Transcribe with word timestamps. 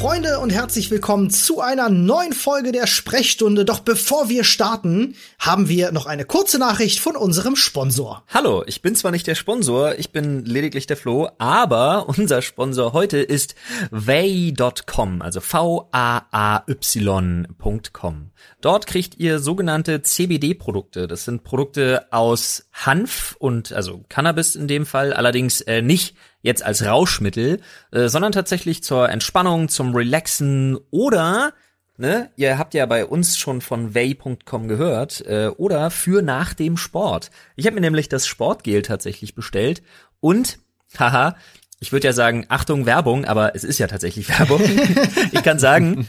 Freunde 0.00 0.40
und 0.40 0.50
herzlich 0.50 0.90
willkommen 0.90 1.30
zu 1.30 1.62
einer 1.62 1.88
neuen 1.88 2.34
Folge 2.34 2.70
der 2.70 2.86
Sprechstunde. 2.86 3.64
Doch 3.64 3.80
bevor 3.80 4.28
wir 4.28 4.44
starten, 4.44 5.16
haben 5.38 5.70
wir 5.70 5.90
noch 5.90 6.04
eine 6.04 6.26
kurze 6.26 6.58
Nachricht 6.58 7.00
von 7.00 7.16
unserem 7.16 7.56
Sponsor. 7.56 8.22
Hallo, 8.28 8.62
ich 8.66 8.82
bin 8.82 8.94
zwar 8.94 9.10
nicht 9.10 9.26
der 9.26 9.34
Sponsor, 9.34 9.98
ich 9.98 10.12
bin 10.12 10.44
lediglich 10.44 10.86
der 10.86 10.98
Flo, 10.98 11.30
aber 11.38 12.08
unser 12.18 12.42
Sponsor 12.42 12.92
heute 12.92 13.16
ist 13.16 13.54
Vay.com, 13.90 15.22
also 15.22 15.40
V-A-A-Y.com. 15.40 15.86
Dort 18.60 18.86
kriegt 18.86 19.16
ihr 19.18 19.38
sogenannte 19.38 20.02
CBD-Produkte. 20.02 21.06
Das 21.06 21.24
sind 21.24 21.44
Produkte 21.44 22.06
aus 22.12 22.68
Hanf 22.72 23.36
und 23.38 23.72
also 23.72 24.04
Cannabis 24.08 24.56
in 24.56 24.68
dem 24.68 24.86
Fall, 24.86 25.12
allerdings 25.12 25.60
äh, 25.62 25.82
nicht 25.82 26.16
jetzt 26.42 26.62
als 26.64 26.84
Rauschmittel, 26.84 27.60
äh, 27.92 28.08
sondern 28.08 28.32
tatsächlich 28.32 28.82
zur 28.82 29.08
Entspannung, 29.08 29.68
zum 29.68 29.94
Relaxen 29.94 30.78
oder 30.90 31.52
Ne, 31.98 32.30
ihr 32.36 32.58
habt 32.58 32.74
ja 32.74 32.84
bei 32.84 33.06
uns 33.06 33.38
schon 33.38 33.62
von 33.62 33.94
way.com 33.94 34.68
gehört 34.68 35.22
äh, 35.26 35.48
oder 35.56 35.90
für 35.90 36.20
nach 36.20 36.52
dem 36.52 36.76
Sport. 36.76 37.30
Ich 37.54 37.64
habe 37.64 37.74
mir 37.74 37.80
nämlich 37.80 38.10
das 38.10 38.26
Sportgel 38.26 38.82
tatsächlich 38.82 39.34
bestellt 39.34 39.82
und 40.20 40.58
haha, 40.98 41.36
ich 41.80 41.92
würde 41.92 42.08
ja 42.08 42.12
sagen 42.12 42.44
Achtung 42.48 42.84
Werbung, 42.84 43.24
aber 43.24 43.54
es 43.54 43.64
ist 43.64 43.78
ja 43.78 43.86
tatsächlich 43.86 44.28
Werbung. 44.28 44.60
ich 45.32 45.42
kann 45.42 45.58
sagen, 45.58 46.06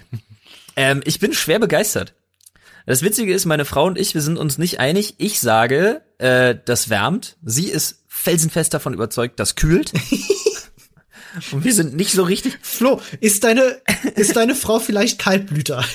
ähm, 0.78 1.02
ich 1.04 1.20
bin 1.20 1.34
schwer 1.34 1.60
begeistert. 1.60 2.14
Das 2.86 3.02
Witzige 3.02 3.34
ist, 3.34 3.46
meine 3.46 3.66
Frau 3.66 3.86
und 3.86 3.98
ich, 3.98 4.14
wir 4.14 4.22
sind 4.22 4.38
uns 4.38 4.58
nicht 4.58 4.80
einig. 4.80 5.16
Ich 5.18 5.42
sage, 5.42 6.04
äh, 6.20 6.56
das 6.64 6.90
wärmt. 6.90 7.36
Sie 7.44 7.68
ist 7.68 8.06
felsenfest 8.08 8.74
davon 8.74 8.94
überzeugt, 8.94 9.40
das 9.42 9.56
kühlt. 9.56 9.92
Und 11.52 11.64
wir 11.64 11.74
sind 11.74 11.96
nicht 11.96 12.14
so 12.14 12.24
richtig. 12.24 12.58
Flo, 12.64 13.00
ist 13.20 13.44
deine, 13.44 13.80
ist 14.16 14.36
deine 14.36 14.56
Frau 14.56 14.80
vielleicht 14.80 15.20
Kaltblüter? 15.20 15.86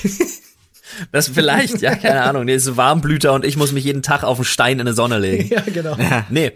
Das 1.11 1.27
vielleicht, 1.27 1.81
ja, 1.81 1.95
keine 1.95 2.21
Ahnung. 2.21 2.45
Nee, 2.45 2.55
ist 2.55 2.77
Warmblüter 2.77 3.33
und 3.33 3.45
ich 3.45 3.57
muss 3.57 3.71
mich 3.71 3.83
jeden 3.83 4.03
Tag 4.03 4.23
auf 4.23 4.37
einen 4.37 4.45
Stein 4.45 4.79
in 4.79 4.85
die 4.85 4.93
Sonne 4.93 5.17
legen. 5.17 5.49
Ja, 5.49 5.61
genau. 5.61 5.97
Nee. 6.29 6.53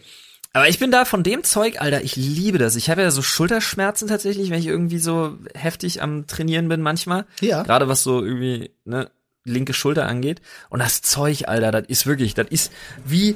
Aber 0.58 0.68
ich 0.68 0.80
bin 0.80 0.90
da 0.90 1.06
von 1.06 1.22
dem 1.22 1.44
Zeug, 1.44 1.80
Alter, 1.80 2.02
ich 2.02 2.16
liebe 2.16 2.58
das. 2.58 2.76
Ich 2.76 2.90
habe 2.90 3.04
ja 3.04 3.12
so 3.12 3.22
Schulterschmerzen 3.22 4.08
tatsächlich, 4.08 4.50
wenn 4.50 4.58
ich 4.58 4.66
irgendwie 4.66 4.98
so 4.98 5.38
heftig 5.54 6.02
am 6.02 6.26
Trainieren 6.26 6.68
bin 6.68 6.82
manchmal. 6.82 7.28
Ja. 7.42 7.62
Gerade 7.62 7.88
was 7.88 8.02
so 8.02 8.24
irgendwie, 8.24 8.72
ne, 8.84 9.12
linke 9.44 9.74
Schulter 9.74 10.08
angeht. 10.08 10.42
Und 10.72 10.80
das 10.80 11.04
Zeug, 11.04 11.48
Alter, 11.48 11.72
das 11.72 11.84
ist 11.90 12.08
wirklich, 12.08 12.34
das 12.34 12.48
ist 12.50 12.72
wie, 13.06 13.36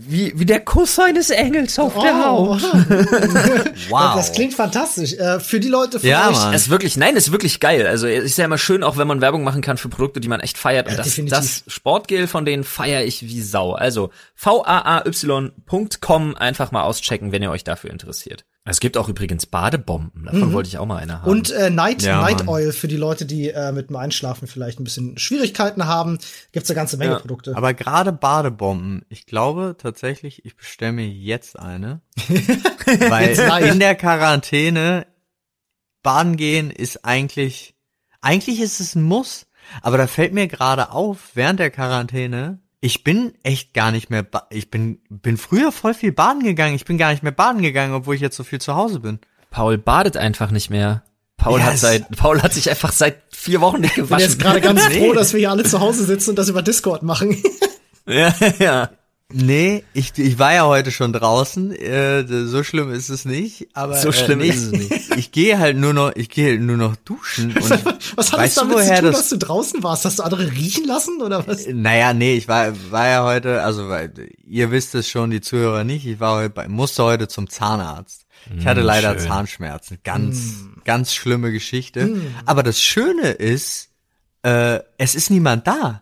wie, 0.00 0.32
wie 0.38 0.46
der 0.46 0.60
Kuss 0.60 0.96
eines 1.00 1.30
Engels 1.30 1.76
auf 1.78 1.96
Oh, 1.96 2.00
der 2.02 2.24
Haut. 2.24 2.62
wow. 3.90 4.14
Das 4.14 4.32
klingt 4.32 4.54
fantastisch. 4.54 5.14
Äh, 5.14 5.40
für 5.40 5.58
die 5.58 5.66
Leute 5.68 5.98
von 5.98 6.08
Ja, 6.08 6.28
euch. 6.28 6.36
Mann. 6.36 6.54
Es 6.54 6.62
ist 6.62 6.68
wirklich, 6.70 6.96
nein, 6.96 7.16
es 7.16 7.26
ist 7.26 7.32
wirklich 7.32 7.58
geil. 7.58 7.84
Also 7.86 8.06
es 8.06 8.24
ist 8.24 8.38
ja 8.38 8.44
immer 8.44 8.58
schön, 8.58 8.84
auch 8.84 8.96
wenn 8.96 9.08
man 9.08 9.20
Werbung 9.20 9.42
machen 9.42 9.60
kann 9.60 9.76
für 9.76 9.88
Produkte, 9.88 10.20
die 10.20 10.28
man 10.28 10.38
echt 10.40 10.56
feiert. 10.56 10.86
Und 10.86 10.92
Ja, 10.92 10.98
das, 10.98 11.06
definitiv. 11.08 11.36
das 11.38 11.64
Sportgel 11.66 12.28
von 12.28 12.44
denen 12.44 12.62
feiere 12.62 13.02
ich 13.04 13.22
wie 13.22 13.42
Sau. 13.42 13.72
Also 13.72 14.10
vaay.com 14.40 16.36
einfach 16.36 16.70
mal 16.70 16.82
auschecken, 16.82 17.32
wenn 17.32 17.42
ihr 17.42 17.50
euch 17.50 17.64
dafür 17.64 17.90
interessiert. 17.90 18.44
Es 18.68 18.80
gibt 18.80 18.96
auch 18.96 19.08
übrigens 19.08 19.46
Badebomben. 19.46 20.24
Davon 20.24 20.52
wollte 20.52 20.68
ich 20.68 20.78
auch 20.78 20.86
mal 20.86 20.96
eine 20.98 21.22
haben. 21.22 21.30
Und 21.30 21.50
äh, 21.50 21.70
Night, 21.70 22.02
Ja, 22.02 22.20
Night 22.20 22.38
Mann. 22.38 22.48
Oil 22.48 22.72
für 22.72 22.88
die 22.88 22.96
Leute, 22.96 23.24
die 23.26 23.48
äh, 23.48 23.72
mit 23.72 23.88
dem 23.88 23.96
Einschlafen 23.96 24.46
vielleicht 24.46 24.78
ein 24.78 24.84
bisschen 24.84 25.16
Schwierigkeiten 25.18 25.86
haben. 25.86 26.18
Gibt's 26.52 26.70
eine 26.70 26.76
ganze 26.76 26.96
Menge 26.98 27.12
Ja. 27.12 27.18
Produkte. 27.18 27.56
Aber 27.56 27.72
gerade 27.74 28.12
Badebomben, 28.12 29.04
ich 29.08 29.26
glaube 29.26 29.76
tatsächlich, 29.78 30.44
ich 30.44 30.56
bestelle 30.56 30.92
mir 30.92 31.08
jetzt 31.08 31.58
eine. 31.58 32.00
weil 33.08 33.34
gleich. 33.34 33.72
in 33.72 33.80
der 33.80 33.94
Quarantäne 33.94 35.06
baden 36.02 36.36
gehen 36.36 36.70
ist 36.70 37.04
eigentlich, 37.04 37.74
eigentlich 38.20 38.60
ist 38.60 38.80
es 38.80 38.94
ein 38.94 39.02
Muss. 39.02 39.46
Aber 39.82 39.98
da 39.98 40.06
fällt 40.06 40.32
mir 40.32 40.46
gerade 40.48 40.92
auf, 40.92 41.30
während 41.34 41.60
der 41.60 41.70
Quarantäne, 41.70 42.60
ich 42.80 43.02
bin 43.04 43.32
echt 43.42 43.74
gar 43.74 43.90
nicht 43.90 44.08
mehr, 44.10 44.22
ba- 44.22 44.46
ich 44.50 44.70
bin, 44.70 45.00
bin 45.10 45.36
früher 45.36 45.72
voll 45.72 45.94
viel 45.94 46.12
baden 46.12 46.42
gegangen. 46.42 46.74
Ich 46.74 46.84
bin 46.84 46.98
gar 46.98 47.10
nicht 47.10 47.22
mehr 47.22 47.32
baden 47.32 47.60
gegangen, 47.62 47.92
obwohl 47.94 48.14
ich 48.14 48.20
jetzt 48.20 48.36
so 48.36 48.44
viel 48.44 48.60
zu 48.60 48.74
Hause 48.76 49.00
bin. 49.00 49.18
Paul 49.50 49.78
badet 49.78 50.16
einfach 50.16 50.50
nicht 50.50 50.70
mehr. 50.70 51.02
Paul 51.36 51.62
hat 51.62 51.72
Yes. 51.72 51.80
seit, 51.82 52.10
Paul 52.16 52.42
hat 52.42 52.52
sich 52.52 52.68
einfach 52.68 52.92
seit 52.92 53.22
vier 53.32 53.60
Wochen 53.60 53.80
nicht 53.80 53.90
Ich 53.90 53.96
bin 53.96 54.04
gewaschen. 54.06 54.28
jetzt 54.28 54.40
gerade 54.40 54.60
ganz 54.60 54.82
Nee. 54.88 54.98
froh, 54.98 55.12
dass 55.12 55.32
wir 55.32 55.38
hier 55.40 55.50
alle 55.50 55.62
zu 55.64 55.80
Hause 55.80 56.04
sitzen 56.04 56.30
und 56.30 56.36
das 56.36 56.48
über 56.48 56.62
Discord 56.62 57.02
machen. 57.02 57.40
ja, 58.06 58.34
ja. 58.58 58.90
Nee, 59.30 59.84
ich, 59.92 60.16
ich 60.18 60.38
war 60.38 60.54
ja 60.54 60.64
heute 60.66 60.90
schon 60.90 61.12
draußen. 61.12 61.70
Äh, 61.72 62.24
so 62.46 62.64
schlimm 62.64 62.90
ist 62.90 63.10
es 63.10 63.26
nicht. 63.26 63.68
Aber 63.74 63.94
So 63.98 64.10
schlimm 64.10 64.40
äh, 64.40 64.44
nee, 64.44 64.48
ist 64.50 64.62
es 64.64 64.70
nicht. 64.72 65.08
Ich 65.18 65.32
gehe 65.32 65.58
halt 65.58 65.76
nur 65.76 65.92
noch, 65.92 66.12
ich 66.14 66.30
gehe 66.30 66.50
halt 66.50 66.60
nur 66.62 66.76
noch 66.78 66.96
duschen. 66.96 67.54
Was 67.56 68.32
hat 68.32 68.40
es 68.46 68.54
damit 68.54 68.54
zu 68.54 68.70
woher 68.70 69.00
tun, 69.00 69.10
das- 69.12 69.16
dass 69.16 69.28
du 69.30 69.36
draußen 69.38 69.82
warst? 69.82 70.04
Hast 70.06 70.18
du 70.20 70.22
andere 70.22 70.50
riechen 70.52 70.86
lassen 70.86 71.20
oder 71.20 71.46
was? 71.46 71.66
naja, 71.66 72.14
nee, 72.14 72.36
ich 72.36 72.48
war, 72.48 72.72
war 72.90 73.06
ja 73.08 73.24
heute, 73.24 73.62
also 73.62 73.88
weil, 73.88 74.12
ihr 74.46 74.70
wisst 74.70 74.94
es 74.94 75.08
schon, 75.10 75.30
die 75.30 75.40
Zuhörer 75.42 75.84
nicht. 75.84 76.06
Ich 76.06 76.20
war 76.20 76.36
heute, 76.36 76.50
bei, 76.50 76.68
musste 76.68 77.02
heute 77.04 77.28
zum 77.28 77.50
Zahnarzt. 77.50 78.26
Ich 78.56 78.64
hatte 78.66 78.80
leider 78.80 79.18
schön. 79.18 79.28
Zahnschmerzen. 79.28 79.98
Ganz, 80.04 80.54
ganz 80.84 81.12
schlimme 81.12 81.52
Geschichte. 81.52 82.16
Aber 82.46 82.62
das 82.62 82.80
Schöne 82.80 83.30
ist, 83.32 83.90
äh, 84.42 84.78
es 84.96 85.14
ist 85.14 85.30
niemand 85.30 85.66
da. 85.66 86.00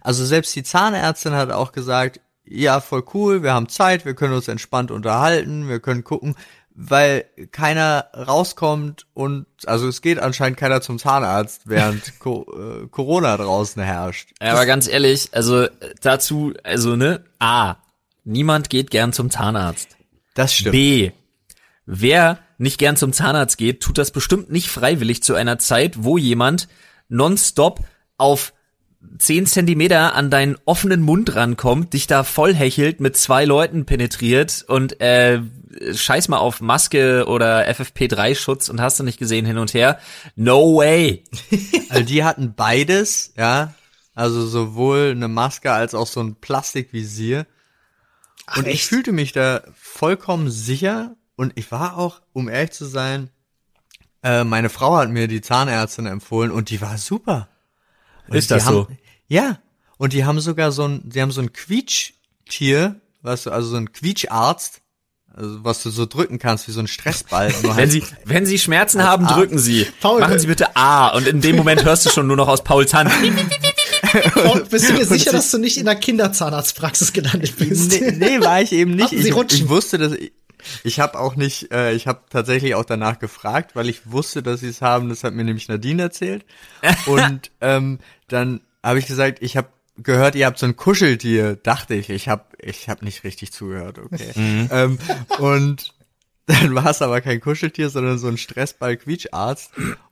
Also 0.00 0.24
selbst 0.24 0.56
die 0.56 0.64
Zahnärztin 0.64 1.34
hat 1.34 1.52
auch 1.52 1.70
gesagt, 1.72 2.20
ja, 2.50 2.80
voll 2.80 3.04
cool, 3.14 3.42
wir 3.42 3.52
haben 3.52 3.68
Zeit, 3.68 4.04
wir 4.04 4.14
können 4.14 4.34
uns 4.34 4.48
entspannt 4.48 4.90
unterhalten, 4.90 5.68
wir 5.68 5.80
können 5.80 6.04
gucken, 6.04 6.34
weil 6.74 7.24
keiner 7.50 8.06
rauskommt 8.14 9.06
und, 9.12 9.46
also 9.66 9.88
es 9.88 10.00
geht 10.00 10.20
anscheinend 10.20 10.58
keiner 10.58 10.80
zum 10.80 10.98
Zahnarzt, 10.98 11.62
während 11.66 12.18
Co 12.20 12.46
äh, 12.52 12.86
Corona 12.86 13.36
draußen 13.36 13.82
herrscht. 13.82 14.30
Ja, 14.40 14.52
aber 14.52 14.64
ganz 14.66 14.86
ehrlich, 14.86 15.30
also 15.32 15.62
äh, 15.62 15.70
dazu, 16.00 16.54
also 16.62 16.94
ne, 16.94 17.24
A, 17.40 17.76
niemand 18.24 18.70
geht 18.70 18.90
gern 18.90 19.12
zum 19.12 19.30
Zahnarzt. 19.30 19.96
Das 20.34 20.54
stimmt. 20.54 20.72
B, 20.72 21.10
wer 21.84 22.38
nicht 22.58 22.78
gern 22.78 22.96
zum 22.96 23.12
Zahnarzt 23.12 23.58
geht, 23.58 23.82
tut 23.82 23.98
das 23.98 24.12
bestimmt 24.12 24.50
nicht 24.52 24.68
freiwillig 24.68 25.22
zu 25.22 25.34
einer 25.34 25.58
Zeit, 25.58 26.04
wo 26.04 26.16
jemand 26.16 26.68
nonstop 27.08 27.80
auf 28.18 28.52
10 29.18 29.46
Zentimeter 29.46 30.14
an 30.14 30.30
deinen 30.30 30.56
offenen 30.64 31.00
Mund 31.02 31.34
rankommt, 31.34 31.92
dich 31.92 32.06
da 32.06 32.24
voll 32.24 32.54
hechelt, 32.54 33.00
mit 33.00 33.16
zwei 33.16 33.44
Leuten 33.44 33.86
penetriert 33.86 34.64
und 34.68 35.00
äh, 35.00 35.40
scheiß 35.92 36.28
mal 36.28 36.38
auf 36.38 36.60
Maske 36.60 37.26
oder 37.26 37.68
FFP3-Schutz 37.68 38.68
und 38.68 38.80
hast 38.80 38.98
du 38.98 39.04
nicht 39.04 39.18
gesehen 39.18 39.46
hin 39.46 39.58
und 39.58 39.74
her. 39.74 39.98
No 40.36 40.76
way. 40.76 41.24
Also 41.90 42.04
die 42.04 42.22
hatten 42.22 42.54
beides, 42.54 43.32
ja. 43.36 43.72
Also 44.14 44.46
sowohl 44.46 45.12
eine 45.12 45.28
Maske 45.28 45.72
als 45.72 45.94
auch 45.94 46.06
so 46.06 46.20
ein 46.20 46.34
Plastikvisier. 46.34 47.46
und 48.56 48.66
ich 48.66 48.74
echt? 48.74 48.88
fühlte 48.88 49.12
mich 49.12 49.32
da 49.32 49.62
vollkommen 49.74 50.50
sicher. 50.50 51.16
Und 51.36 51.52
ich 51.54 51.70
war 51.70 51.96
auch, 51.96 52.20
um 52.32 52.48
ehrlich 52.48 52.72
zu 52.72 52.84
sein, 52.84 53.30
äh, 54.22 54.44
meine 54.44 54.68
Frau 54.68 54.96
hat 54.96 55.08
mir 55.08 55.28
die 55.28 55.40
Zahnärztin 55.40 56.06
empfohlen 56.06 56.50
und 56.50 56.70
die 56.70 56.80
war 56.80 56.98
super. 56.98 57.48
Und 58.28 58.36
Ist 58.36 58.50
das 58.50 58.66
haben, 58.66 58.74
so? 58.74 58.88
Ja. 59.28 59.58
Und 59.96 60.12
die 60.12 60.24
haben 60.24 60.40
sogar 60.40 60.70
so 60.72 60.84
ein, 60.86 61.02
die 61.08 61.20
haben 61.20 61.30
so 61.32 61.40
ein 61.40 61.52
Quietschtier, 61.52 63.00
was 63.22 63.44
du, 63.44 63.50
also 63.50 63.68
so 63.70 63.76
ein 63.76 63.92
Quietscharzt, 63.92 64.80
also 65.34 65.64
was 65.64 65.82
du 65.82 65.90
so 65.90 66.06
drücken 66.06 66.38
kannst 66.38 66.68
wie 66.68 66.72
so 66.72 66.80
ein 66.80 66.86
Stressball. 66.88 67.52
Wenn 67.62 67.74
halt- 67.74 67.90
Sie, 67.92 68.02
wenn 68.24 68.46
Sie 68.46 68.58
Schmerzen 68.58 69.02
haben, 69.02 69.26
A. 69.26 69.34
drücken 69.34 69.58
Sie. 69.58 69.86
Paul, 70.00 70.20
Machen 70.20 70.38
Sie 70.38 70.46
bitte 70.46 70.76
A. 70.76 71.08
Und 71.08 71.26
in 71.26 71.40
dem 71.40 71.56
Moment 71.56 71.84
hörst 71.84 72.06
du 72.06 72.10
schon 72.10 72.26
nur 72.26 72.36
noch 72.36 72.48
aus 72.48 72.64
Pauls 72.64 72.94
Hand. 72.94 73.10
Oh, 74.46 74.58
bist 74.70 74.88
du 74.88 74.94
dir 74.94 75.04
sicher, 75.04 75.32
dass 75.32 75.50
du 75.50 75.58
nicht 75.58 75.76
in 75.76 75.84
der 75.84 75.96
Kinderzahnarztpraxis 75.96 77.12
gelandet 77.12 77.56
bist? 77.58 77.90
Nee, 78.00 78.12
nee, 78.12 78.40
war 78.40 78.62
ich 78.62 78.72
eben 78.72 78.92
nicht. 78.92 79.12
Ich, 79.12 79.34
Rutschen? 79.34 79.64
ich 79.64 79.68
wusste, 79.68 79.98
dass 79.98 80.12
ich, 80.12 80.32
ich 80.84 81.00
habe 81.00 81.18
auch 81.18 81.36
nicht, 81.36 81.72
äh, 81.72 81.92
ich 81.92 82.06
habe 82.06 82.20
tatsächlich 82.30 82.74
auch 82.74 82.84
danach 82.84 83.18
gefragt, 83.18 83.74
weil 83.74 83.88
ich 83.88 84.10
wusste, 84.10 84.42
dass 84.42 84.60
sie 84.60 84.68
es 84.68 84.82
haben. 84.82 85.08
Das 85.08 85.24
hat 85.24 85.34
mir 85.34 85.44
nämlich 85.44 85.68
Nadine 85.68 86.02
erzählt. 86.02 86.44
Und 87.06 87.50
ähm, 87.60 87.98
dann 88.28 88.60
habe 88.82 88.98
ich 88.98 89.06
gesagt, 89.06 89.38
ich 89.42 89.56
habe 89.56 89.68
gehört, 89.96 90.34
ihr 90.34 90.46
habt 90.46 90.58
so 90.58 90.66
ein 90.66 90.76
Kuscheltier. 90.76 91.56
Dachte 91.56 91.94
ich, 91.94 92.10
ich 92.10 92.28
habe, 92.28 92.44
ich 92.58 92.88
habe 92.88 93.04
nicht 93.04 93.24
richtig 93.24 93.52
zugehört. 93.52 93.98
Okay. 93.98 94.32
Ähm, 94.70 94.98
und 95.38 95.94
dann 96.48 96.74
war 96.74 96.86
es 96.86 97.02
aber 97.02 97.20
kein 97.20 97.40
Kuscheltier, 97.40 97.90
sondern 97.90 98.18
so 98.18 98.28
ein 98.28 98.38
Stressball-Quietscharzt. 98.38 99.70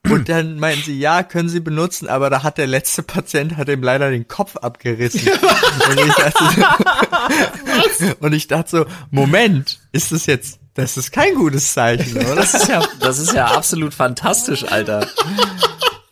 Und 0.09 0.29
dann 0.29 0.59
meinten 0.59 0.83
sie, 0.85 0.99
ja, 0.99 1.23
können 1.23 1.49
sie 1.49 1.59
benutzen, 1.59 2.07
aber 2.07 2.29
da 2.29 2.43
hat 2.43 2.57
der 2.57 2.67
letzte 2.67 3.03
Patient 3.03 3.57
hat 3.57 3.67
ihm 3.69 3.81
leider 3.83 4.09
den 4.11 4.27
Kopf 4.27 4.55
abgerissen. 4.57 5.21
und, 5.89 5.99
ich 5.99 6.13
dachte, 6.15 8.15
und 8.19 8.33
ich 8.33 8.47
dachte 8.47 8.69
so, 8.69 8.85
Moment, 9.11 9.79
ist 9.91 10.11
das 10.11 10.25
jetzt, 10.27 10.59
das 10.75 10.97
ist 10.97 11.11
kein 11.11 11.35
gutes 11.35 11.73
Zeichen, 11.73 12.15
oder? 12.17 12.35
Das 12.35 12.53
ist 12.53 12.67
ja, 12.69 12.83
das 12.99 13.19
ist 13.19 13.33
ja 13.33 13.47
absolut 13.47 13.93
fantastisch, 13.93 14.63
Alter. 14.71 15.07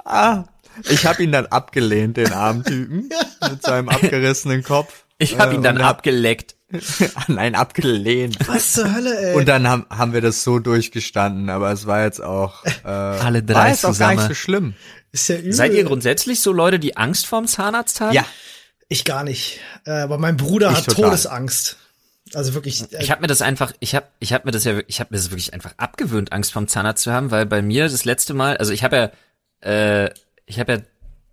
Ah, 0.03 0.43
ich 0.89 1.05
habe 1.05 1.23
ihn 1.23 1.31
dann 1.31 1.45
abgelehnt, 1.47 2.17
den 2.17 2.33
armen 2.33 2.63
Typen, 2.63 3.09
mit 3.49 3.61
seinem 3.61 3.89
abgerissenen 3.89 4.63
Kopf. 4.63 5.03
Ich 5.17 5.37
habe 5.39 5.53
Äh, 5.53 5.55
ihn 5.55 5.63
dann 5.63 5.77
und 5.77 5.83
hab- 5.83 5.97
abgeleckt. 5.97 6.54
Nein, 7.27 7.55
abgelehnt. 7.55 8.37
Was 8.47 8.73
zur 8.73 8.93
Hölle, 8.93 9.17
ey? 9.31 9.35
Und 9.35 9.47
dann 9.47 9.67
haben, 9.67 9.85
haben 9.89 10.13
wir 10.13 10.21
das 10.21 10.43
so 10.43 10.59
durchgestanden, 10.59 11.49
aber 11.49 11.71
es 11.71 11.85
war 11.85 12.03
jetzt 12.03 12.21
auch 12.21 12.63
äh, 12.65 12.87
Alle 12.87 13.43
drei 13.43 13.53
war 13.55 13.67
jetzt 13.69 13.85
auch 13.85 13.97
gar 13.97 14.09
nicht 14.11 14.19
zusammen. 14.21 14.27
so 14.29 14.33
schlimm. 14.33 14.73
ist 15.11 15.29
ja 15.29 15.37
übel. 15.37 15.53
Seid 15.53 15.73
ihr 15.73 15.83
grundsätzlich 15.83 16.39
so 16.41 16.51
Leute, 16.51 16.79
die 16.79 16.97
Angst 16.97 17.27
vorm 17.27 17.47
Zahnarzt 17.47 18.01
haben? 18.01 18.13
Ja, 18.13 18.25
Ich 18.89 19.05
gar 19.05 19.23
nicht. 19.23 19.59
Äh, 19.85 19.91
aber 19.91 20.17
mein 20.17 20.37
Bruder 20.37 20.71
Ich 20.71 20.77
hat 20.77 20.85
total. 20.85 21.05
Todesangst. 21.05 21.77
Also 22.33 22.55
wirklich. 22.55 22.91
Äh, 22.91 23.03
Ich 23.03 23.11
habe 23.11 23.21
mir 23.21 23.27
das 23.27 23.41
einfach, 23.43 23.71
ich 23.79 23.93
habe, 23.93 24.07
ich 24.19 24.33
habe 24.33 24.45
mir 24.45 24.51
das 24.51 24.63
ja, 24.63 24.79
ich 24.87 24.99
habe 24.99 25.09
mir 25.13 25.17
das 25.17 25.29
wirklich 25.29 25.53
einfach 25.53 25.73
abgewöhnt, 25.77 26.33
Angst 26.33 26.51
vorm 26.51 26.67
Zahnarzt 26.67 27.03
zu 27.03 27.11
haben, 27.13 27.29
weil 27.29 27.45
bei 27.45 27.61
mir 27.61 27.83
das 27.87 28.05
letzte 28.05 28.33
Mal, 28.33 28.57
also 28.57 28.73
ich 28.73 28.83
habe 28.83 29.11
ja, 29.63 29.69
äh, 30.05 30.09
ich 30.47 30.59
habe 30.59 30.73
ja 30.73 30.79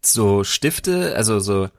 so 0.04 0.44
Stifte, 0.44 1.14
also 1.16 1.40
so 1.40 1.70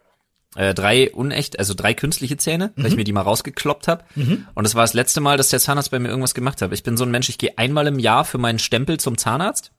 äh, 0.56 0.74
drei 0.74 1.12
unecht, 1.12 1.58
also 1.60 1.74
drei 1.74 1.94
künstliche 1.94 2.38
Zähne, 2.38 2.72
weil 2.76 2.88
ich 2.88 2.96
mir 2.96 3.04
die 3.04 3.14
mal 3.14 3.22
rausgekloppt 3.22 3.88
habe. 3.88 4.04
Und 4.16 4.64
das 4.64 4.76
war 4.76 4.84
das 4.84 4.94
letzte 4.94 5.20
Mal, 5.22 5.38
dass 5.38 5.50
der 5.50 5.60
Zahnarzt 5.60 5.92
bei 5.92 6.00
mir 6.00 6.10
irgendwas 6.10 6.34
gemacht 6.34 6.62
hat. 6.62 6.72
Ich 6.74 6.84
bin 6.84 6.96
so 6.98 7.04
ein 7.06 7.12
Mensch, 7.12 7.30
ich 7.30 7.38
gehe 7.38 7.58
einmal 7.58 7.88
im 7.88 8.00
Jahr 8.00 8.24
für 8.26 8.38
meinen 8.38 8.60
Stempel 8.60 9.00
zum 9.00 9.18
Zahnarzt, 9.18 9.72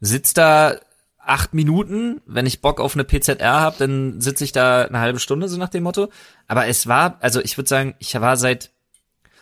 sitz 0.00 0.32
da 0.34 0.76
acht 1.22 1.52
Minuten, 1.54 2.20
wenn 2.26 2.46
ich 2.46 2.60
Bock 2.62 2.80
auf 2.80 2.94
eine 2.94 3.04
PZR 3.04 3.60
habe, 3.60 3.76
dann 3.78 4.20
sitze 4.20 4.42
ich 4.42 4.52
da 4.52 4.82
eine 4.86 4.98
halbe 5.00 5.20
Stunde, 5.20 5.48
so 5.48 5.58
nach 5.58 5.68
dem 5.68 5.82
Motto. 5.82 6.08
Aber 6.48 6.66
es 6.66 6.86
war, 6.86 7.18
also 7.20 7.40
ich 7.40 7.56
würde 7.58 7.68
sagen, 7.68 7.94
ich 7.98 8.14
war 8.18 8.36
seit 8.36 8.70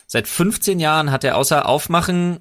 seit 0.06 0.26
15 0.26 0.80
Jahren 0.80 1.10
hat 1.12 1.22
er 1.22 1.36
außer 1.36 1.66
aufmachen, 1.66 2.40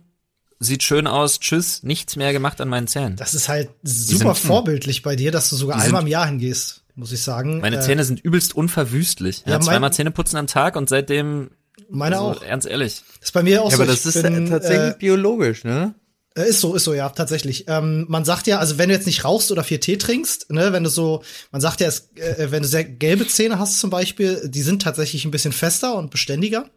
sieht 0.60 0.84
schön 0.84 1.06
aus, 1.06 1.40
tschüss, 1.40 1.84
nichts 1.84 2.16
mehr 2.16 2.34
gemacht 2.34 2.60
an 2.62 2.70
meinen 2.70 2.88
Zähnen. 2.88 3.16
das 3.18 3.36
ist 3.36 3.48
halt 3.50 3.70
super 3.84 4.34
sind- 4.34 4.48
vorbildlich 4.48 5.04
bei 5.04 5.16
dir, 5.16 5.32
dass 5.32 5.50
du 5.50 5.56
sogar 5.56 5.80
einmal 5.80 6.02
im 6.02 6.08
Jahr 6.08 6.26
hingehst, 6.26 6.84
muss 6.98 7.12
ich 7.14 7.22
sagen. 7.24 7.62
Meine 7.62 7.78
Äh, 7.78 7.82
Zähne 7.82 8.04
sind 8.04 8.20
übelst 8.20 8.56
unverwüstlich. 8.56 9.44
Ja, 9.46 9.54
Ja, 9.54 9.58
mein- 9.60 9.66
zweimal 9.66 9.94
Zähne 9.94 10.12
putzen 10.12 10.36
am 10.38 10.48
Tag 10.48 10.76
und 10.76 10.90
seitdem, 10.90 11.52
Meine 11.90 12.18
also, 12.18 12.40
auch. 12.40 12.44
ernst 12.44 12.68
ehrlich. 12.68 13.02
Das 13.20 13.30
ist 13.30 13.32
bei 13.32 13.44
mir 13.44 13.62
auch 13.64 13.72
ja 13.72 13.78
so. 13.78 13.84
aber 13.84 13.92
das 13.92 14.02
ich 14.06 14.16
ist 14.16 14.22
bin, 14.24 14.48
äh, 14.48 14.50
tatsächlich 14.50 14.94
Äh, 14.96 14.98
biologisch, 15.00 15.64
ne? 15.64 15.94
Äh, 16.36 16.50
Ist 16.50 16.60
so, 16.62 16.76
ist 16.76 16.84
so, 16.84 16.94
ja, 16.94 17.10
tatsächlich. 17.10 17.66
Ähm, 17.68 18.06
man 18.10 18.26
sagt 18.26 18.46
ja, 18.48 18.60
also 18.60 18.78
wenn 18.78 18.90
du 18.90 18.96
jetzt 18.96 19.08
nicht 19.08 19.24
rauchst 19.24 19.52
oder 19.52 19.64
viel 19.64 19.80
Tee 19.80 19.98
trinkst, 19.98 20.52
ne, 20.52 20.72
wenn 20.74 20.84
du 20.84 20.90
so, 20.90 21.24
man 21.52 21.62
sagt 21.62 21.80
ja, 21.82 21.88
es, 21.88 22.10
äh, 22.16 22.52
wenn 22.52 22.62
du 22.64 22.68
sehr 22.68 22.84
gelbe 22.84 23.26
Zähne 23.28 23.58
hast 23.60 23.80
zum 23.80 23.90
Beispiel, 23.90 24.48
die 24.50 24.62
sind 24.62 24.82
tatsächlich 24.82 25.24
ein 25.26 25.32
bisschen 25.32 25.52
fester 25.54 25.96
und 25.96 26.12
beständiger. 26.12 26.70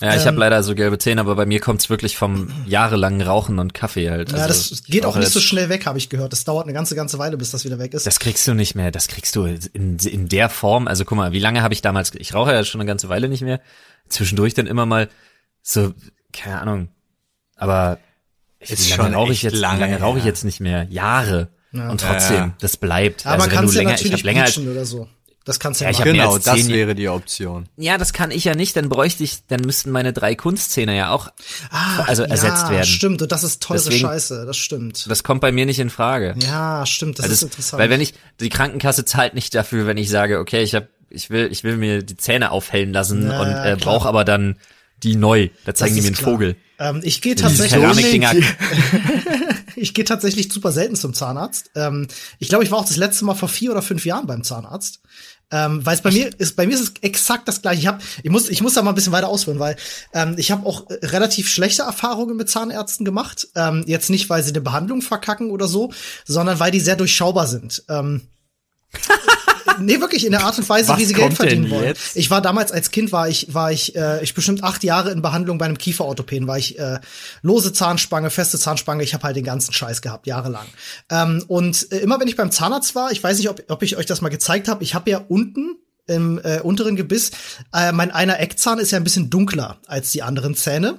Ja, 0.00 0.14
ich 0.14 0.22
Ähm, 0.22 0.26
habe 0.28 0.36
leider 0.38 0.62
so 0.62 0.74
gelbe 0.76 0.96
Zähne, 0.98 1.20
aber 1.20 1.34
bei 1.34 1.44
mir 1.44 1.58
kommt's 1.60 1.90
wirklich 1.90 2.16
vom 2.16 2.52
jahrelangen 2.66 3.20
Rauchen 3.20 3.58
und 3.58 3.74
Kaffee 3.74 4.10
halt. 4.10 4.30
ja, 4.30 4.38
Also, 4.38 4.70
das 4.74 4.84
geht 4.84 5.04
auch 5.04 5.16
nicht 5.16 5.30
so 5.32 5.40
schnell 5.40 5.68
weg, 5.68 5.86
habe 5.86 5.98
ich 5.98 6.08
gehört. 6.08 6.32
Das 6.32 6.44
dauert 6.44 6.64
eine 6.66 6.72
ganze, 6.72 6.94
ganze 6.94 7.18
Weile, 7.18 7.36
bis 7.36 7.50
das 7.50 7.64
wieder 7.64 7.80
weg 7.80 7.94
ist. 7.94 8.06
Das 8.06 8.20
kriegst 8.20 8.46
du 8.46 8.54
nicht 8.54 8.76
mehr, 8.76 8.92
das 8.92 9.08
kriegst 9.08 9.34
du 9.34 9.44
in, 9.46 9.96
in 9.98 10.28
der 10.28 10.50
Form. 10.50 10.86
Also 10.86 11.04
guck 11.04 11.18
mal, 11.18 11.32
wie 11.32 11.40
lange 11.40 11.62
habe 11.62 11.74
ich 11.74 11.82
damals, 11.82 12.12
ich 12.14 12.32
rauche 12.32 12.52
ja 12.52 12.62
schon 12.64 12.80
eine 12.80 12.86
ganze 12.86 13.08
Weile 13.08 13.28
nicht 13.28 13.42
mehr. 13.42 13.60
Zwischendurch 14.08 14.54
dann 14.54 14.66
immer 14.68 14.86
mal 14.86 15.08
so, 15.62 15.92
keine 16.32 16.60
Ahnung, 16.60 16.88
aber 17.56 17.98
ich, 18.60 18.70
Ist 18.70 18.86
wie 18.86 18.90
lange 18.90 19.02
schon 19.02 19.14
rauche 19.14 19.32
ich 19.32 19.42
jetzt, 19.42 19.52
wie 19.54 19.58
lange 19.58 19.80
lange 19.80 20.00
rauche 20.00 20.18
ich 20.18 20.24
jetzt 20.24 20.44
nicht 20.44 20.60
mehr? 20.60 20.84
Jahre. 20.90 21.48
Und 21.72 22.00
trotzdem, 22.00 22.36
Ja. 22.36 22.54
das 22.60 22.76
bleibt. 22.76 23.26
Aber 23.26 23.34
also 23.34 23.42
man 23.46 23.50
wenn 23.50 23.56
kann 23.56 23.64
du 23.64 23.68
es 23.70 23.74
ja 23.74 23.80
länger, 23.82 23.90
ich 23.94 23.96
natürlich 24.10 24.12
habe 24.20 24.62
länger 24.62 24.78
als, 24.80 24.88
so. 24.90 25.08
Das 25.48 25.58
kannst 25.58 25.80
du 25.80 25.84
Ja, 25.84 25.90
ja, 25.90 25.92
ich 25.92 25.98
machen. 26.00 26.12
Genau, 26.12 26.36
das 26.36 26.44
zehn- 26.58 26.68
wäre 26.68 26.94
die 26.94 27.08
Option. 27.08 27.70
ja, 27.78 27.96
das 27.96 28.12
kann 28.12 28.30
ich 28.30 28.44
ja 28.44 28.54
nicht, 28.54 28.76
dann 28.76 28.90
bräuchte 28.90 29.24
ich, 29.24 29.46
dann 29.48 29.60
müssten 29.62 29.90
meine 29.90 30.12
drei 30.12 30.34
Kunstzähne 30.34 30.94
ja 30.94 31.10
auch, 31.10 31.28
Ah, 31.70 32.02
also 32.06 32.22
ersetzt 32.22 32.64
ja, 32.64 32.70
werden. 32.70 32.86
Stimmt, 32.86 33.22
und 33.22 33.32
das 33.32 33.44
ist 33.44 33.62
teure 33.62 33.78
Deswegen- 33.80 34.00
Scheiße, 34.00 34.44
das 34.44 34.58
stimmt. 34.58 35.10
das 35.10 35.22
kommt 35.24 35.40
bei 35.40 35.50
mir 35.50 35.64
nicht 35.64 35.78
in 35.78 35.88
Frage. 35.88 36.34
Ja, 36.42 36.84
stimmt, 36.84 37.18
das 37.18 37.24
Weil 37.24 37.32
ist 37.32 37.42
das- 37.42 37.50
interessant. 37.50 37.80
Weil 37.82 37.88
wenn 37.88 38.02
ich, 38.02 38.12
die 38.40 38.50
Krankenkasse 38.50 39.06
zahlt 39.06 39.32
nicht 39.32 39.54
dafür, 39.54 39.86
wenn 39.86 39.96
ich 39.96 40.10
sage, 40.10 40.38
okay, 40.38 40.62
ich 40.62 40.74
hab, 40.74 40.88
ich 41.08 41.30
will, 41.30 41.48
ich 41.50 41.64
will 41.64 41.78
mir 41.78 42.02
die 42.02 42.18
Zähne 42.18 42.50
aufhellen 42.50 42.92
lassen 42.92 43.28
Ja, 43.30 43.40
und 43.40 43.48
äh, 43.48 43.76
brauche 43.80 44.06
aber 44.06 44.24
dann 44.26 44.58
die 45.02 45.16
neu. 45.16 45.48
Da 45.64 45.74
zeigen 45.74 45.94
die 45.94 46.02
mir 46.02 46.08
einen 46.08 46.16
klar. 46.16 46.30
Vogel. 46.32 46.56
Ähm, 46.80 47.00
ich 47.04 47.22
gehe 47.22 47.34
tatsächlich, 47.36 47.80
ich 49.76 49.94
gehe 49.94 50.04
tatsächlich 50.04 50.52
super 50.52 50.72
selten 50.72 50.96
zum 50.96 51.14
Zahnarzt. 51.14 51.70
Ähm, 51.74 52.08
ich 52.38 52.48
glaube, 52.48 52.64
ich 52.64 52.70
war 52.70 52.78
auch 52.78 52.84
das 52.86 52.96
letzte 52.96 53.24
Mal 53.24 53.34
vor 53.34 53.48
vier 53.48 53.70
oder 53.70 53.82
fünf 53.82 54.04
Jahren 54.04 54.26
beim 54.26 54.42
Zahnarzt. 54.44 55.00
Ähm, 55.50 55.84
weil 55.84 55.94
es 55.94 56.02
bei 56.02 56.10
mir 56.10 56.30
ist, 56.38 56.56
bei 56.56 56.66
mir 56.66 56.74
ist 56.74 56.80
es 56.80 56.92
exakt 57.00 57.48
das 57.48 57.62
gleiche. 57.62 57.80
Ich 57.80 57.86
hab, 57.86 58.02
ich 58.22 58.30
muss, 58.30 58.48
ich 58.50 58.60
muss 58.60 58.74
da 58.74 58.82
mal 58.82 58.90
ein 58.90 58.94
bisschen 58.94 59.12
weiter 59.12 59.28
ausführen, 59.28 59.58
weil 59.58 59.76
ähm, 60.12 60.34
ich 60.36 60.50
habe 60.50 60.66
auch 60.66 60.88
äh, 60.90 61.06
relativ 61.06 61.48
schlechte 61.48 61.82
Erfahrungen 61.82 62.36
mit 62.36 62.50
Zahnärzten 62.50 63.04
gemacht. 63.04 63.48
Ähm, 63.54 63.82
jetzt 63.86 64.10
nicht, 64.10 64.28
weil 64.28 64.42
sie 64.42 64.50
eine 64.50 64.60
Behandlung 64.60 65.00
verkacken 65.00 65.50
oder 65.50 65.66
so, 65.66 65.92
sondern 66.26 66.60
weil 66.60 66.70
die 66.70 66.80
sehr 66.80 66.96
durchschaubar 66.96 67.46
sind. 67.46 67.82
Ähm, 67.88 68.22
nee, 69.80 70.00
wirklich 70.00 70.24
in 70.24 70.32
der 70.32 70.44
Art 70.44 70.58
und 70.58 70.68
Weise, 70.68 70.88
Was 70.88 70.98
wie 70.98 71.04
sie 71.04 71.14
Geld 71.14 71.34
verdienen 71.34 71.70
wollen. 71.70 71.84
jetzt? 71.84 72.16
Ich 72.16 72.30
war 72.30 72.40
damals 72.40 72.72
als 72.72 72.90
Kind 72.90 73.12
war 73.12 73.28
ich 73.28 73.52
war 73.54 73.72
ich 73.72 73.96
äh, 73.96 74.22
ich 74.22 74.34
bestimmt 74.34 74.62
acht 74.64 74.84
Jahre 74.84 75.10
in 75.10 75.22
Behandlung 75.22 75.58
bei 75.58 75.64
einem 75.64 75.78
Kieferorthopäden, 75.78 76.46
war 76.48 76.58
ich 76.58 76.78
äh, 76.78 77.00
lose 77.42 77.72
Zahnspange, 77.72 78.30
feste 78.30 78.58
Zahnspange, 78.58 79.02
ich 79.02 79.14
habe 79.14 79.24
halt 79.24 79.36
den 79.36 79.44
ganzen 79.44 79.72
Scheiß 79.72 80.02
gehabt 80.02 80.26
jahrelang. 80.26 80.66
Ähm, 81.10 81.44
und 81.48 81.90
äh, 81.92 81.98
immer 81.98 82.20
wenn 82.20 82.28
ich 82.28 82.36
beim 82.36 82.50
Zahnarzt 82.50 82.94
war, 82.94 83.12
ich 83.12 83.22
weiß 83.22 83.38
nicht, 83.38 83.48
ob, 83.48 83.62
ob 83.68 83.82
ich 83.82 83.96
euch 83.96 84.06
das 84.06 84.20
mal 84.20 84.28
gezeigt 84.28 84.68
habe, 84.68 84.82
ich 84.82 84.94
habe 84.94 85.10
ja 85.10 85.24
unten 85.28 85.76
im 86.06 86.40
äh, 86.42 86.60
unteren 86.60 86.96
Gebiss, 86.96 87.30
äh, 87.72 87.92
mein 87.92 88.10
einer 88.10 88.40
Eckzahn 88.40 88.78
ist 88.78 88.90
ja 88.90 88.98
ein 88.98 89.04
bisschen 89.04 89.30
dunkler 89.30 89.78
als 89.86 90.10
die 90.10 90.22
anderen 90.22 90.54
Zähne. 90.54 90.98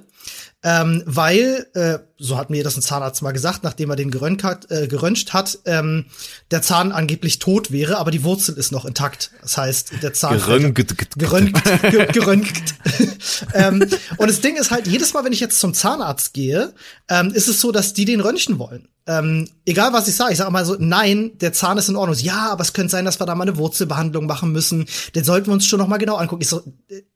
Ähm, 0.62 1.02
weil, 1.06 1.66
äh, 1.72 2.00
so 2.18 2.36
hat 2.36 2.50
mir 2.50 2.62
das 2.62 2.76
ein 2.76 2.82
Zahnarzt 2.82 3.22
mal 3.22 3.32
gesagt, 3.32 3.64
nachdem 3.64 3.88
er 3.88 3.96
den 3.96 4.10
geröntgt 4.10 4.44
hat, 4.44 4.70
äh, 4.70 4.88
geröntgt 4.88 5.32
hat 5.32 5.58
ähm, 5.64 6.04
der 6.50 6.60
Zahn 6.60 6.92
angeblich 6.92 7.38
tot 7.38 7.70
wäre, 7.70 7.96
aber 7.96 8.10
die 8.10 8.24
Wurzel 8.24 8.56
ist 8.56 8.70
noch 8.70 8.84
intakt. 8.84 9.30
Das 9.40 9.56
heißt, 9.56 10.02
der 10.02 10.12
Zahn 10.12 10.36
Geröntgt. 10.36 10.96
geröntgt, 11.16 11.64
ge 11.90 12.06
geröntgt. 12.12 12.74
ähm, 13.54 13.86
und 14.18 14.28
das 14.30 14.42
Ding 14.42 14.56
ist 14.56 14.70
halt, 14.70 14.86
jedes 14.86 15.14
Mal, 15.14 15.24
wenn 15.24 15.32
ich 15.32 15.40
jetzt 15.40 15.58
zum 15.58 15.72
Zahnarzt 15.72 16.34
gehe, 16.34 16.74
ähm, 17.08 17.30
ist 17.32 17.48
es 17.48 17.60
so, 17.62 17.72
dass 17.72 17.94
die 17.94 18.04
den 18.04 18.20
röntgen 18.20 18.58
wollen. 18.58 18.86
Ähm, 19.06 19.48
egal 19.64 19.94
was 19.94 20.08
ich 20.08 20.14
sage, 20.14 20.32
ich 20.32 20.38
sage 20.38 20.50
mal 20.50 20.66
so, 20.66 20.76
nein, 20.78 21.32
der 21.40 21.54
Zahn 21.54 21.78
ist 21.78 21.88
in 21.88 21.96
Ordnung. 21.96 22.18
Ja, 22.18 22.50
aber 22.50 22.62
es 22.62 22.74
könnte 22.74 22.90
sein, 22.90 23.06
dass 23.06 23.18
wir 23.18 23.26
da 23.26 23.34
mal 23.34 23.48
eine 23.48 23.56
Wurzelbehandlung 23.56 24.26
machen 24.26 24.52
müssen. 24.52 24.86
Den 25.14 25.24
sollten 25.24 25.46
wir 25.46 25.54
uns 25.54 25.66
schon 25.66 25.78
noch 25.78 25.88
mal 25.88 25.96
genau 25.96 26.16
angucken. 26.16 26.42
Ich 26.42 26.48
so, 26.48 26.62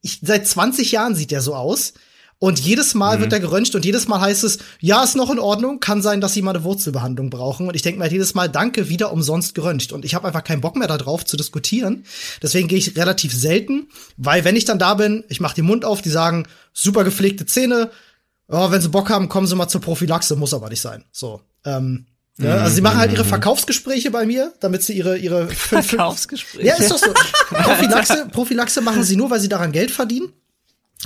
ich, 0.00 0.20
seit 0.22 0.46
20 0.46 0.92
Jahren 0.92 1.14
sieht 1.14 1.30
der 1.30 1.42
so 1.42 1.54
aus. 1.54 1.92
Und 2.38 2.58
jedes 2.58 2.94
Mal 2.94 3.20
wird 3.20 3.32
er 3.32 3.40
geröntgt 3.40 3.74
und 3.74 3.84
jedes 3.84 4.06
Mal 4.08 4.20
heißt 4.20 4.44
es, 4.44 4.58
ja, 4.80 5.02
ist 5.02 5.16
noch 5.16 5.30
in 5.30 5.38
Ordnung, 5.38 5.80
kann 5.80 6.02
sein, 6.02 6.20
dass 6.20 6.34
sie 6.34 6.42
mal 6.42 6.54
eine 6.54 6.64
Wurzelbehandlung 6.64 7.30
brauchen. 7.30 7.68
Und 7.68 7.74
ich 7.74 7.82
denke 7.82 7.98
mir 7.98 8.04
halt 8.04 8.12
jedes 8.12 8.34
Mal, 8.34 8.48
danke, 8.48 8.88
wieder 8.88 9.12
umsonst 9.12 9.54
geröntgt. 9.54 9.92
Und 9.92 10.04
ich 10.04 10.14
habe 10.14 10.26
einfach 10.26 10.44
keinen 10.44 10.60
Bock 10.60 10.76
mehr 10.76 10.88
darauf 10.88 11.24
zu 11.24 11.36
diskutieren. 11.36 12.04
Deswegen 12.42 12.68
gehe 12.68 12.78
ich 12.78 12.96
relativ 12.96 13.32
selten, 13.34 13.88
weil 14.16 14.44
wenn 14.44 14.56
ich 14.56 14.64
dann 14.64 14.78
da 14.78 14.94
bin, 14.94 15.24
ich 15.28 15.40
mache 15.40 15.54
den 15.54 15.64
Mund 15.64 15.84
auf, 15.84 16.02
die 16.02 16.10
sagen, 16.10 16.46
super 16.72 17.04
gepflegte 17.04 17.46
Zähne, 17.46 17.90
oh, 18.48 18.70
wenn 18.70 18.82
sie 18.82 18.88
Bock 18.88 19.10
haben, 19.10 19.28
kommen 19.28 19.46
sie 19.46 19.56
mal 19.56 19.68
zur 19.68 19.80
Prophylaxe, 19.80 20.36
muss 20.36 20.54
aber 20.54 20.68
nicht 20.68 20.80
sein. 20.80 21.04
So. 21.12 21.40
Ähm, 21.64 22.06
ja, 22.38 22.56
also 22.56 22.74
sie 22.74 22.80
machen 22.80 22.98
halt 22.98 23.12
ihre 23.12 23.24
Verkaufsgespräche 23.24 24.10
bei 24.10 24.26
mir, 24.26 24.52
damit 24.58 24.82
sie 24.82 24.94
ihre 24.94 25.16
ihre 25.16 25.46
Verkaufsgespräche. 25.48 26.66
ja, 26.66 26.74
ist 26.74 26.90
doch 26.90 26.98
so. 26.98 27.12
Prophylaxe, 27.48 28.26
Prophylaxe 28.32 28.80
machen 28.80 29.04
sie 29.04 29.16
nur, 29.16 29.30
weil 29.30 29.40
sie 29.40 29.48
daran 29.48 29.70
Geld 29.70 29.92
verdienen. 29.92 30.32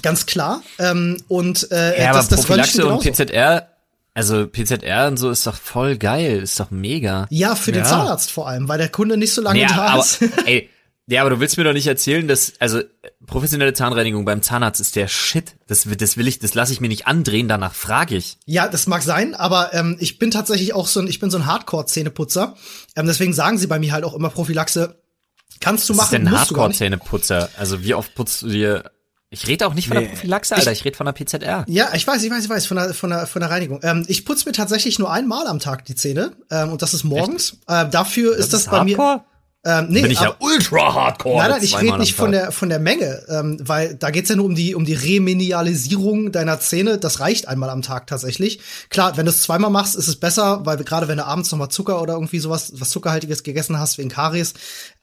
Ganz 0.03 0.27
klar. 0.27 0.63
Ähm, 0.79 1.17
und 1.29 1.71
äh, 1.71 2.01
Ja, 2.03 2.11
aber 2.11 2.19
das, 2.19 2.29
das 2.29 2.41
Prophylaxe 2.41 2.87
und. 2.87 3.03
PZR, 3.03 3.69
also 4.15 4.47
PZR 4.47 5.09
und 5.09 5.17
so 5.17 5.31
ist 5.31 5.47
doch 5.47 5.55
voll 5.57 5.97
geil, 5.97 6.41
ist 6.43 6.59
doch 6.61 6.71
mega. 6.71 7.27
Ja, 7.31 7.55
für 7.55 7.73
den 7.73 7.85
Ja. 7.85 7.89
Zahnarzt 7.91 8.31
vor 8.31 8.49
allem, 8.49 8.69
weil 8.69 8.79
der 8.79 8.89
Kunde 8.89 9.17
nicht 9.17 9.33
so 9.33 9.41
lange 9.43 9.61
Nee, 9.61 9.67
da 9.69 9.77
aber, 9.89 10.03
ist. 10.03 10.21
ey, 10.47 10.69
ja, 11.11 11.23
aber 11.23 11.31
du 11.31 11.41
willst 11.41 11.57
mir 11.57 11.65
doch 11.65 11.73
nicht 11.73 11.87
erzählen, 11.87 12.29
dass, 12.29 12.53
also, 12.59 12.83
professionelle 13.27 13.73
Zahnreinigung 13.73 14.27
beim 14.27 14.43
Zahnarzt 14.43 14.79
ist 14.79 14.95
der 14.95 15.09
Shit. 15.09 15.55
Das, 15.67 15.89
will- 15.89 15.97
das 15.97 16.19
will 16.19 16.29
ich, 16.29 16.39
das 16.39 16.53
lasse 16.53 16.73
ich 16.75 16.83
mir 16.83 16.89
nicht 16.89 17.07
andrehen, 17.07 17.49
danach 17.49 17.75
frage 17.75 18.15
ich. 18.17 18.37
Ja, 18.45 18.69
das 18.69 18.87
mag 18.89 19.03
sein, 19.03 19.35
aber 19.35 19.73
ähm, 19.73 19.97
ich 20.01 20.19
bin 20.19 20.31
tatsächlich 20.31 20.75
auch 20.75 20.87
so 20.87 21.01
ein, 21.01 21.07
ich 21.07 21.19
bin 21.19 21.31
so 21.31 21.39
ein 21.39 21.47
Hardcore-Zähneputzer. 21.47 22.57
Ähm, 22.95 23.07
deswegen 23.07 23.33
sagen 23.33 23.57
sie 23.57 23.67
bei 23.69 23.79
mir 23.79 23.93
halt 23.93 24.05
auch 24.05 24.15
immer 24.15 24.29
Prophylaxe. 24.29 25.01
Kannst 25.61 25.89
du 25.89 25.95
Was 25.97 25.97
ist 25.97 26.13
machen, 26.13 26.13
denn 26.13 26.21
ein 26.23 26.25
gar 26.27 26.33
nicht. 26.41 26.51
Hardcore-Zähneputzer? 26.51 27.49
Also, 27.57 27.83
wie 27.83 27.95
oft 27.95 28.15
putzt 28.15 28.43
du 28.43 28.49
dir, 28.49 28.91
ich 29.31 29.47
rede 29.47 29.67
auch 29.67 29.75
nicht 29.75 29.89
von 29.89 29.97
der 29.97 30.05
Nee. 30.05 30.09
Prophylaxe, 30.09 30.57
Alter, 30.57 30.73
ich 30.73 30.85
rede 30.85 30.97
von 30.97 31.05
der 31.07 31.13
PZR. 31.13 31.65
Ja, 31.69 31.91
ich 31.95 32.07
weiß, 32.07 32.23
ich 32.23 32.31
weiß, 32.31 32.45
ich 32.45 32.51
weiß, 32.51 32.67
von 32.67 32.77
der, 32.79 32.95
von 32.95 33.11
der, 33.11 33.27
von 33.27 33.41
der 33.41 33.51
Reinigung. 33.51 33.81
Ähm, 33.83 34.05
ich 34.09 34.25
putze 34.25 34.49
mir 34.49 34.53
tatsächlich 34.53 34.99
nur 34.99 35.13
einmal 35.13 35.47
am 35.47 35.59
Tag 35.59 35.85
die 35.85 35.95
Zähne 35.95 36.33
ähm, 36.51 36.73
und 36.73 36.81
das 36.83 36.95
ist 36.95 37.05
morgens. 37.05 37.59
Ähm, 37.69 37.91
dafür 37.91 38.37
ist 38.37 38.53
das, 38.53 38.67
bei 38.67 38.85
mir. 38.85 39.23
Ähm, 39.69 39.89
nee, 39.91 40.01
Bin 40.01 40.11
ich 40.11 40.21
ja 40.21 40.35
ultra 40.39 40.95
hardcore. 40.95 41.37
Nein, 41.37 41.51
nein, 41.51 41.63
ich 41.63 41.79
rede 41.79 41.99
nicht 41.99 42.15
von 42.15 42.33
der 42.33 42.53
von 42.53 42.71
der 42.71 42.79
Menge, 42.79 43.23
ähm, 43.29 43.59
weil 43.61 43.97
da 43.97 44.11
geht's 44.11 44.31
ja 44.31 44.37
nur 44.37 44.47
um 44.47 44.55
die 44.55 44.75
um 44.75 44.87
die 44.87 44.95
Reminialisierung 44.95 46.33
deiner 46.33 46.59
Zähne. 46.59 46.97
Das 46.97 47.21
reicht 47.21 47.49
einmal 47.49 47.69
am 47.69 47.83
Tag 47.83 48.07
tatsächlich. 48.07 48.61
Klar, 48.89 49.19
wenn 49.19 49.27
du 49.27 49.31
es 49.31 49.43
zweimal 49.43 49.71
machst, 49.71 49.95
ist 49.95 50.09
es 50.09 50.17
besser, 50.17 50.65
weil 50.65 50.79
gerade 50.79 51.07
wenn 51.07 51.19
du 51.19 51.27
abends 51.27 51.53
noch 51.53 51.59
mal 51.59 51.69
Zucker 51.69 52.01
oder 52.01 52.15
irgendwie 52.15 52.39
sowas 52.39 52.73
was 52.77 52.89
zuckerhaltiges 52.89 53.43
gegessen 53.43 53.79
hast 53.79 53.99
wegen 53.99 54.09
Karies. 54.09 54.55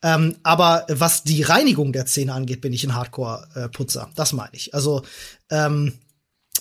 Ähm, 0.02 0.36
aber 0.42 0.88
was 0.90 1.24
die 1.24 1.44
Reinigung 1.44 1.94
der 1.94 2.08
Zähne 2.08 2.34
angeht, 2.34 2.62
bin 2.62 2.74
ich 2.74 2.84
ein 2.86 2.96
Hardcore-Putzer. 2.96 4.10
Das 4.16 4.34
meine 4.34 4.50
ich. 4.54 4.74
Also 4.74 5.04
ähm, 5.52 5.94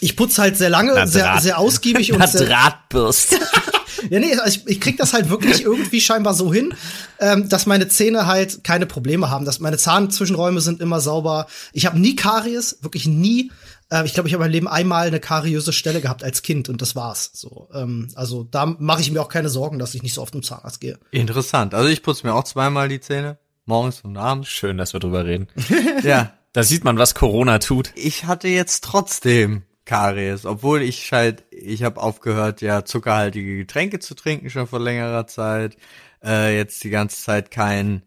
ich 0.00 0.14
putze 0.14 0.42
halt 0.42 0.58
sehr 0.58 0.68
lange, 0.68 0.92
Na, 0.94 1.06
sehr 1.06 1.38
sehr 1.40 1.58
ausgiebig 1.58 2.08
Na, 2.12 2.16
und 2.24 2.30
sehr, 2.30 2.46
Drahtbürste. 2.46 3.38
Ja, 4.10 4.20
nee, 4.20 4.34
also 4.36 4.60
ich, 4.60 4.66
ich 4.66 4.80
krieg 4.80 4.96
das 4.96 5.12
halt 5.12 5.30
wirklich 5.30 5.62
irgendwie 5.62 6.00
scheinbar 6.00 6.34
so 6.34 6.52
hin, 6.52 6.74
ähm, 7.20 7.48
dass 7.48 7.66
meine 7.66 7.88
Zähne 7.88 8.26
halt 8.26 8.64
keine 8.64 8.86
Probleme 8.86 9.30
haben, 9.30 9.44
dass 9.44 9.60
meine 9.60 9.78
Zahnzwischenräume 9.78 10.60
sind 10.60 10.80
immer 10.80 11.00
sauber. 11.00 11.46
Ich 11.72 11.86
habe 11.86 11.98
nie 11.98 12.16
Karies, 12.16 12.78
wirklich 12.82 13.06
nie. 13.06 13.50
Äh, 13.90 14.04
ich 14.06 14.14
glaube, 14.14 14.28
ich 14.28 14.34
habe 14.34 14.44
mein 14.44 14.50
Leben 14.52 14.68
einmal 14.68 15.06
eine 15.06 15.20
kariöse 15.20 15.72
Stelle 15.72 16.00
gehabt 16.00 16.24
als 16.24 16.42
Kind 16.42 16.68
und 16.68 16.80
das 16.82 16.96
war's. 16.96 17.30
So, 17.34 17.68
ähm, 17.74 18.08
also 18.14 18.44
da 18.44 18.66
mache 18.66 19.00
ich 19.00 19.10
mir 19.10 19.20
auch 19.20 19.28
keine 19.28 19.48
Sorgen, 19.48 19.78
dass 19.78 19.94
ich 19.94 20.02
nicht 20.02 20.14
so 20.14 20.22
oft 20.22 20.32
zum 20.32 20.42
Zahnarzt 20.42 20.80
gehe. 20.80 20.98
Interessant. 21.10 21.74
Also 21.74 21.88
ich 21.88 22.02
putze 22.02 22.26
mir 22.26 22.34
auch 22.34 22.44
zweimal 22.44 22.88
die 22.88 23.00
Zähne, 23.00 23.38
morgens 23.66 24.00
und 24.02 24.16
abends. 24.16 24.48
Schön, 24.48 24.76
dass 24.78 24.92
wir 24.92 25.00
drüber 25.00 25.24
reden. 25.24 25.48
Ja, 26.02 26.32
Da 26.52 26.62
sieht 26.62 26.84
man, 26.84 26.98
was 26.98 27.14
Corona 27.14 27.58
tut. 27.58 27.90
ich 27.96 28.24
hatte 28.26 28.48
jetzt 28.48 28.84
trotzdem 28.84 29.62
Karies, 29.84 30.46
obwohl 30.46 30.82
ich 30.82 31.12
halt, 31.12 31.44
ich 31.50 31.82
habe 31.82 32.00
aufgehört, 32.00 32.62
ja 32.62 32.84
zuckerhaltige 32.84 33.56
Getränke 33.58 33.98
zu 33.98 34.14
trinken 34.14 34.48
schon 34.50 34.66
vor 34.66 34.80
längerer 34.80 35.26
Zeit. 35.26 35.76
Äh, 36.24 36.56
jetzt 36.56 36.82
die 36.84 36.90
ganze 36.90 37.22
Zeit 37.22 37.50
kein, 37.50 38.02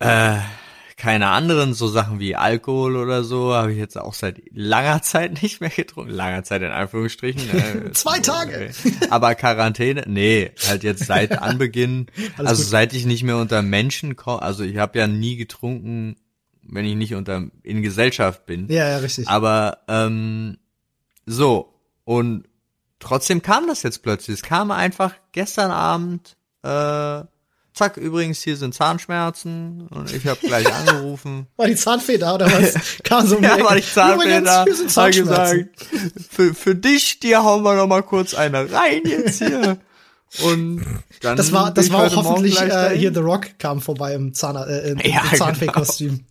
äh, 0.00 0.36
keine 0.98 1.28
anderen 1.28 1.72
so 1.72 1.88
Sachen 1.88 2.20
wie 2.20 2.36
Alkohol 2.36 2.96
oder 2.96 3.24
so 3.24 3.54
habe 3.54 3.72
ich 3.72 3.78
jetzt 3.78 3.96
auch 3.98 4.12
seit 4.12 4.42
langer 4.52 5.00
Zeit 5.02 5.42
nicht 5.42 5.60
mehr 5.60 5.70
getrunken. 5.70 6.12
Langer 6.12 6.44
Zeit 6.44 6.62
in 6.62 6.70
Anführungsstrichen. 6.70 7.42
Äh, 7.52 7.92
Zwei 7.92 8.18
Tage. 8.18 8.70
Aber 9.10 9.34
Quarantäne, 9.34 10.04
nee, 10.06 10.52
halt 10.68 10.82
jetzt 10.84 11.06
seit 11.06 11.32
Anbeginn, 11.42 12.06
also 12.36 12.62
gut. 12.62 12.70
seit 12.70 12.92
ich 12.92 13.06
nicht 13.06 13.22
mehr 13.22 13.38
unter 13.38 13.62
Menschen 13.62 14.14
komme, 14.14 14.42
also 14.42 14.62
ich 14.62 14.76
habe 14.76 14.98
ja 14.98 15.06
nie 15.06 15.36
getrunken, 15.36 16.16
wenn 16.62 16.84
ich 16.84 16.96
nicht 16.96 17.14
unter 17.14 17.44
in 17.62 17.82
Gesellschaft 17.82 18.44
bin. 18.46 18.68
Ja, 18.68 18.88
ja, 18.90 18.98
richtig. 18.98 19.26
Aber 19.26 19.78
ähm, 19.88 20.58
so 21.26 21.72
und 22.04 22.44
trotzdem 22.98 23.42
kam 23.42 23.66
das 23.66 23.82
jetzt 23.82 24.02
plötzlich. 24.02 24.36
Es 24.38 24.42
kam 24.42 24.70
einfach 24.70 25.14
gestern 25.32 25.70
Abend. 25.70 26.36
Äh, 26.62 27.24
zack, 27.74 27.96
übrigens 27.96 28.42
hier 28.42 28.56
sind 28.56 28.74
Zahnschmerzen 28.74 29.86
und 29.88 30.12
ich 30.12 30.26
habe 30.26 30.38
gleich 30.46 30.72
angerufen. 30.74 31.46
War 31.56 31.66
die 31.66 31.74
Zahnfee 31.74 32.18
da 32.18 32.34
oder 32.34 32.46
was? 32.52 32.74
Kam 33.02 33.26
so 33.26 33.36
die 33.36 33.44
Ja, 33.44 33.58
war 33.64 33.76
ich 33.76 33.92
Zahnfee 33.92 34.40
da, 34.42 34.64
hier 34.64 34.76
sind 34.76 34.86
hat 34.86 34.92
Zahnschmerzen. 34.92 35.70
gesagt, 35.90 36.26
für, 36.30 36.54
für 36.54 36.74
dich, 36.74 37.18
dir 37.20 37.42
hauen 37.42 37.62
wir 37.64 37.74
noch 37.74 37.86
mal 37.86 38.02
kurz 38.02 38.34
eine 38.34 38.70
rein 38.70 39.02
jetzt 39.04 39.38
hier. 39.38 39.78
Und 40.44 40.84
dann 41.20 41.36
Das 41.36 41.52
war, 41.52 41.72
das 41.72 41.90
war 41.90 42.04
auch 42.06 42.16
hoffentlich 42.16 42.60
äh, 42.60 42.96
hier 42.96 43.12
The 43.12 43.20
Rock 43.20 43.58
kam 43.58 43.80
vorbei 43.80 44.14
im, 44.14 44.32
Zahn, 44.34 44.56
äh, 44.56 44.90
im, 44.90 44.98
Ja, 45.00 45.22
im 45.30 45.38
Zahnfee-Kostüm. 45.38 46.24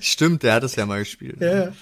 Stimmt, 0.00 0.42
der 0.42 0.54
hat 0.54 0.62
es 0.64 0.76
ja 0.76 0.86
mal 0.86 1.00
gespielt. 1.00 1.40
Ja, 1.40 1.64
ja. 1.66 1.72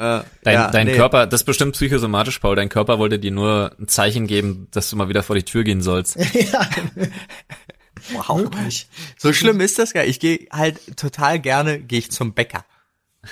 Äh, 0.00 0.22
Dein, 0.44 0.54
ja, 0.54 0.70
dein 0.70 0.86
nee. 0.86 0.94
Körper, 0.96 1.26
das 1.26 1.42
ist 1.42 1.44
bestimmt 1.44 1.74
psychosomatisch, 1.74 2.38
Paul. 2.38 2.56
Dein 2.56 2.70
Körper 2.70 2.98
wollte 2.98 3.18
dir 3.18 3.32
nur 3.32 3.72
ein 3.78 3.86
Zeichen 3.86 4.26
geben, 4.26 4.66
dass 4.70 4.88
du 4.88 4.96
mal 4.96 5.10
wieder 5.10 5.22
vor 5.22 5.36
die 5.36 5.42
Tür 5.42 5.62
gehen 5.62 5.82
sollst. 5.82 6.16
ja, 6.34 6.68
Wow. 8.12 8.38
wirklich. 8.38 8.88
So 9.18 9.32
schlimm 9.34 9.60
ist 9.60 9.78
das 9.78 9.92
gar. 9.92 10.04
Ich 10.04 10.18
gehe 10.20 10.46
halt 10.50 10.96
total 10.96 11.38
gerne, 11.38 11.80
gehe 11.80 11.98
ich 11.98 12.10
zum 12.10 12.32
Bäcker. 12.32 12.64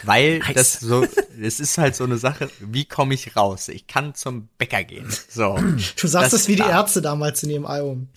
Weil 0.03 0.41
Nice. 0.41 0.53
das 0.55 0.81
so, 0.81 1.07
es 1.41 1.59
ist 1.61 1.79
halt 1.79 1.97
so 1.97 2.05
eine 2.05 2.19
Sache, 2.19 2.51
wie 2.61 2.85
komme 2.85 3.15
ich 3.15 3.35
raus? 3.35 3.69
Ich 3.69 3.87
kann 3.87 4.15
zum 4.15 4.49
Bäcker 4.59 4.85
gehen. 4.85 5.07
So. 5.31 5.57
Du 5.99 6.07
sagst 6.07 6.35
Das 6.35 6.43
es 6.43 6.49
wie 6.49 6.57
die. 6.57 6.63
Ärzte 6.63 7.01
damals 7.01 7.43
in 7.43 7.49
ihrem 7.49 7.65
Album. 7.65 8.09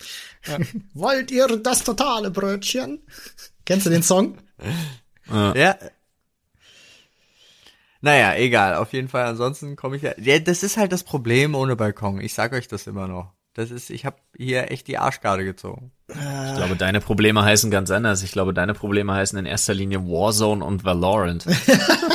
Wollt 0.92 1.30
ihr 1.30 1.46
das 1.46 1.82
totale 1.84 2.30
Brötchen? 2.30 2.98
Kennst 3.64 3.86
du 3.86 3.90
den 3.90 4.02
Song? 4.02 4.36
Ja. 5.30 5.76
Naja, 8.02 8.34
egal. 8.34 8.74
Auf 8.74 8.92
jeden 8.92 9.08
Fall. 9.08 9.24
Ansonsten 9.24 9.76
komme 9.76 9.96
ich 9.96 10.02
ja. 10.02 10.12
Ja, 10.18 10.38
das 10.38 10.62
ist 10.62 10.76
halt 10.76 10.92
das 10.92 11.04
Problem 11.04 11.54
ohne 11.54 11.76
Balkon. 11.76 12.20
Ich 12.20 12.34
sag 12.34 12.52
euch 12.52 12.68
das 12.68 12.86
immer 12.86 13.08
noch. 13.08 13.32
Das 13.54 13.70
ist, 13.70 13.90
ich 13.90 14.06
habe 14.06 14.16
hier 14.36 14.70
echt 14.70 14.88
die 14.88 14.98
Arschkarte 14.98 15.44
gezogen. 15.44 15.92
Ich 16.08 16.56
glaube, 16.56 16.74
deine 16.76 17.00
Probleme 17.00 17.44
heißen 17.44 17.70
ganz 17.70 17.90
anders. 17.90 18.22
Ich 18.22 18.32
glaube, 18.32 18.54
deine 18.54 18.74
Probleme 18.74 19.12
heißen 19.14 19.38
in 19.38 19.46
erster 19.46 19.74
Linie 19.74 20.00
Warzone 20.06 20.64
und 20.64 20.84
Valorant. 20.84 21.46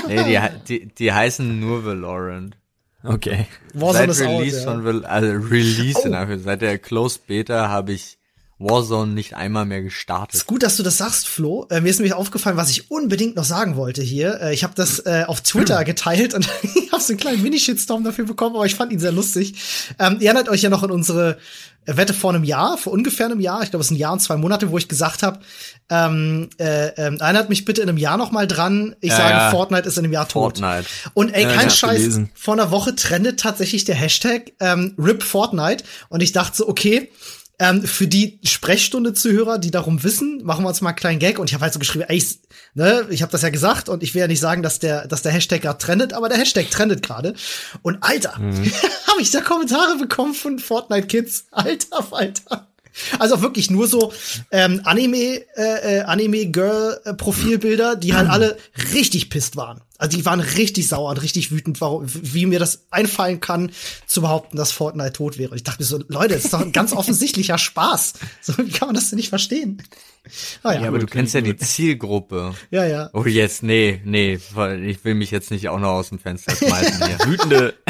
Nee, 0.07 0.23
die, 0.23 0.39
die, 0.67 0.87
die 0.95 1.11
heißen 1.11 1.59
nur 1.59 1.85
Valorant. 1.85 2.57
Okay. 3.03 3.45
Warzone 3.73 3.93
seit 3.93 4.09
ist 4.09 4.21
out, 4.21 4.39
Release 4.39 4.57
ja. 4.59 4.63
von 4.63 4.85
Val 4.85 5.05
also 5.05 5.27
Release 5.27 6.07
in 6.07 6.13
Oh. 6.13 6.17
Anführungszeichen, 6.17 6.43
seit 6.43 6.61
der 6.61 6.77
Closed 6.79 7.27
Beta 7.27 7.67
habe 7.67 7.91
ich 7.91 8.16
Warzone 8.59 9.13
nicht 9.13 9.35
einmal 9.35 9.65
mehr 9.65 9.81
gestartet. 9.83 10.35
Ist 10.35 10.47
gut, 10.47 10.63
dass 10.63 10.77
du 10.77 10.83
das 10.83 10.97
sagst, 10.97 11.27
Flo. 11.27 11.67
Äh, 11.69 11.81
mir 11.81 11.89
ist 11.89 11.99
nämlich 11.99 12.13
aufgefallen, 12.13 12.57
was 12.57 12.69
ich 12.71 12.89
unbedingt 12.89 13.35
noch 13.35 13.43
sagen 13.43 13.75
wollte 13.75 14.01
hier. 14.01 14.41
Äh, 14.41 14.53
ich 14.53 14.63
habe 14.63 14.73
das 14.75 14.99
äh, 14.99 15.25
auf 15.27 15.41
Twitter 15.41 15.83
geteilt 15.85 16.33
und 16.33 16.49
ich 16.63 16.91
habe 16.91 17.01
so 17.01 17.13
einen 17.13 17.19
kleinen 17.19 17.43
Mini-Shitstorm 17.43 18.03
dafür 18.03 18.25
bekommen, 18.25 18.55
aber 18.55 18.65
ich 18.65 18.75
fand 18.75 18.91
ihn 18.91 18.99
sehr 18.99 19.11
lustig. 19.11 19.53
Ähm, 19.99 20.17
ihr 20.19 20.27
erinnert 20.27 20.49
euch 20.49 20.61
ja 20.63 20.69
noch 20.71 20.81
an 20.81 20.89
unsere 20.91 21.37
äh, 21.85 21.97
Wette 21.97 22.13
vor 22.15 22.33
einem 22.33 22.43
Jahr, 22.43 22.77
vor 22.79 22.93
ungefähr 22.93 23.27
einem 23.27 23.39
Jahr, 23.39 23.61
ich 23.61 23.69
glaube, 23.69 23.81
es 23.81 23.87
ist 23.87 23.91
ein 23.91 23.97
Jahr 23.99 24.13
und 24.13 24.19
zwei 24.21 24.37
Monate, 24.37 24.71
wo 24.71 24.77
ich 24.79 24.87
gesagt 24.87 25.21
habe, 25.21 25.39
ähm, 25.89 26.49
äh, 26.57 26.87
ähm, 26.97 27.17
erinnert 27.19 27.49
mich 27.49 27.63
bitte 27.63 27.81
in 27.83 27.89
einem 27.89 27.97
Jahr 27.99 28.17
noch 28.17 28.31
mal 28.31 28.47
dran. 28.47 28.95
Ich 29.01 29.11
Ja, 29.11 29.17
sage, 29.17 29.29
ja. 29.33 29.51
Fortnite 29.51 29.87
ist 29.87 29.97
in 29.97 30.03
einem 30.03 30.13
Jahr 30.13 30.27
tot. 30.27 30.57
Fortnite. 30.57 30.85
Und 31.13 31.29
ey, 31.33 31.43
Ja, 31.43 31.49
kein 31.53 31.65
hab's 31.65 31.77
Scheiß, 31.77 31.97
gelesen. 31.99 32.29
vor 32.33 32.55
einer 32.55 32.71
Woche 32.71 32.95
trendet 32.95 33.39
tatsächlich 33.39 33.85
der 33.85 33.95
Hashtag 33.95 34.51
ähm, 34.59 34.95
RIP 34.97 35.21
Fortnite 35.23 35.83
und 36.09 36.21
ich 36.23 36.31
dachte 36.31 36.57
so, 36.57 36.67
okay, 36.67 37.09
ähm, 37.59 37.83
für 37.83 38.07
die 38.07 38.39
Sprechstunde-Zuhörer, 38.43 39.57
die 39.57 39.71
darum 39.71 40.03
wissen, 40.03 40.43
machen 40.43 40.63
wir 40.63 40.69
uns 40.69 40.81
mal 40.81 40.89
einen 40.89 40.95
kleinen 40.97 41.19
Gag 41.19 41.39
und 41.39 41.49
ich 41.49 41.53
habe 41.53 41.63
halt 41.63 41.73
so 41.73 41.79
geschrieben, 41.79 42.05
ey, 42.07 42.17
ich- 42.17 42.39
ne, 42.75 43.05
ich 43.09 43.21
habe 43.21 43.31
das 43.31 43.41
ja 43.41 43.49
gesagt 43.49 43.89
und 43.89 44.03
ich 44.03 44.13
will 44.13 44.21
ja 44.21 44.27
nicht 44.27 44.39
sagen, 44.39 44.61
dass 44.63 44.79
der, 44.79 45.07
dass 45.07 45.23
der 45.23 45.31
Hashtag 45.31 45.61
gerade 45.63 45.77
trendet, 45.79 46.13
aber 46.13 46.29
der 46.29 46.37
Hashtag 46.37 46.69
trendet 46.69 47.01
gerade. 47.03 47.33
Und 47.81 47.97
Alter, 48.01 48.37
Mhm. 48.39 48.71
habe 49.07 49.21
ich 49.21 49.31
da 49.31 49.41
Kommentare 49.41 49.97
bekommen 49.97 50.33
von 50.33 50.59
Fortnite 50.59 51.07
Kids, 51.07 51.45
Alter, 51.51 52.07
Alter. 52.11 52.67
Also 53.19 53.35
auch 53.35 53.41
wirklich 53.41 53.69
nur 53.69 53.87
so 53.87 54.11
ähm, 54.51 54.81
Anime, 54.83 55.43
äh, 55.55 55.97
äh, 55.99 56.01
Anime 56.01 56.47
Girl 56.47 56.99
Profilbilder, 57.17 57.95
die 57.95 58.15
halt 58.15 58.27
alle 58.27 58.57
richtig 58.93 59.29
pisst 59.29 59.55
waren. 59.55 59.81
Also 59.97 60.17
die 60.17 60.25
waren 60.25 60.39
richtig 60.39 60.87
sauer 60.87 61.09
und 61.09 61.21
richtig 61.21 61.51
wütend, 61.51 61.81
warum, 61.81 62.05
wie 62.05 62.45
mir 62.45 62.59
das 62.59 62.85
einfallen 62.91 63.39
kann, 63.39 63.71
zu 64.05 64.21
behaupten, 64.21 64.57
dass 64.57 64.71
Fortnite 64.71 65.13
tot 65.13 65.37
wäre. 65.37 65.55
Ich 65.55 65.63
dachte 65.63 65.81
mir 65.81 65.87
so, 65.87 65.99
Leute, 66.07 66.35
das 66.35 66.45
ist 66.45 66.53
doch 66.53 66.61
ein 66.61 66.71
ganz 66.71 66.93
offensichtlicher 66.93 67.57
Spaß. 67.57 68.13
So, 68.41 68.57
wie 68.59 68.69
kann 68.69 68.87
man 68.89 68.95
das 68.95 69.09
denn 69.09 69.17
nicht 69.17 69.29
verstehen? 69.29 69.81
Ah, 70.63 70.73
ja, 70.73 70.81
Ja, 70.81 70.87
aber 70.89 70.99
du 70.99 71.05
kennst 71.05 71.33
ja 71.33 71.41
die 71.41 71.55
Zielgruppe. 71.55 72.53
ja, 72.69 72.85
ja. 72.85 73.09
Oh, 73.13 73.23
jetzt, 73.25 73.63
nee, 73.63 74.01
nee, 74.03 74.39
weil 74.53 74.83
ich 74.83 75.03
will 75.05 75.15
mich 75.15 75.31
jetzt 75.31 75.51
nicht 75.51 75.69
auch 75.69 75.79
noch 75.79 75.91
aus 75.91 76.09
dem 76.09 76.19
Fenster 76.19 76.55
schmeißen 76.55 77.05
hier. 77.05 77.17
Wütende. 77.25 77.73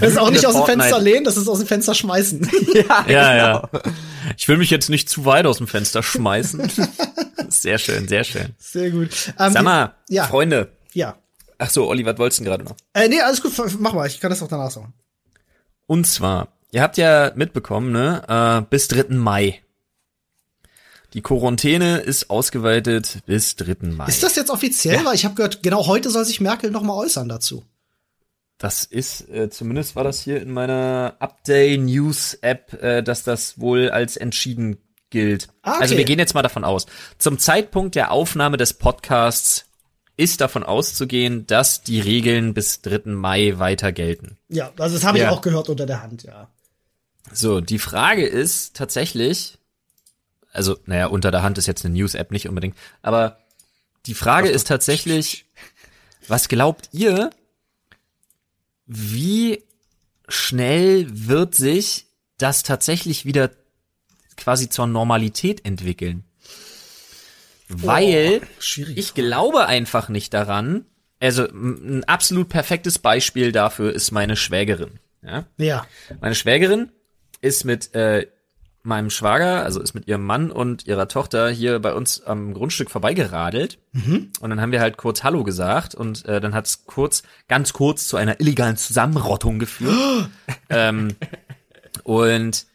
Das 0.00 0.12
ist 0.12 0.18
auch 0.18 0.30
nicht 0.30 0.46
aus 0.46 0.54
dem 0.54 0.58
Fortnite. 0.58 0.80
Fenster 0.82 1.00
lehnen, 1.00 1.24
das 1.24 1.36
ist 1.36 1.48
aus 1.48 1.58
dem 1.58 1.66
Fenster 1.66 1.94
schmeißen. 1.94 2.48
Ja, 3.08 3.36
ja. 3.36 3.68
Ich 4.36 4.46
will 4.48 4.58
mich 4.58 4.70
jetzt 4.70 4.88
nicht 4.90 5.08
zu 5.08 5.24
weit 5.24 5.46
aus 5.46 5.58
dem 5.58 5.66
Fenster 5.66 6.02
schmeißen. 6.02 6.70
Sehr 7.48 7.78
schön, 7.78 8.08
sehr 8.08 8.24
schön. 8.24 8.54
Sehr 8.58 8.90
gut. 8.90 9.10
Ähm, 9.38 9.52
Sag 9.52 9.62
mal, 9.62 9.94
ja. 10.08 10.24
Freunde. 10.26 10.75
Ja. 10.96 11.18
Ach 11.58 11.68
so, 11.68 11.88
Olli, 11.88 12.06
was 12.06 12.16
wolltest 12.16 12.40
du 12.40 12.44
gerade 12.44 12.64
noch? 12.64 12.74
Äh, 12.94 13.08
nee, 13.08 13.20
alles 13.20 13.42
gut, 13.42 13.52
mach 13.78 13.92
mal, 13.92 14.06
ich 14.06 14.18
kann 14.18 14.30
das 14.30 14.42
auch 14.42 14.48
danach 14.48 14.70
sagen. 14.70 14.94
Und 15.86 16.06
zwar, 16.06 16.48
ihr 16.72 16.80
habt 16.80 16.96
ja 16.96 17.32
mitbekommen, 17.34 17.92
ne, 17.92 18.22
äh, 18.26 18.66
bis 18.68 18.88
3. 18.88 19.14
Mai. 19.14 19.60
Die 21.12 21.20
Quarantäne 21.20 21.98
ist 21.98 22.30
ausgeweitet 22.30 23.18
bis 23.26 23.56
3. 23.56 23.88
Mai. 23.88 24.06
Ist 24.06 24.22
das 24.22 24.36
jetzt 24.36 24.50
offiziell? 24.50 25.04
Weil 25.04 25.14
ich 25.14 25.26
habe 25.26 25.34
gehört, 25.34 25.62
genau 25.62 25.86
heute 25.86 26.08
soll 26.08 26.24
sich 26.24 26.40
Merkel 26.40 26.70
noch 26.70 26.82
mal 26.82 26.94
äußern 26.94 27.28
dazu. 27.28 27.62
Das 28.56 28.84
ist, 28.84 29.28
äh, 29.28 29.50
zumindest 29.50 29.96
war 29.96 30.04
das 30.04 30.22
hier 30.22 30.40
in 30.40 30.50
meiner 30.50 31.16
Update 31.18 31.80
News 31.80 32.34
App, 32.40 32.72
äh, 32.82 33.02
dass 33.02 33.22
das 33.22 33.60
wohl 33.60 33.90
als 33.90 34.16
entschieden 34.16 34.78
gilt. 35.10 35.48
Ah, 35.60 35.72
okay. 35.72 35.82
Also 35.82 35.96
wir 35.98 36.04
gehen 36.04 36.18
jetzt 36.18 36.32
mal 36.32 36.42
davon 36.42 36.64
aus. 36.64 36.86
Zum 37.18 37.38
Zeitpunkt 37.38 37.94
der 37.96 38.12
Aufnahme 38.12 38.56
des 38.56 38.72
Podcasts 38.72 39.66
ist 40.16 40.40
davon 40.40 40.62
auszugehen, 40.62 41.46
dass 41.46 41.82
die 41.82 42.00
Regeln 42.00 42.54
bis 42.54 42.80
3. 42.82 43.10
Mai 43.12 43.54
weiter 43.58 43.92
gelten. 43.92 44.38
Ja, 44.48 44.72
also 44.78 44.94
das 44.96 45.04
habe 45.04 45.18
ich 45.18 45.24
Ja. 45.24 45.30
auch 45.30 45.42
gehört 45.42 45.68
unter 45.68 45.86
der 45.86 46.02
Hand, 46.02 46.22
ja. 46.22 46.48
So, 47.32 47.60
die 47.60 47.78
Frage 47.78 48.24
ist 48.26 48.76
tatsächlich, 48.76 49.58
also, 50.52 50.78
naja, 50.86 51.06
unter 51.08 51.30
der 51.30 51.42
Hand 51.42 51.58
ist 51.58 51.66
jetzt 51.66 51.84
eine 51.84 51.94
News-App 51.94 52.30
nicht 52.30 52.48
unbedingt, 52.48 52.76
aber 53.02 53.38
die 54.06 54.14
Frage 54.14 54.48
ist 54.48 54.68
tatsächlich, 54.68 55.44
was 56.28 56.48
glaubt 56.48 56.88
ihr, 56.92 57.30
wie 58.86 59.64
schnell 60.28 61.06
wird 61.10 61.54
sich 61.54 62.06
das 62.38 62.62
tatsächlich 62.62 63.24
wieder 63.24 63.50
quasi 64.36 64.68
zur 64.68 64.86
Normalität 64.86 65.64
entwickeln? 65.66 66.24
Weil 67.68 68.42
schwierig. 68.58 68.96
ich 68.96 69.14
glaube 69.14 69.66
einfach 69.66 70.08
nicht 70.08 70.34
daran, 70.34 70.86
also 71.20 71.44
ein 71.44 72.04
absolut 72.04 72.48
perfektes 72.48 72.98
Beispiel 72.98 73.52
dafür 73.52 73.92
ist 73.92 74.10
meine 74.12 74.36
Schwägerin. 74.36 75.00
Ja? 75.22 75.44
Ja. 75.56 75.86
Meine 76.20 76.34
Schwägerin 76.34 76.92
ist 77.40 77.64
mit 77.64 77.94
äh, 77.94 78.26
meinem 78.82 79.10
Schwager, 79.10 79.64
also 79.64 79.80
ist 79.80 79.94
mit 79.94 80.06
ihrem 80.06 80.24
Mann 80.24 80.52
und 80.52 80.86
ihrer 80.86 81.08
Tochter 81.08 81.48
hier 81.50 81.78
bei 81.80 81.92
uns 81.94 82.22
am 82.22 82.54
Grundstück 82.54 82.90
vorbeigeradelt. 82.90 83.78
Und 84.40 84.50
dann 84.50 84.60
haben 84.60 84.72
wir 84.72 84.80
halt 84.80 84.96
kurz 84.96 85.24
Hallo 85.24 85.42
gesagt 85.42 85.94
und 85.94 86.24
äh, 86.26 86.40
dann 86.40 86.54
hat 86.54 86.66
es 86.66 86.86
kurz, 86.86 87.24
ganz 87.48 87.72
kurz 87.72 88.06
zu 88.06 88.16
einer 88.16 88.40
illegalen 88.40 88.76
Zusammenrottung 88.76 89.58
geführt. 89.58 90.28
ähm, 90.68 91.16
Und 92.06 92.66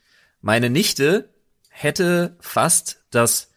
meine 0.41 0.69
Nichte 0.69 1.29
hätte 1.69 2.35
fast 2.41 3.03
das 3.11 3.50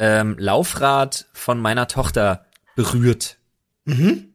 ähm, 0.00 0.34
Laufrad 0.38 1.26
von 1.32 1.60
meiner 1.60 1.86
Tochter 1.86 2.46
berührt. 2.74 3.36
Mhm. 3.84 4.32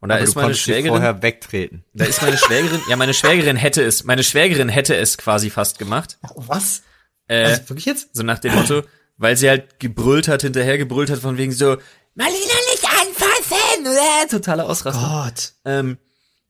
Und 0.00 0.08
da 0.08 0.16
Aber 0.16 0.24
ist 0.24 0.34
meine 0.34 0.54
Schwägerin. 0.54 0.88
vorher 0.92 1.22
wegtreten. 1.22 1.84
Da 1.94 2.06
ist 2.06 2.20
meine 2.22 2.36
Schwägerin. 2.36 2.80
ja, 2.88 2.96
meine 2.96 3.14
Schwägerin 3.14 3.56
hätte 3.56 3.82
es. 3.82 4.04
Meine 4.04 4.22
Schwägerin 4.24 4.68
hätte 4.68 4.96
es 4.96 5.16
quasi 5.18 5.48
fast 5.50 5.78
gemacht. 5.78 6.18
Was? 6.34 6.82
Äh, 7.28 7.44
Also 7.44 7.68
wirklich 7.68 7.84
jetzt? 7.86 8.14
so 8.16 8.22
nach 8.22 8.38
dem 8.38 8.54
Motto, 8.54 8.82
weil 9.18 9.36
sie 9.36 9.48
halt 9.48 9.78
gebrüllt 9.78 10.26
hat, 10.28 10.42
hinterher 10.42 10.76
gebrüllt 10.78 11.10
hat, 11.10 11.20
von 11.20 11.36
wegen 11.38 11.52
so, 11.52 11.76
Marlina 12.14 12.54
nicht 12.72 12.84
anfassen! 12.84 13.86
Äh, 13.86 14.26
totale 14.28 14.64
Ausrastung. 14.64 15.04
Gott. 15.08 15.52
Ähm, 15.64 15.98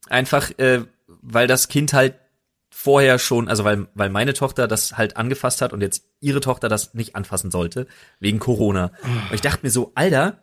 einfach, 0.09 0.49
äh, 0.57 0.81
weil 1.21 1.47
das 1.47 1.67
Kind 1.67 1.93
halt 1.93 2.15
vorher 2.81 3.19
schon, 3.19 3.47
also 3.47 3.63
weil, 3.63 3.87
weil 3.93 4.09
meine 4.09 4.33
Tochter 4.33 4.67
das 4.67 4.97
halt 4.97 5.15
angefasst 5.15 5.61
hat 5.61 5.71
und 5.71 5.81
jetzt 5.81 6.03
ihre 6.19 6.39
Tochter 6.39 6.67
das 6.67 6.95
nicht 6.95 7.15
anfassen 7.15 7.51
sollte, 7.51 7.85
wegen 8.19 8.39
Corona. 8.39 8.91
Und 9.29 9.35
ich 9.35 9.41
dachte 9.41 9.59
mir 9.61 9.69
so, 9.69 9.91
Alter, 9.93 10.39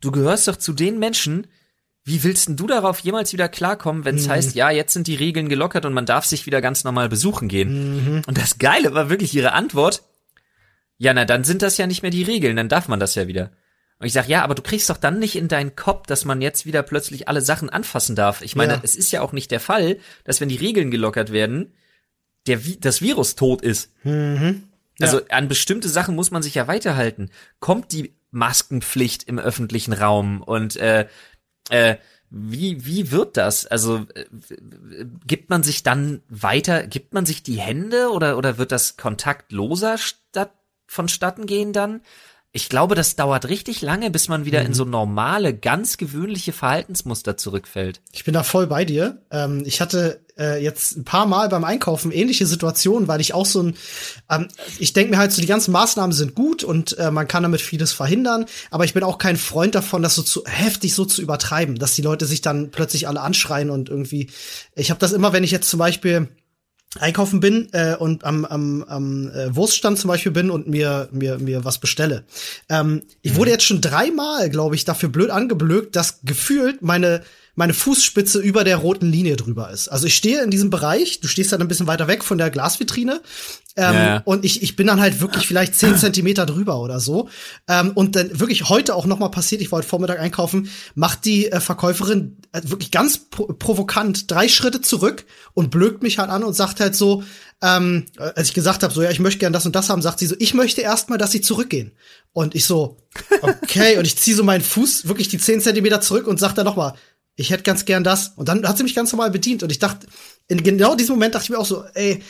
du 0.00 0.12
gehörst 0.12 0.46
doch 0.46 0.56
zu 0.56 0.72
den 0.72 1.00
Menschen, 1.00 1.48
wie 2.04 2.22
willst 2.22 2.46
denn 2.46 2.56
du 2.56 2.68
darauf 2.68 3.00
jemals 3.00 3.32
wieder 3.32 3.48
klarkommen, 3.48 4.04
wenn 4.04 4.14
es 4.14 4.28
heißt, 4.28 4.54
ja, 4.54 4.70
jetzt 4.70 4.92
sind 4.92 5.08
die 5.08 5.16
Regeln 5.16 5.48
gelockert 5.48 5.84
und 5.84 5.92
man 5.92 6.06
darf 6.06 6.24
sich 6.24 6.46
wieder 6.46 6.60
ganz 6.60 6.84
normal 6.84 7.08
besuchen 7.08 7.48
gehen? 7.48 8.22
Und 8.28 8.38
das 8.38 8.58
Geile 8.58 8.94
war 8.94 9.10
wirklich 9.10 9.34
ihre 9.34 9.52
Antwort, 9.52 10.04
ja, 10.98 11.12
na, 11.12 11.24
dann 11.24 11.42
sind 11.42 11.62
das 11.62 11.78
ja 11.78 11.88
nicht 11.88 12.02
mehr 12.02 12.12
die 12.12 12.22
Regeln, 12.22 12.54
dann 12.54 12.68
darf 12.68 12.86
man 12.86 13.00
das 13.00 13.16
ja 13.16 13.26
wieder. 13.26 13.50
Und 13.98 14.06
ich 14.06 14.12
sag, 14.12 14.28
ja, 14.28 14.42
aber 14.42 14.54
du 14.54 14.62
kriegst 14.62 14.90
doch 14.90 14.98
dann 14.98 15.18
nicht 15.18 15.36
in 15.36 15.48
deinen 15.48 15.74
Kopf, 15.74 16.06
dass 16.06 16.24
man 16.26 16.42
jetzt 16.42 16.66
wieder 16.66 16.82
plötzlich 16.82 17.28
alle 17.28 17.40
Sachen 17.40 17.70
anfassen 17.70 18.14
darf. 18.14 18.42
Ich 18.42 18.54
meine, 18.54 18.74
Ja. 18.74 18.80
es 18.82 18.94
ist 18.94 19.10
ja 19.10 19.22
auch 19.22 19.32
nicht 19.32 19.50
der 19.50 19.60
Fall, 19.60 19.96
dass 20.24 20.40
wenn 20.40 20.50
die 20.50 20.56
Regeln 20.56 20.90
gelockert 20.90 21.32
werden, 21.32 21.72
der, 22.46 22.60
Vi- 22.60 22.78
das 22.78 23.00
Virus 23.00 23.36
tot 23.36 23.62
ist. 23.62 23.92
Also 24.04 25.20
an 25.30 25.48
bestimmte 25.48 25.88
Sachen 25.88 26.14
muss 26.14 26.30
man 26.30 26.42
sich 26.42 26.54
ja 26.54 26.68
weiterhalten. 26.68 27.30
Kommt 27.58 27.92
die 27.92 28.14
Maskenpflicht 28.30 29.24
im 29.24 29.38
öffentlichen 29.38 29.92
Raum 29.94 30.42
und 30.42 30.76
äh, 30.76 31.06
äh, 31.70 31.96
wie, 32.28 32.84
wie 32.84 33.10
wird 33.12 33.36
das? 33.36 33.66
Also 33.66 34.06
äh, 34.14 34.24
gibt 35.26 35.48
man 35.48 35.62
sich 35.62 35.82
dann 35.82 36.22
weiter, 36.28 36.86
gibt 36.86 37.14
man 37.14 37.24
sich 37.24 37.42
die 37.42 37.60
Hände 37.60 38.10
oder, 38.10 38.36
oder 38.36 38.58
wird 38.58 38.72
das 38.72 38.96
kontaktloser 38.96 39.96
statt, 39.96 40.52
vonstatten 40.86 41.46
gehen 41.46 41.72
dann? 41.72 42.02
Ich 42.56 42.70
glaube, 42.70 42.94
das 42.94 43.16
dauert 43.16 43.50
richtig 43.50 43.82
lange, 43.82 44.10
bis 44.10 44.28
man 44.28 44.46
wieder 44.46 44.62
in 44.62 44.72
so 44.72 44.86
normale, 44.86 45.52
ganz 45.52 45.98
gewöhnliche 45.98 46.54
Verhaltensmuster 46.54 47.36
zurückfällt. 47.36 48.00
Ich 48.12 48.24
bin 48.24 48.32
da 48.32 48.44
voll 48.44 48.66
bei 48.66 48.86
dir. 48.86 49.20
Ähm, 49.30 49.62
ich 49.66 49.82
hatte 49.82 50.22
äh, 50.38 50.64
jetzt 50.64 50.96
ein 50.96 51.04
paar 51.04 51.26
Mal 51.26 51.50
beim 51.50 51.64
Einkaufen 51.64 52.12
ähnliche 52.12 52.46
Situationen, 52.46 53.08
weil 53.08 53.20
ich 53.20 53.34
auch 53.34 53.44
so 53.44 53.62
ein, 53.62 53.76
ähm, 54.30 54.48
ich 54.78 54.94
denke 54.94 55.10
mir 55.10 55.18
halt 55.18 55.32
so, 55.32 55.42
die 55.42 55.46
ganzen 55.46 55.70
Maßnahmen 55.72 56.12
sind 56.12 56.34
gut 56.34 56.64
und 56.64 56.96
äh, 56.96 57.10
man 57.10 57.28
kann 57.28 57.42
damit 57.42 57.60
vieles 57.60 57.92
verhindern, 57.92 58.46
aber 58.70 58.86
ich 58.86 58.94
bin 58.94 59.02
auch 59.02 59.18
kein 59.18 59.36
Freund 59.36 59.74
davon, 59.74 60.00
das 60.00 60.14
so 60.14 60.22
zu 60.22 60.42
heftig 60.46 60.94
so 60.94 61.04
zu 61.04 61.20
übertreiben, 61.20 61.74
dass 61.74 61.94
die 61.94 62.00
Leute 62.00 62.24
sich 62.24 62.40
dann 62.40 62.70
plötzlich 62.70 63.06
alle 63.06 63.20
anschreien 63.20 63.68
und 63.68 63.90
irgendwie. 63.90 64.30
Ich 64.74 64.88
habe 64.88 64.98
das 64.98 65.12
immer, 65.12 65.34
wenn 65.34 65.44
ich 65.44 65.50
jetzt 65.50 65.68
zum 65.68 65.78
Beispiel 65.78 66.30
einkaufen 67.00 67.40
bin 67.40 67.68
äh, 67.72 67.96
und 67.96 68.24
am, 68.24 68.44
am, 68.44 68.82
am 68.84 69.30
äh, 69.30 69.54
Wurststand 69.54 69.98
zum 69.98 70.08
Beispiel 70.08 70.32
bin 70.32 70.50
und 70.50 70.68
mir 70.68 71.08
mir 71.12 71.38
mir 71.38 71.64
was 71.64 71.78
bestelle. 71.78 72.24
Ähm, 72.68 73.02
ich 73.22 73.36
wurde 73.36 73.50
jetzt 73.50 73.64
schon 73.64 73.80
dreimal, 73.80 74.50
glaube 74.50 74.74
ich, 74.74 74.84
dafür 74.84 75.08
blöd 75.08 75.30
angeblökt, 75.30 75.96
dass 75.96 76.20
gefühlt 76.24 76.82
meine 76.82 77.22
meine 77.56 77.74
Fußspitze 77.74 78.38
über 78.38 78.62
der 78.64 78.76
roten 78.76 79.10
Linie 79.10 79.36
drüber 79.36 79.70
ist. 79.70 79.88
Also 79.88 80.06
ich 80.06 80.14
stehe 80.14 80.42
in 80.42 80.50
diesem 80.50 80.70
Bereich, 80.70 81.20
du 81.20 81.26
stehst 81.26 81.52
dann 81.52 81.60
ein 81.60 81.68
bisschen 81.68 81.86
weiter 81.86 82.06
weg 82.06 82.22
von 82.22 82.38
der 82.38 82.50
Glasvitrine 82.50 83.20
ähm, 83.76 83.94
Ja. 83.94 84.22
und 84.26 84.44
ich, 84.44 84.62
ich 84.62 84.76
bin 84.76 84.86
dann 84.86 85.00
halt 85.00 85.20
wirklich 85.20 85.46
vielleicht 85.48 85.74
zehn 85.74 85.96
Zentimeter 85.96 86.44
drüber 86.46 86.80
oder 86.80 87.00
so. 87.00 87.28
Ähm, 87.66 87.92
und 87.94 88.14
dann 88.14 88.38
wirklich 88.38 88.68
heute 88.68 88.94
auch 88.94 89.06
noch 89.06 89.18
mal 89.18 89.30
passiert, 89.30 89.62
ich 89.62 89.72
wollte 89.72 89.88
Vormittag 89.88 90.20
einkaufen, 90.20 90.70
macht 90.94 91.24
die 91.24 91.50
äh, 91.50 91.60
Verkäuferin 91.60 92.36
äh, 92.52 92.60
wirklich 92.64 92.90
ganz 92.90 93.18
pro 93.30 93.46
provokant 93.46 94.30
drei 94.30 94.48
Schritte 94.48 94.82
zurück 94.82 95.24
und 95.54 95.70
blökt 95.70 96.02
mich 96.02 96.18
halt 96.18 96.28
an 96.30 96.44
und 96.44 96.52
sagt 96.54 96.78
halt 96.80 96.94
so, 96.94 97.24
ähm, 97.62 98.04
äh, 98.18 98.32
als 98.36 98.48
ich 98.48 98.54
gesagt 98.54 98.82
habe, 98.82 98.92
so 98.92 99.02
ja, 99.02 99.10
ich 99.10 99.20
möchte 99.20 99.38
gern 99.38 99.54
das 99.54 99.64
und 99.64 99.74
das 99.74 99.88
haben, 99.88 100.02
sagt 100.02 100.18
sie 100.18 100.26
so, 100.26 100.36
ich 100.38 100.52
möchte 100.52 100.82
erstmal, 100.82 101.16
dass 101.16 101.32
sie 101.32 101.40
zurückgehen. 101.40 101.92
Und 102.32 102.54
ich 102.54 102.66
so, 102.66 102.98
okay, 103.40 103.96
und 103.96 104.04
ich 104.06 104.18
ziehe 104.18 104.36
so 104.36 104.44
meinen 104.44 104.62
Fuß 104.62 105.08
wirklich 105.08 105.28
die 105.28 105.38
zehn 105.38 105.62
Zentimeter 105.62 106.02
zurück 106.02 106.26
und 106.26 106.38
sag 106.38 106.52
dann 106.54 106.66
noch 106.66 106.76
mal, 106.76 106.92
ich 107.36 107.50
hätte 107.50 107.62
ganz 107.62 107.84
gern 107.84 108.02
das. 108.04 108.32
Und 108.36 108.48
dann 108.48 108.66
hat 108.66 108.76
sie 108.78 108.82
mich 108.82 108.94
ganz 108.94 109.12
normal 109.12 109.30
bedient. 109.30 109.62
Und 109.62 109.70
ich 109.70 109.78
dachte, 109.78 110.06
in 110.48 110.62
genau 110.62 110.94
diesem 110.94 111.14
Moment 111.14 111.34
dachte 111.34 111.44
ich 111.44 111.50
mir 111.50 111.58
auch 111.58 111.66
so, 111.66 111.84
ey, 111.94 112.22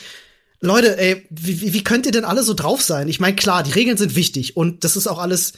Leute, 0.60 0.98
ey, 0.98 1.26
wie, 1.30 1.72
wie- 1.72 1.84
könnt 1.84 2.06
ihr 2.06 2.12
denn 2.12 2.24
alle 2.24 2.42
so 2.42 2.54
drauf 2.54 2.82
sein? 2.82 3.08
Ich 3.08 3.20
meine, 3.20 3.36
klar, 3.36 3.62
die 3.62 3.72
Regeln 3.72 3.96
sind 3.96 4.16
wichtig 4.16 4.56
und 4.56 4.84
das 4.84 4.96
ist 4.96 5.06
auch 5.06 5.18
alles 5.18 5.52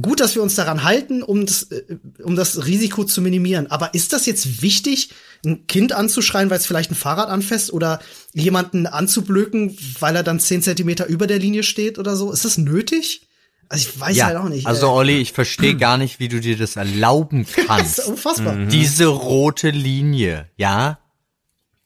gut, 0.00 0.20
dass 0.20 0.34
wir 0.34 0.42
uns 0.42 0.54
daran 0.54 0.84
halten, 0.84 1.22
um 1.22 1.46
das, 1.46 1.64
äh, 1.64 1.96
um 2.22 2.36
das 2.36 2.64
Risiko 2.66 3.04
zu 3.04 3.20
minimieren. 3.22 3.66
Aber 3.70 3.92
ist 3.94 4.12
das 4.12 4.24
jetzt 4.26 4.62
wichtig, 4.62 5.10
ein 5.44 5.66
Kind 5.66 5.92
anzuschreien, 5.92 6.48
weil 6.48 6.58
es 6.58 6.66
vielleicht 6.66 6.90
ein 6.90 6.94
Fahrrad 6.96 7.28
anfasst 7.28 7.72
oder 7.72 8.00
jemanden 8.34 8.86
anzublöken, 8.86 9.76
weil 10.00 10.14
er 10.16 10.22
dann 10.22 10.38
zehn 10.40 10.62
Zentimeter 10.62 11.06
über 11.06 11.26
der 11.26 11.38
Linie 11.38 11.62
steht 11.62 11.98
oder 11.98 12.14
so? 12.16 12.30
Ist 12.30 12.44
das 12.44 12.56
nötig? 12.56 13.22
Also 13.68 13.88
ich 13.88 13.98
weiß 14.00 14.22
halt 14.22 14.36
auch 14.36 14.48
nicht. 14.48 14.66
also 14.66 14.86
ey. 14.86 14.92
Olli, 14.92 15.18
ich 15.20 15.32
verstehe 15.32 15.76
gar 15.76 15.98
nicht, 15.98 16.20
wie 16.20 16.28
du 16.28 16.40
dir 16.40 16.56
das 16.56 16.76
erlauben 16.76 17.44
das 17.56 17.56
ist 17.58 17.66
kannst, 17.66 18.06
unfassbar. 18.06 18.56
diese 18.66 19.06
rote 19.06 19.70
Linie, 19.70 20.48
ja, 20.56 20.98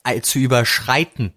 äh, 0.05 0.21
zu 0.21 0.39
überschreiten. 0.39 1.33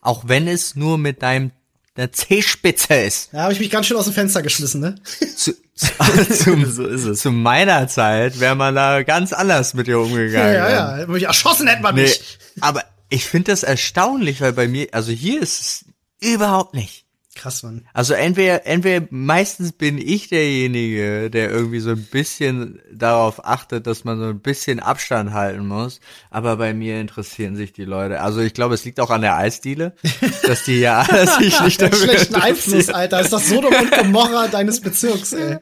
Auch 0.00 0.24
wenn 0.26 0.48
es 0.48 0.76
nur 0.76 0.98
mit 0.98 1.22
deinem 1.22 1.50
der 1.96 2.10
C-Spitze 2.12 2.94
ist. 2.94 3.28
Da 3.32 3.42
habe 3.44 3.52
ich 3.52 3.60
mich 3.60 3.70
ganz 3.70 3.86
schön 3.86 3.96
aus 3.96 4.04
dem 4.06 4.12
Fenster 4.14 4.42
geschmissen, 4.42 4.80
ne? 4.80 4.96
Zu, 5.36 5.54
zu, 5.74 6.28
zum, 6.44 6.70
So 6.70 6.86
ist 6.86 7.04
es. 7.04 7.20
zu 7.20 7.30
meiner 7.30 7.86
Zeit 7.88 8.38
wäre 8.40 8.54
man 8.56 8.74
da 8.74 9.02
ganz 9.02 9.32
anders 9.32 9.74
mit 9.74 9.86
dir 9.86 9.92
Ja, 9.92 9.98
umgegangen. 9.98 10.54
ja, 10.54 10.70
ja. 10.70 10.96
Hätte 10.96 11.10
mich 11.10 11.22
erschossen 11.24 11.66
hätte 11.68 11.82
man 11.82 11.94
Nee, 11.94 12.02
mich. 12.02 12.38
aber 12.60 12.84
ich 13.10 13.24
finde 13.24 13.52
das 13.52 13.62
erstaunlich, 13.62 14.40
weil 14.40 14.52
bei 14.52 14.66
mir, 14.68 14.88
also 14.92 15.10
hier 15.12 15.40
ist 15.40 15.60
es 15.60 15.84
überhaupt 16.32 16.74
nicht. 16.74 17.03
Krass, 17.34 17.62
Mann. 17.64 17.84
Also 17.92 18.14
entweder, 18.14 18.64
entweder 18.64 19.06
meistens 19.10 19.72
bin 19.72 19.98
ich 19.98 20.28
derjenige, 20.28 21.30
der 21.30 21.50
irgendwie 21.50 21.80
so 21.80 21.90
ein 21.90 22.04
bisschen 22.04 22.80
darauf 22.92 23.44
achtet, 23.44 23.86
dass 23.88 24.04
man 24.04 24.18
so 24.18 24.26
ein 24.26 24.38
bisschen 24.40 24.78
Abstand 24.80 25.32
halten 25.32 25.66
muss. 25.66 26.00
Aber 26.30 26.56
bei 26.56 26.72
mir 26.74 27.00
interessieren 27.00 27.56
sich 27.56 27.72
die 27.72 27.84
Leute. 27.84 28.20
Also 28.20 28.40
ich 28.40 28.54
glaube, 28.54 28.74
es 28.74 28.84
liegt 28.84 29.00
auch 29.00 29.10
an 29.10 29.20
der 29.22 29.36
Eisdiele, 29.36 29.94
dass 30.46 30.64
die 30.64 30.78
ja 30.78 31.04
sich 31.40 31.60
nicht 31.60 31.82
dafür 31.82 31.98
schlechten 32.08 32.36
Einfluss. 32.36 32.88
Alter. 32.88 33.20
Ist 33.20 33.32
das 33.32 33.48
Sodom 33.48 33.74
und 33.74 33.90
Gomorra 33.90 34.46
deines 34.48 34.80
Bezirks, 34.80 35.32
ey. 35.32 35.58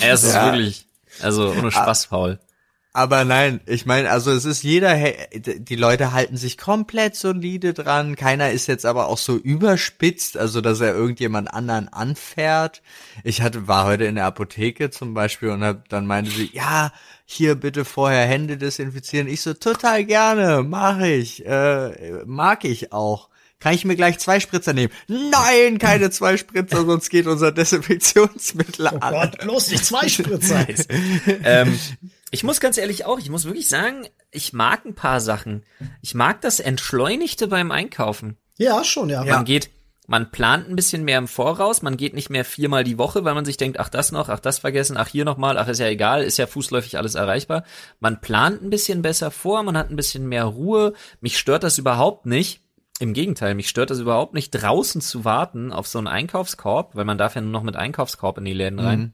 Ja, 0.00 0.12
es 0.12 0.22
ist 0.22 0.34
Ja. 0.34 0.52
wirklich, 0.52 0.86
also 1.20 1.50
ohne 1.50 1.72
Spaß, 1.72 2.06
Paul. 2.06 2.38
Aber 2.94 3.24
nein, 3.24 3.60
ich 3.64 3.86
meine, 3.86 4.10
also 4.10 4.30
es 4.32 4.44
ist 4.44 4.62
jeder, 4.62 4.94
die 5.34 5.76
Leute 5.76 6.12
halten 6.12 6.36
sich 6.36 6.58
komplett 6.58 7.16
solide 7.16 7.72
dran. 7.72 8.16
Keiner 8.16 8.50
ist 8.50 8.66
jetzt 8.66 8.84
aber 8.84 9.06
auch 9.06 9.16
so 9.16 9.36
überspitzt, 9.36 10.36
also 10.36 10.60
dass 10.60 10.80
er 10.80 10.94
irgendjemand 10.94 11.54
anderen 11.54 11.88
anfährt. 11.88 12.82
Ich 13.24 13.40
hatte, 13.40 13.66
war 13.66 13.86
heute 13.86 14.04
in 14.04 14.16
der 14.16 14.26
Apotheke 14.26 14.90
zum 14.90 15.14
Beispiel 15.14 15.48
und 15.48 15.64
hab, 15.64 15.88
dann 15.88 16.06
meinte 16.06 16.30
sie, 16.32 16.50
ja, 16.52 16.92
hier 17.24 17.54
bitte 17.54 17.86
vorher 17.86 18.26
Hände 18.26 18.58
desinfizieren. 18.58 19.26
Ich 19.26 19.40
so, 19.40 19.54
total 19.54 20.04
gerne, 20.04 20.62
mache 20.62 21.08
ich, 21.08 21.46
äh, 21.46 22.22
mag 22.26 22.64
ich 22.64 22.92
auch. 22.92 23.30
Kann 23.58 23.74
ich 23.74 23.86
mir 23.86 23.96
gleich 23.96 24.18
zwei 24.18 24.38
Spritzer 24.40 24.74
nehmen? 24.74 24.92
Nein, 25.06 25.78
keine 25.78 26.10
zwei 26.10 26.36
Spritzer, 26.36 26.84
sonst 26.86 27.08
geht 27.08 27.26
unser 27.26 27.52
Desinfektionsmittel 27.52 28.90
Oh 28.92 28.98
an. 28.98 29.14
Gott, 29.14 29.38
bloß 29.38 29.70
nicht 29.70 29.86
zwei 29.86 30.08
Spritzer. 30.08 30.66
ähm, 31.44 31.78
ich 32.32 32.44
muss 32.44 32.60
ganz 32.60 32.78
ehrlich 32.78 33.04
auch, 33.04 33.18
ich 33.18 33.28
muss 33.28 33.44
wirklich 33.44 33.68
sagen, 33.68 34.08
ich 34.30 34.54
mag 34.54 34.86
ein 34.86 34.94
paar 34.94 35.20
Sachen. 35.20 35.64
Ich 36.00 36.14
mag 36.14 36.40
das 36.40 36.60
Entschleunigte 36.60 37.46
beim 37.46 37.70
Einkaufen. 37.70 38.38
Ja, 38.56 38.82
schon, 38.84 39.10
ja. 39.10 39.22
Man 39.22 39.44
geht, 39.44 39.68
man 40.06 40.30
plant 40.30 40.66
ein 40.66 40.74
bisschen 40.74 41.04
mehr 41.04 41.18
im 41.18 41.28
Voraus, 41.28 41.82
man 41.82 41.98
geht 41.98 42.14
nicht 42.14 42.30
mehr 42.30 42.46
viermal 42.46 42.84
die 42.84 42.96
Woche, 42.96 43.24
weil 43.24 43.34
man 43.34 43.44
sich 43.44 43.58
denkt, 43.58 43.78
ach 43.78 43.90
das 43.90 44.12
noch, 44.12 44.30
ach 44.30 44.40
das 44.40 44.60
vergessen, 44.60 44.96
ach 44.96 45.08
hier 45.08 45.26
nochmal, 45.26 45.58
ach 45.58 45.68
ist 45.68 45.78
ja 45.78 45.88
egal, 45.88 46.22
ist 46.22 46.38
ja 46.38 46.46
fußläufig 46.46 46.96
alles 46.96 47.16
erreichbar. 47.16 47.64
Man 48.00 48.22
plant 48.22 48.62
ein 48.62 48.70
bisschen 48.70 49.02
besser 49.02 49.30
vor, 49.30 49.62
man 49.62 49.76
hat 49.76 49.90
ein 49.90 49.96
bisschen 49.96 50.26
mehr 50.26 50.44
Ruhe. 50.44 50.94
Mich 51.20 51.38
stört 51.38 51.64
das 51.64 51.76
überhaupt 51.76 52.24
nicht. 52.24 52.62
Im 52.98 53.12
Gegenteil, 53.12 53.54
mich 53.54 53.68
stört 53.68 53.90
das 53.90 53.98
überhaupt 53.98 54.32
nicht, 54.32 54.52
draußen 54.52 55.02
zu 55.02 55.26
warten 55.26 55.70
auf 55.70 55.86
so 55.86 55.98
einen 55.98 56.06
Einkaufskorb, 56.06 56.94
weil 56.94 57.04
man 57.04 57.18
darf 57.18 57.34
ja 57.34 57.42
nur 57.42 57.50
noch 57.50 57.62
mit 57.62 57.76
Einkaufskorb 57.76 58.38
in 58.38 58.46
die 58.46 58.52
Läden 58.54 58.78
rein. 58.78 59.12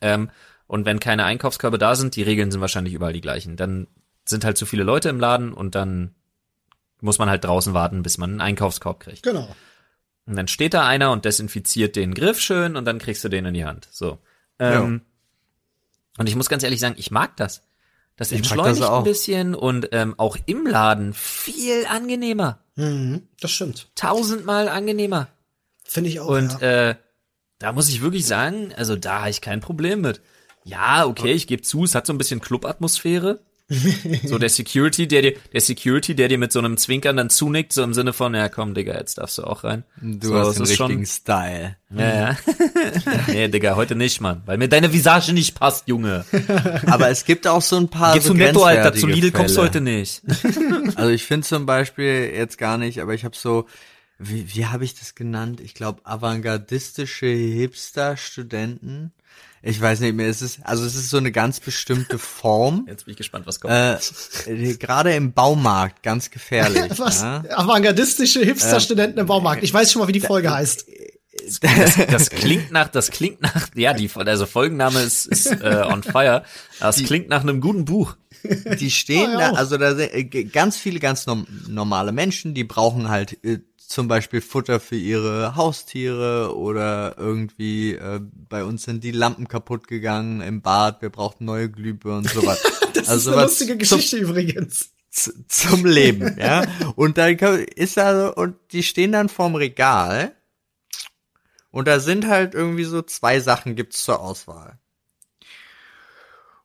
Ähm, 0.00 0.30
und 0.68 0.84
wenn 0.84 1.00
keine 1.00 1.24
Einkaufskörbe 1.24 1.78
da 1.78 1.96
sind, 1.96 2.14
die 2.14 2.22
Regeln 2.22 2.52
sind 2.52 2.60
wahrscheinlich 2.60 2.94
überall 2.94 3.14
die 3.14 3.20
gleichen. 3.20 3.56
Dann 3.56 3.88
sind 4.24 4.44
halt 4.44 4.56
zu 4.56 4.66
viele 4.66 4.84
Leute 4.84 5.08
im 5.08 5.18
Laden 5.18 5.52
und 5.52 5.74
dann 5.74 6.14
muss 7.00 7.18
man 7.18 7.30
halt 7.30 7.44
draußen 7.44 7.74
warten, 7.74 8.02
bis 8.02 8.18
man 8.18 8.30
einen 8.30 8.40
Einkaufskorb 8.40 9.00
kriegt. 9.00 9.22
Genau. 9.22 9.48
Und 10.26 10.36
dann 10.36 10.46
steht 10.46 10.74
da 10.74 10.86
einer 10.86 11.10
und 11.10 11.24
desinfiziert 11.24 11.96
den 11.96 12.12
Griff 12.12 12.38
schön 12.38 12.76
und 12.76 12.84
dann 12.84 12.98
kriegst 12.98 13.24
du 13.24 13.30
den 13.30 13.46
in 13.46 13.54
die 13.54 13.64
Hand. 13.64 13.88
So. 13.90 14.18
Ähm, 14.58 15.00
Und 16.18 16.28
ich 16.28 16.36
muss 16.36 16.50
ganz 16.50 16.62
ehrlich 16.62 16.80
sagen, 16.80 16.96
ich 16.98 17.10
mag 17.10 17.36
das. 17.36 17.62
Das 18.16 18.28
das 18.28 18.36
entschleunigt 18.36 18.82
auch. 18.82 18.98
ein 18.98 19.04
bisschen 19.04 19.54
und 19.54 19.88
ähm, 19.92 20.14
auch 20.18 20.36
im 20.44 20.66
Laden 20.66 21.14
viel 21.14 21.86
angenehmer. 21.86 22.58
Mhm, 22.74 23.28
das 23.40 23.52
stimmt. 23.52 23.88
Tausendmal 23.94 24.68
angenehmer. 24.68 25.28
Finde 25.84 26.10
ich 26.10 26.20
auch. 26.20 26.26
Und 26.26 26.60
ja. 26.60 26.90
äh, 26.90 26.96
da 27.58 27.72
muss 27.72 27.88
ich 27.88 28.02
wirklich 28.02 28.26
sagen, 28.26 28.74
also 28.76 28.96
da 28.96 29.20
habe 29.20 29.30
ich 29.30 29.40
kein 29.40 29.60
Problem 29.60 30.00
mit. 30.00 30.20
Ja, 30.68 31.06
okay, 31.06 31.32
ich 31.32 31.46
gebe 31.46 31.62
zu, 31.62 31.84
es 31.84 31.94
hat 31.94 32.06
so 32.06 32.12
ein 32.12 32.18
bisschen 32.18 32.40
Club-Atmosphäre. 32.40 33.40
so 34.24 34.38
der 34.38 34.48
Security, 34.48 35.06
der 35.08 35.22
dir, 35.22 35.34
der 35.52 35.60
Security, 35.60 36.14
der 36.14 36.28
dir 36.28 36.38
mit 36.38 36.52
so 36.52 36.58
einem 36.58 36.76
Zwinkern 36.76 37.16
dann 37.16 37.30
zunickt, 37.30 37.72
so 37.72 37.82
im 37.82 37.92
Sinne 37.92 38.12
von, 38.12 38.34
ja 38.34 38.48
komm, 38.48 38.74
Digga, 38.74 38.94
jetzt 38.94 39.18
darfst 39.18 39.38
du 39.38 39.44
auch 39.44 39.64
rein. 39.64 39.84
Du 40.00 40.28
so, 40.28 40.38
hast 40.38 40.56
den 40.56 40.66
richtigen 40.66 40.88
schon, 40.88 41.06
Style. 41.06 41.76
ja, 41.94 42.30
ja. 42.30 42.36
nee, 43.28 43.48
Digga, 43.48 43.76
heute 43.76 43.94
nicht, 43.94 44.20
Mann. 44.20 44.42
Weil 44.46 44.58
mir 44.58 44.68
deine 44.68 44.92
Visage 44.92 45.32
nicht 45.32 45.58
passt, 45.58 45.88
Junge. 45.88 46.24
Aber 46.86 47.10
es 47.10 47.24
gibt 47.24 47.46
auch 47.46 47.62
so 47.62 47.76
ein 47.76 47.88
paar 47.88 48.14
Geh 48.14 48.20
so 48.20 48.28
zu 48.28 48.34
Netto, 48.34 48.62
Alter, 48.62 48.94
zu 48.94 49.06
Lidl 49.06 49.32
kommst 49.32 49.56
du 49.56 49.60
Fälle. 49.60 49.68
heute 49.68 49.80
nicht. 49.80 50.22
Also 50.96 51.10
ich 51.10 51.24
finde 51.24 51.46
zum 51.46 51.66
Beispiel 51.66 52.30
jetzt 52.34 52.58
gar 52.58 52.78
nicht, 52.78 53.00
aber 53.00 53.14
ich 53.14 53.24
habe 53.24 53.36
so, 53.36 53.66
wie, 54.18 54.54
wie 54.54 54.66
habe 54.66 54.84
ich 54.84 54.94
das 54.94 55.14
genannt? 55.14 55.60
Ich 55.60 55.74
glaube 55.74 56.00
avantgardistische 56.04 57.26
Hipster-Studenten. 57.26 59.12
Ich 59.62 59.80
weiß 59.80 60.00
nicht 60.00 60.14
mehr, 60.14 60.28
es 60.28 60.42
ist, 60.42 60.60
also 60.62 60.84
es 60.84 60.94
ist 60.94 61.10
so 61.10 61.16
eine 61.16 61.32
ganz 61.32 61.60
bestimmte 61.60 62.18
Form. 62.18 62.84
Jetzt 62.88 63.04
bin 63.04 63.12
ich 63.12 63.18
gespannt, 63.18 63.46
was 63.46 63.60
kommt. 63.60 63.74
Äh, 63.74 64.74
gerade 64.74 65.14
im 65.14 65.32
Baumarkt, 65.32 66.02
ganz 66.02 66.30
gefährlich. 66.30 66.84
Was? 66.98 67.22
Ja? 67.22 67.44
Avantgardistische 67.50 68.40
Hipster-Studenten 68.44 69.18
im 69.18 69.26
Baumarkt. 69.26 69.62
Ich 69.62 69.72
weiß 69.72 69.92
schon 69.92 70.00
mal, 70.02 70.08
wie 70.08 70.12
die 70.12 70.20
Folge 70.20 70.50
heißt. 70.50 70.86
Das, 71.60 72.06
das 72.10 72.30
klingt 72.30 72.72
nach, 72.72 72.88
das 72.88 73.10
klingt 73.10 73.40
nach, 73.40 73.68
ja, 73.74 73.92
die, 73.92 74.10
also 74.14 74.46
Folgenname 74.46 75.00
ist, 75.00 75.26
ist 75.26 75.46
äh, 75.46 75.84
on 75.86 76.02
fire. 76.02 76.44
Das 76.80 76.96
klingt 77.02 77.28
nach 77.28 77.42
einem 77.42 77.60
guten 77.60 77.84
Buch. 77.84 78.16
Die 78.78 78.90
stehen 78.90 79.32
Ja, 79.32 79.40
ja 79.40 79.52
da, 79.52 79.56
also 79.56 79.76
da 79.78 79.94
sind 79.94 80.12
äh, 80.14 80.24
ganz 80.44 80.76
viele 80.76 81.00
ganz 81.00 81.26
norm 81.26 81.46
normale 81.66 82.12
Menschen, 82.12 82.54
die 82.54 82.64
brauchen 82.64 83.08
halt 83.08 83.42
äh, 83.44 83.58
zum 83.88 84.06
Beispiel 84.06 84.42
Futter 84.42 84.80
für 84.80 84.96
ihre 84.96 85.56
Haustiere 85.56 86.54
oder 86.54 87.16
irgendwie 87.16 87.94
äh, 87.94 88.20
bei 88.20 88.62
uns 88.62 88.82
sind 88.82 89.02
die 89.02 89.12
Lampen 89.12 89.48
kaputt 89.48 89.88
gegangen 89.88 90.42
im 90.42 90.60
Bad, 90.60 91.00
wir 91.00 91.08
brauchten 91.08 91.46
neue 91.46 91.70
Glühbirnen 91.70 92.20
und 92.26 92.30
sowas. 92.30 92.62
Das 92.94 93.08
also 93.10 93.30
ist 93.30 93.36
eine 93.36 93.44
lustige 93.46 93.72
zum- 93.78 93.98
Geschichte 93.98 94.16
übrigens. 94.16 94.90
zum 95.10 95.84
Leben, 95.84 96.36
ja. 96.38 96.64
Und 96.96 97.16
dann 97.18 97.36
ist 97.36 97.96
da 97.96 98.26
so, 98.28 98.34
und 98.34 98.56
die 98.72 98.82
stehen 98.82 99.12
dann 99.12 99.28
vorm 99.28 99.54
Regal 99.54 100.34
und 101.70 101.86
da 101.86 102.00
sind 102.00 102.26
halt 102.26 102.54
irgendwie 102.54 102.84
so 102.84 103.02
zwei 103.02 103.40
Sachen 103.40 103.76
gibt's 103.76 104.02
zur 104.04 104.20
Auswahl. 104.20 104.78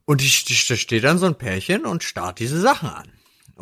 Und 0.06 0.22
die, 0.22 0.30
die, 0.30 0.58
da 0.68 0.76
steht 0.76 1.04
dann 1.04 1.20
so 1.20 1.26
ein 1.26 1.38
Pärchen 1.38 1.86
und 1.86 2.04
starrt 2.04 2.40
diese 2.40 2.60
Sachen 2.60 2.90
an. 2.90 3.12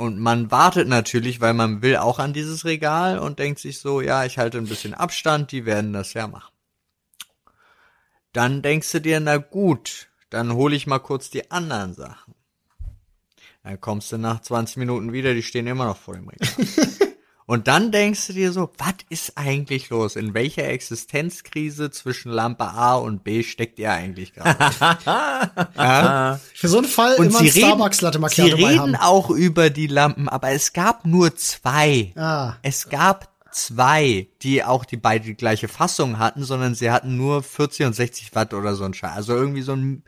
Und 0.01 0.17
man 0.17 0.49
wartet 0.49 0.87
natürlich, 0.87 1.41
weil 1.41 1.53
man 1.53 1.83
will 1.83 1.97
auch 1.97 2.17
an 2.17 2.33
dieses 2.33 2.65
Regal 2.65 3.19
und 3.19 3.37
denkt 3.37 3.59
sich 3.59 3.77
so, 3.77 4.01
ja, 4.01 4.25
ich 4.25 4.39
halte 4.39 4.57
ein 4.57 4.65
bisschen 4.65 4.95
Abstand, 4.95 5.51
die 5.51 5.67
werden 5.67 5.93
das 5.93 6.15
ja 6.15 6.27
machen. 6.27 6.51
Dann 8.33 8.63
denkst 8.63 8.91
du 8.93 8.99
dir, 8.99 9.19
na 9.19 9.37
gut, 9.37 10.09
dann 10.31 10.53
hole 10.53 10.75
ich 10.75 10.87
mal 10.87 10.97
kurz 10.97 11.29
die 11.29 11.51
anderen 11.51 11.93
Sachen. 11.93 12.33
Dann 13.61 13.79
kommst 13.79 14.11
du 14.11 14.17
nach 14.17 14.41
20 14.41 14.77
Minuten 14.77 15.13
wieder, 15.13 15.35
die 15.35 15.43
stehen 15.43 15.67
immer 15.67 15.85
noch 15.85 15.97
vor 15.97 16.15
dem 16.15 16.27
Regal. 16.27 16.49
Und 17.51 17.67
dann 17.67 17.91
denkst 17.91 18.27
du 18.27 18.31
dir 18.31 18.53
so, 18.53 18.71
was 18.77 18.93
ist 19.09 19.33
eigentlich 19.37 19.89
los? 19.89 20.15
In 20.15 20.33
welcher 20.33 20.69
Existenzkrise 20.69 21.91
zwischen 21.91 22.31
Lampe 22.31 22.63
A 22.63 22.95
und 22.95 23.25
B 23.25 23.43
steckt 23.43 23.77
ihr 23.77 23.91
eigentlich 23.91 24.33
gerade? 24.33 24.57
ja? 25.75 26.39
Für 26.55 26.67
so 26.69 26.77
einen 26.77 26.87
Fall 26.87 27.15
Und 27.15 27.25
immer 27.25 27.39
sie 27.39 27.47
ein 27.47 27.51
reden, 27.51 27.65
Starbucks 27.65 27.99
Latte 27.99 28.21
sie 28.29 28.41
reden 28.43 28.79
haben. 28.79 28.95
auch 28.95 29.29
über 29.29 29.69
die 29.69 29.87
Lampen, 29.87 30.29
aber 30.29 30.51
es 30.51 30.71
gab 30.71 31.05
nur 31.05 31.35
zwei. 31.35 32.13
Ah. 32.15 32.53
Es 32.61 32.87
gab 32.87 33.27
zwei, 33.51 34.29
die 34.43 34.63
auch 34.63 34.85
die 34.85 34.95
beide 34.95 35.25
die 35.25 35.35
gleiche 35.35 35.67
Fassung 35.67 36.19
hatten, 36.19 36.45
sondern 36.45 36.73
sie 36.73 36.89
hatten 36.89 37.17
nur 37.17 37.43
40 37.43 37.85
und 37.87 37.93
60 37.93 38.33
Watt 38.33 38.53
oder 38.53 38.75
so 38.75 38.85
ein 38.85 38.93
Scheiß. 38.93 39.11
Also 39.11 39.35
irgendwie 39.35 39.63
so 39.63 39.73
ein, 39.73 40.05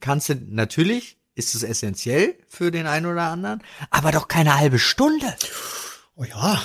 kannst 0.00 0.28
du, 0.28 0.34
natürlich 0.34 1.18
ist 1.36 1.54
es 1.54 1.62
essentiell 1.62 2.34
für 2.48 2.72
den 2.72 2.88
einen 2.88 3.06
oder 3.06 3.28
anderen, 3.28 3.62
aber 3.90 4.10
doch 4.10 4.26
keine 4.26 4.58
halbe 4.58 4.80
Stunde. 4.80 5.36
Oh 6.16 6.24
ja, 6.24 6.60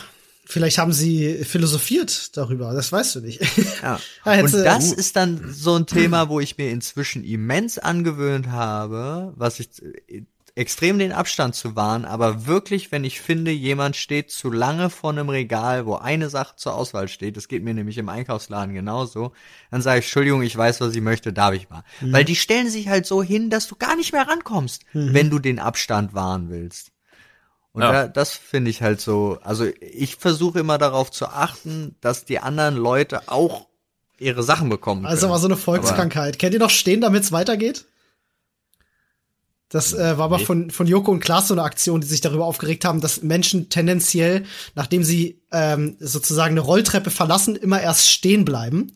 vielleicht 0.45 0.77
haben 0.77 0.93
sie 0.93 1.43
philosophiert 1.43 2.35
darüber, 2.37 2.73
das 2.73 2.91
weißt 2.91 3.15
du 3.15 3.21
nicht. 3.21 3.41
Ja. 3.81 3.99
Und 4.41 4.53
das 4.53 4.91
uh. 4.91 4.95
ist 4.95 5.15
dann 5.15 5.53
so 5.53 5.75
ein 5.75 5.85
Thema, 5.85 6.29
wo 6.29 6.39
ich 6.39 6.57
mir 6.57 6.69
inzwischen 6.69 7.23
immens 7.23 7.77
angewöhnt 7.77 8.47
habe, 8.47 9.33
was 9.35 9.59
ich 9.59 9.69
äh, 10.07 10.23
extrem 10.55 10.99
den 10.99 11.11
Abstand 11.11 11.53
zu 11.53 11.75
wahren, 11.75 12.05
aber 12.05 12.47
wirklich, 12.47 12.91
wenn 12.91 13.03
ich 13.03 13.19
finde, 13.19 13.51
jemand 13.51 13.97
steht 13.97 14.31
zu 14.31 14.49
lange 14.49 14.89
vor 14.89 15.11
einem 15.11 15.27
Regal, 15.27 15.85
wo 15.85 15.95
eine 15.95 16.29
Sache 16.29 16.55
zur 16.55 16.75
Auswahl 16.75 17.09
steht, 17.09 17.35
das 17.35 17.49
geht 17.49 17.61
mir 17.63 17.73
nämlich 17.73 17.97
im 17.97 18.07
Einkaufsladen 18.07 18.73
genauso, 18.73 19.33
dann 19.69 19.81
sage 19.81 19.99
ich, 19.99 20.05
Entschuldigung, 20.05 20.41
ich 20.43 20.55
weiß, 20.55 20.79
was 20.79 20.95
ich 20.95 21.01
möchte, 21.01 21.33
darf 21.33 21.53
ich 21.53 21.69
mal. 21.69 21.83
Mhm. 21.99 22.13
Weil 22.13 22.23
die 22.23 22.37
stellen 22.37 22.69
sich 22.69 22.87
halt 22.87 23.05
so 23.05 23.21
hin, 23.21 23.49
dass 23.49 23.67
du 23.67 23.75
gar 23.75 23.97
nicht 23.97 24.13
mehr 24.13 24.27
rankommst, 24.27 24.85
wenn 24.93 25.29
du 25.29 25.39
den 25.39 25.59
Abstand 25.59 26.13
wahren 26.13 26.49
willst. 26.49 26.91
Und 27.75 27.81
Ja. 27.81 27.91
da, 27.91 28.07
das 28.07 28.31
finde 28.31 28.71
ich 28.71 28.81
halt 28.81 29.01
so, 29.01 29.37
also 29.43 29.65
ich 29.81 30.15
versuche 30.15 30.59
immer 30.59 30.77
darauf 30.77 31.11
zu 31.11 31.27
achten, 31.27 31.95
dass 31.99 32.23
die 32.23 32.39
anderen 32.39 32.77
Leute 32.77 33.27
auch 33.27 33.67
ihre 34.17 34.43
Sachen 34.43 34.69
bekommen. 34.69 35.05
Also 35.05 35.23
können. 35.23 35.31
war 35.33 35.39
so 35.39 35.47
eine 35.47 35.57
Volkskrankheit. 35.57 36.39
Kennt 36.39 36.53
ihr 36.53 36.61
noch 36.61 36.69
stehen, 36.69 37.01
damit's 37.01 37.33
weitergeht? 37.33 37.83
Das 39.67 39.93
äh, 39.93 40.17
war 40.17 40.25
aber 40.25 40.39
von, 40.39 40.71
von 40.71 40.87
Joko 40.87 41.11
und 41.11 41.19
Klaas 41.19 41.49
so 41.49 41.53
eine 41.53 41.63
Aktion, 41.63 41.99
die 41.99 42.07
sich 42.07 42.21
darüber 42.21 42.45
aufgeregt 42.45 42.85
haben, 42.85 43.01
dass 43.01 43.23
Menschen 43.23 43.67
tendenziell, 43.67 44.45
nachdem 44.75 45.03
sie 45.03 45.41
ähm, 45.51 45.97
sozusagen 45.99 46.53
eine 46.53 46.61
Rolltreppe 46.61 47.09
verlassen, 47.09 47.57
immer 47.57 47.81
erst 47.81 48.09
stehen 48.09 48.45
bleiben 48.45 48.93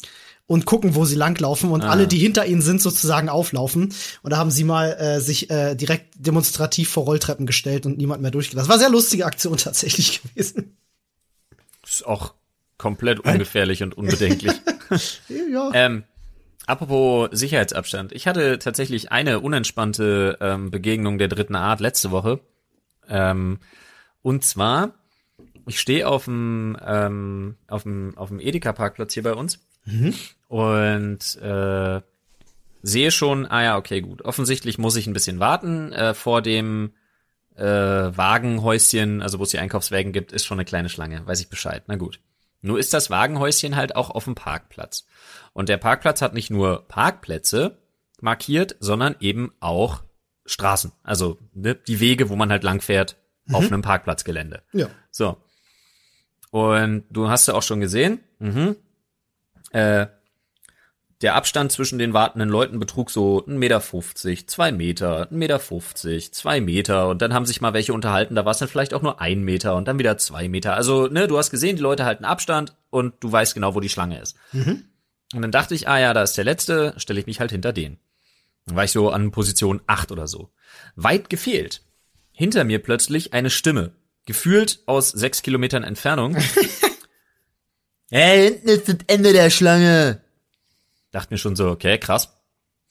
und 0.49 0.65
gucken, 0.65 0.95
wo 0.95 1.05
sie 1.05 1.13
langlaufen 1.13 1.69
und 1.69 1.83
alle, 1.83 2.07
die 2.07 2.17
hinter 2.17 2.43
ihnen 2.47 2.61
sind, 2.61 2.81
sozusagen 2.81 3.29
auflaufen. 3.29 3.93
Und 4.23 4.31
da 4.31 4.37
haben 4.37 4.49
sie 4.49 4.63
mal 4.63 4.93
äh, 4.93 5.21
sich 5.21 5.51
äh, 5.51 5.75
direkt 5.75 6.07
demonstrativ 6.15 6.89
vor 6.89 7.03
Rolltreppen 7.03 7.45
gestellt 7.45 7.85
und 7.85 7.99
niemand 7.99 8.23
mehr 8.23 8.31
durchgelassen. 8.31 8.67
Das 8.67 8.67
war 8.67 8.73
eine 8.73 8.81
sehr 8.81 8.89
lustige 8.89 9.27
Aktion 9.27 9.57
tatsächlich 9.57 10.23
gewesen. 10.23 10.75
Ist 11.85 12.03
auch 12.03 12.33
komplett 12.79 13.19
ungefährlich 13.19 13.83
und 13.83 13.95
unbedenklich. 13.95 14.53
Ja. 15.29 15.69
Ähm, 15.75 16.03
apropos 16.65 17.29
Sicherheitsabstand. 17.31 18.11
Ich 18.11 18.25
hatte 18.25 18.57
tatsächlich 18.57 19.11
eine 19.11 19.39
unentspannte 19.39 20.39
ähm, 20.41 20.71
Begegnung 20.71 21.19
der 21.19 21.27
dritten 21.27 21.53
Art 21.53 21.79
letzte 21.79 22.09
Woche. 22.09 22.39
Ähm, 23.07 23.59
und 24.23 24.43
zwar, 24.43 24.95
ich 25.67 25.79
stehe 25.79 26.07
auf 26.07 26.25
dem 26.25 26.75
ähm, 26.83 27.55
auf 27.67 27.83
dem 27.83 28.17
auf 28.17 28.29
dem 28.29 28.39
Edeka-Parkplatz 28.39 29.13
hier 29.13 29.21
bei 29.21 29.35
uns 29.35 29.59
und 30.49 31.35
äh, 31.41 32.01
sehe 32.81 33.11
schon, 33.11 33.45
ah 33.45 33.63
ja, 33.63 33.77
okay, 33.77 34.01
gut. 34.01 34.23
Offensichtlich 34.23 34.79
muss 34.79 34.95
ich 34.95 35.05
ein 35.05 35.13
bisschen 35.13 35.39
warten. 35.39 35.93
Äh, 35.93 36.15
vor 36.15 36.41
dem 36.41 36.93
äh, 37.55 37.63
Wagenhäuschen, 37.63 39.21
also 39.21 39.37
wo 39.37 39.43
es 39.43 39.51
die 39.51 39.59
Einkaufswagen 39.59 40.11
gibt, 40.11 40.31
ist 40.31 40.45
schon 40.45 40.57
eine 40.57 40.65
kleine 40.65 40.89
Schlange. 40.89 41.25
Weiß 41.25 41.39
ich 41.39 41.49
Bescheid. 41.49 41.83
Na 41.85 41.97
gut. 41.97 42.19
Nur 42.61 42.79
ist 42.79 42.95
das 42.95 43.11
Wagenhäuschen 43.11 43.75
halt 43.75 43.95
auch 43.95 44.09
auf 44.09 44.25
dem 44.25 44.33
Parkplatz. 44.33 45.05
Und 45.53 45.69
der 45.69 45.77
Parkplatz 45.77 46.21
hat 46.21 46.33
nicht 46.33 46.49
nur 46.49 46.87
Parkplätze 46.87 47.77
markiert, 48.19 48.75
sondern 48.79 49.15
eben 49.19 49.53
auch 49.59 50.01
Straßen. 50.47 50.91
Also 51.03 51.37
ne, 51.53 51.75
die 51.75 51.99
Wege, 51.99 52.29
wo 52.29 52.35
man 52.35 52.49
halt 52.49 52.63
langfährt 52.63 53.17
auf 53.53 53.67
einem 53.67 53.83
Parkplatzgelände. 53.83 54.63
ja. 54.73 54.87
So. 55.11 55.37
Und 56.51 57.03
du 57.11 57.29
hast 57.29 57.47
ja 57.47 57.53
auch 57.53 57.61
schon 57.61 57.79
gesehen, 57.79 58.19
mhm. 58.39 58.75
äh, 59.71 60.07
der 61.21 61.35
Abstand 61.35 61.71
zwischen 61.71 61.99
den 61.99 62.13
wartenden 62.13 62.49
Leuten 62.49 62.79
betrug 62.79 63.11
so 63.11 63.45
1,50 63.45 63.57
Meter, 63.57 63.81
2 64.47 64.71
Meter, 64.71 65.27
1,50 65.29 65.33
Meter, 65.33 66.31
2 66.31 66.61
Meter 66.61 67.07
und 67.09 67.21
dann 67.21 67.33
haben 67.33 67.45
sich 67.45 67.59
mal 67.59 67.73
welche 67.73 67.93
unterhalten, 67.93 68.35
da 68.35 68.45
war 68.45 68.51
es 68.51 68.59
dann 68.59 68.69
vielleicht 68.69 68.93
auch 68.93 69.01
nur 69.01 69.19
ein 69.19 69.41
Meter 69.41 69.75
und 69.75 69.87
dann 69.87 69.99
wieder 69.99 70.17
zwei 70.17 70.47
Meter. 70.47 70.75
Also, 70.75 71.07
ne, 71.07 71.27
du 71.27 71.37
hast 71.37 71.51
gesehen, 71.51 71.75
die 71.75 71.81
Leute 71.81 72.05
halten 72.05 72.23
Abstand 72.23 72.75
und 72.89 73.15
du 73.19 73.31
weißt 73.31 73.53
genau, 73.53 73.75
wo 73.75 73.81
die 73.81 73.89
Schlange 73.89 74.19
ist. 74.21 74.37
Und 75.35 75.41
dann 75.41 75.51
dachte 75.51 75.75
ich, 75.75 75.87
ah 75.87 75.99
ja, 75.99 76.13
da 76.13 76.23
ist 76.23 76.37
der 76.37 76.45
letzte, 76.45 76.93
stelle 76.97 77.19
ich 77.19 77.27
mich 77.27 77.39
halt 77.39 77.51
hinter 77.51 77.73
den. 77.73 77.97
Dann 78.65 78.75
war 78.75 78.85
ich 78.85 78.91
so 78.91 79.09
an 79.09 79.31
Position 79.31 79.81
8 79.87 80.11
oder 80.11 80.27
so. 80.27 80.49
Weit 80.95 81.29
gefehlt. 81.29 81.81
Hinter 82.31 82.63
mir 82.63 82.79
plötzlich 82.79 83.33
eine 83.33 83.49
Stimme. 83.49 83.91
Gefühlt 84.25 84.79
aus 84.85 85.09
sechs 85.09 85.41
Kilometern 85.41 85.83
Entfernung. 85.83 86.37
hey, 88.11 88.51
hinten 88.51 88.69
ist 88.69 88.87
das 88.87 88.97
Ende 89.07 89.33
der 89.33 89.49
Schlange. 89.49 90.21
Dachte 91.11 91.33
mir 91.33 91.37
schon 91.37 91.55
so, 91.55 91.69
okay, 91.69 91.97
krass. 91.97 92.35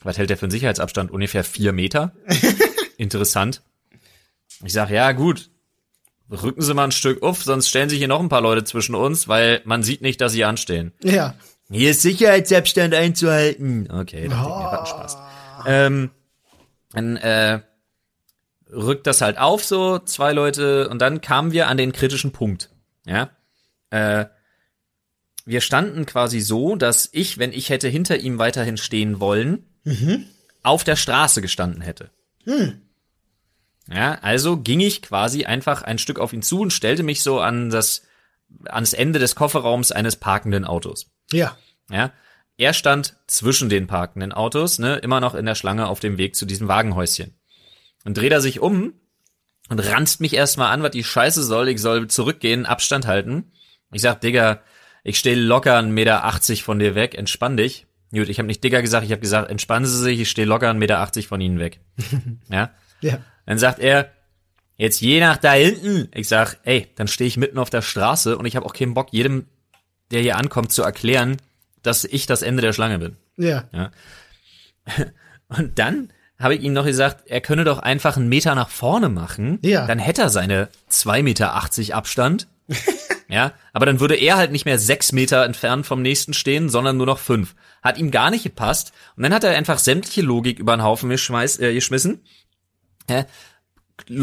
Was 0.02 0.18
hält 0.18 0.30
der 0.30 0.36
für 0.36 0.44
einen 0.44 0.50
Sicherheitsabstand? 0.50 1.10
Ungefähr 1.10 1.44
vier 1.44 1.72
Meter. 1.72 2.12
Interessant. 2.96 3.62
Ich 4.64 4.72
sag, 4.72 4.90
ja, 4.90 5.12
gut. 5.12 5.50
Rücken 6.30 6.60
Sie 6.60 6.74
mal 6.74 6.84
ein 6.84 6.92
Stück 6.92 7.22
auf, 7.22 7.42
sonst 7.42 7.68
stellen 7.68 7.88
sich 7.88 7.98
hier 7.98 8.08
noch 8.08 8.20
ein 8.20 8.28
paar 8.28 8.42
Leute 8.42 8.62
zwischen 8.64 8.94
uns, 8.94 9.28
weil 9.28 9.62
man 9.64 9.82
sieht 9.82 10.02
nicht, 10.02 10.20
dass 10.20 10.32
sie 10.32 10.44
anstehen. 10.44 10.92
Ja. 11.02 11.34
Hier 11.70 11.90
ist 11.90 12.02
Sicherheitsabstand 12.02 12.94
einzuhalten. 12.94 13.90
Okay, 13.90 14.28
dachte 14.28 14.42
ich 14.42 14.56
mir, 14.56 14.64
was 14.64 14.80
ein 14.80 14.86
Spaß. 14.86 15.18
Ähm, 15.66 16.10
dann 16.92 17.16
äh, 17.16 17.60
rückt 18.70 19.06
das 19.06 19.20
halt 19.20 19.38
auf, 19.38 19.64
so 19.64 19.98
zwei 19.98 20.32
Leute, 20.32 20.88
und 20.88 21.00
dann 21.00 21.20
kamen 21.20 21.52
wir 21.52 21.68
an 21.68 21.76
den 21.76 21.92
kritischen 21.92 22.32
Punkt. 22.32 22.70
Ja. 23.06 23.30
Äh, 23.90 24.26
wir 25.48 25.60
standen 25.62 26.04
quasi 26.04 26.40
so, 26.40 26.76
dass 26.76 27.08
ich, 27.12 27.38
wenn 27.38 27.52
ich 27.52 27.70
hätte 27.70 27.88
hinter 27.88 28.18
ihm 28.18 28.38
weiterhin 28.38 28.76
stehen 28.76 29.18
wollen, 29.18 29.64
auf 30.62 30.84
der 30.84 30.96
Straße 30.96 31.40
gestanden 31.40 31.80
hätte. 31.80 32.10
Ja, 33.90 34.18
also 34.20 34.58
ging 34.58 34.80
ich 34.80 35.00
quasi 35.00 35.46
einfach 35.46 35.82
ein 35.82 35.98
Stück 35.98 36.18
auf 36.18 36.34
ihn 36.34 36.42
zu 36.42 36.60
und 36.60 36.72
stellte 36.72 37.02
mich 37.02 37.22
so 37.22 37.40
an 37.40 37.70
das, 37.70 38.02
ans 38.66 38.92
Ende 38.92 39.18
des 39.18 39.34
Kofferraums 39.34 39.90
eines 39.92 40.16
parkenden 40.16 40.66
Autos. 40.66 41.10
Ja. 41.32 41.56
Ja, 41.90 42.12
er 42.58 42.74
stand 42.74 43.16
zwischen 43.26 43.70
den 43.70 43.86
parkenden 43.86 44.32
Autos, 44.32 44.78
ne, 44.78 44.96
immer 44.96 45.20
noch 45.20 45.34
in 45.34 45.46
der 45.46 45.54
Schlange 45.54 45.86
auf 45.86 46.00
dem 46.00 46.18
Weg 46.18 46.36
zu 46.36 46.44
diesem 46.44 46.68
Wagenhäuschen. 46.68 47.34
Und 48.04 48.18
dreht 48.18 48.32
er 48.32 48.42
sich 48.42 48.60
um 48.60 48.92
und 49.70 49.78
ranzt 49.78 50.20
mich 50.20 50.34
erstmal 50.34 50.72
an, 50.72 50.82
was 50.82 50.90
die 50.90 51.04
Scheiße 51.04 51.42
soll. 51.42 51.68
Ich 51.68 51.80
soll 51.80 52.08
zurückgehen, 52.08 52.66
Abstand 52.66 53.06
halten. 53.06 53.52
Ich 53.92 54.02
sag, 54.02 54.20
Digga, 54.20 54.60
ich 55.04 55.18
stehe 55.18 55.36
locker 55.36 55.76
einen 55.76 55.92
Meter 55.92 56.24
achtzig 56.24 56.62
von 56.62 56.78
dir 56.78 56.94
weg, 56.94 57.16
entspann 57.16 57.56
dich. 57.56 57.86
Gut, 58.12 58.28
ich 58.28 58.38
habe 58.38 58.46
nicht 58.46 58.64
Digga 58.64 58.80
gesagt, 58.80 59.04
ich 59.04 59.12
habe 59.12 59.20
gesagt, 59.20 59.50
entspannen 59.50 59.86
Sie 59.86 59.98
sich, 59.98 60.20
ich 60.20 60.30
stehe 60.30 60.46
locker 60.46 60.70
einen 60.70 60.78
Meter 60.78 60.98
achtzig 61.00 61.28
von 61.28 61.40
Ihnen 61.40 61.58
weg. 61.58 61.80
ja. 62.50 62.70
Ja. 63.00 63.18
Dann 63.46 63.58
sagt 63.58 63.78
er, 63.78 64.10
jetzt 64.76 65.00
je 65.00 65.20
nach 65.20 65.36
da 65.36 65.52
hinten. 65.52 66.08
Ich 66.14 66.28
sag, 66.28 66.58
ey, 66.64 66.88
dann 66.96 67.08
stehe 67.08 67.28
ich 67.28 67.36
mitten 67.36 67.58
auf 67.58 67.70
der 67.70 67.82
Straße 67.82 68.36
und 68.38 68.46
ich 68.46 68.56
habe 68.56 68.66
auch 68.66 68.72
keinen 68.72 68.94
Bock, 68.94 69.12
jedem, 69.12 69.46
der 70.10 70.22
hier 70.22 70.36
ankommt, 70.36 70.72
zu 70.72 70.82
erklären, 70.82 71.36
dass 71.82 72.04
ich 72.04 72.26
das 72.26 72.42
Ende 72.42 72.62
der 72.62 72.72
Schlange 72.72 72.98
bin. 72.98 73.16
Ja. 73.36 73.68
Und 75.48 75.78
dann 75.78 76.12
habe 76.38 76.54
ich 76.54 76.62
ihm 76.62 76.72
noch 76.72 76.84
gesagt, 76.84 77.24
er 77.26 77.40
könne 77.40 77.64
doch 77.64 77.78
einfach 77.78 78.16
einen 78.16 78.28
Meter 78.28 78.54
nach 78.54 78.68
vorne 78.68 79.08
machen. 79.08 79.58
Ja. 79.62 79.86
Dann 79.86 79.98
hätte 79.98 80.22
er 80.22 80.28
seine 80.28 80.68
2,80 80.90 81.22
Meter 81.22 81.54
Abstand. 81.94 82.48
ja, 83.28 83.52
aber 83.74 83.84
dann 83.84 84.00
würde 84.00 84.16
er 84.16 84.36
halt 84.36 84.52
nicht 84.52 84.64
mehr 84.64 84.78
sechs 84.78 85.12
Meter 85.12 85.44
entfernt 85.44 85.86
vom 85.86 86.00
nächsten 86.00 86.32
stehen, 86.32 86.70
sondern 86.70 86.96
nur 86.96 87.06
noch 87.06 87.18
fünf. 87.18 87.54
Hat 87.82 87.98
ihm 87.98 88.10
gar 88.10 88.30
nicht 88.30 88.42
gepasst. 88.42 88.92
Und 89.16 89.22
dann 89.22 89.34
hat 89.34 89.44
er 89.44 89.56
einfach 89.56 89.78
sämtliche 89.78 90.22
Logik 90.22 90.58
über 90.58 90.74
den 90.74 90.82
Haufen 90.82 91.10
geschmeiß, 91.10 91.58
äh, 91.58 91.74
geschmissen. 91.74 92.22
Hä? 93.06 93.26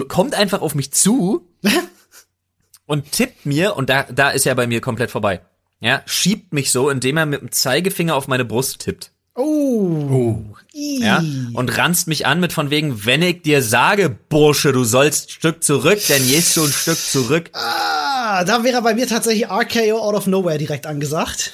Kommt 0.08 0.34
einfach 0.34 0.62
auf 0.62 0.74
mich 0.74 0.92
zu 0.92 1.48
und 2.86 3.12
tippt 3.12 3.46
mir, 3.46 3.76
und 3.76 3.90
da, 3.90 4.04
da 4.04 4.32
ist 4.32 4.48
er 4.48 4.56
bei 4.56 4.66
mir 4.66 4.82
komplett 4.82 5.12
vorbei. 5.12 5.42
Ja, 5.80 6.02
schiebt 6.08 6.54
mich 6.54 6.72
so, 6.72 6.90
indem 6.90 7.18
er 7.18 7.26
mit 7.28 7.42
dem 7.42 7.52
Zeigefinger 7.52 8.16
auf 8.16 8.28
meine 8.28 8.46
Brust 8.46 8.80
tippt. 8.80 9.12
Oh. 9.36 10.40
Ih. 10.74 11.02
Ja, 11.02 11.22
und 11.54 11.78
ranzt 11.78 12.08
mich 12.08 12.26
an 12.26 12.40
mit 12.40 12.54
von 12.54 12.70
wegen, 12.70 13.06
wenn 13.06 13.22
ich 13.22 13.42
dir 13.42 13.62
sage, 13.62 14.10
Bursche, 14.10 14.72
du 14.72 14.86
sollst 14.86 15.28
ein 15.28 15.32
Stück 15.32 15.64
zurück, 15.64 16.00
dann 16.08 16.26
gehst 16.26 16.56
du 16.56 16.64
ein 16.64 16.72
Stück 16.72 16.98
zurück. 16.98 17.50
Ah, 17.54 18.15
da 18.46 18.64
wäre 18.64 18.82
bei 18.82 18.94
mir 18.94 19.08
tatsächlich 19.08 19.50
RKO 19.50 20.00
out 20.00 20.16
of 20.16 20.28
nowhere 20.28 20.58
direkt 20.58 20.88
angesagt. 20.88 21.52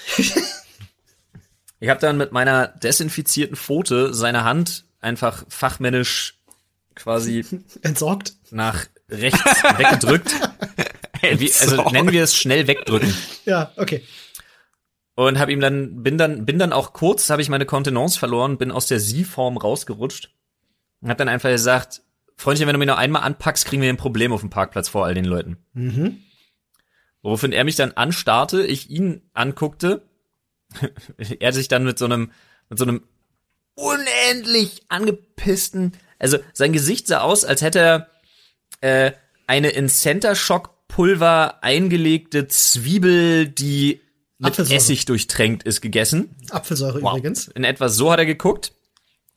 Ich 1.80 1.90
habe 1.90 2.00
dann 2.00 2.18
mit 2.18 2.32
meiner 2.32 2.68
desinfizierten 2.68 3.56
Pfote 3.56 4.14
seine 4.14 4.44
Hand 4.44 4.86
einfach 5.00 5.44
fachmännisch 5.50 6.40
quasi 6.96 7.46
Entsorgt. 7.82 8.34
nach 8.52 8.86
rechts 9.10 9.64
weggedrückt. 9.78 10.36
Wie, 11.22 11.52
also 11.60 11.90
nennen 11.92 12.12
wir 12.12 12.24
es 12.24 12.36
schnell 12.36 12.68
wegdrücken. 12.68 13.14
Ja, 13.46 13.72
okay. 13.78 14.04
Und 15.16 15.38
habe 15.38 15.52
ihm 15.52 15.60
dann 15.60 16.02
bin 16.02 16.18
dann 16.18 16.46
bin 16.46 16.58
dann 16.58 16.74
auch 16.74 16.94
kurz 16.94 17.30
habe 17.30 17.42
ich 17.42 17.50
meine 17.50 17.66
Kontenance 17.66 18.18
verloren, 18.18 18.58
bin 18.58 18.72
aus 18.72 18.88
der 18.88 19.00
Sie-Form 19.00 19.58
rausgerutscht 19.58 20.32
und 21.02 21.10
habe 21.10 21.18
dann 21.18 21.30
einfach 21.30 21.50
gesagt, 21.50 22.02
Freundchen, 22.38 22.66
wenn 22.66 22.74
du 22.74 22.80
mich 22.80 22.88
noch 22.88 22.98
einmal 22.98 23.22
anpackst, 23.24 23.66
kriegen 23.66 23.82
wir 23.84 23.90
ein 23.90 23.98
Problem 23.98 24.34
auf 24.34 24.40
dem 24.40 24.50
Parkplatz 24.50 24.90
vor 24.90 25.06
all 25.06 25.14
den 25.14 25.26
Leuten. 25.26 25.58
Mhm. 25.74 26.24
Woraufhin 27.22 27.52
er 27.52 27.64
mich 27.64 27.76
dann 27.76 27.92
anstarrte, 27.92 28.66
ich 28.66 28.90
ihn 28.90 29.22
anguckte, 29.34 30.04
er 31.40 31.54
sich 31.54 31.68
dann 31.68 31.84
mit 31.84 32.00
so 32.00 32.06
einem 32.06 32.32
mit 32.70 32.80
so 32.80 32.86
einem 32.86 33.04
unendlich 33.76 34.84
angepissten, 34.90 35.94
also 36.20 36.38
sein 36.54 36.72
Gesicht 36.74 37.08
sah 37.08 37.22
aus, 37.22 37.46
als 37.46 37.62
hätte 37.62 37.80
er 37.80 38.08
äh, 38.82 39.12
eine 39.48 39.70
in 39.70 39.90
Center 39.90 40.36
Shock 40.36 40.88
Pulver 40.88 41.64
eingelegte 41.64 42.48
Zwiebel, 42.48 43.48
die 43.48 44.02
mit 44.38 44.52
Apfelsäure. 44.52 44.78
Essig 44.78 45.06
durchtränkt 45.06 45.64
ist, 45.64 45.82
gegessen. 45.82 46.36
Apfelsäure 46.50 47.00
übrigens. 47.00 47.48
In 47.48 47.64
etwa 47.64 47.90
so 47.90 48.12
hat 48.12 48.20
er 48.20 48.26
geguckt, 48.26 48.74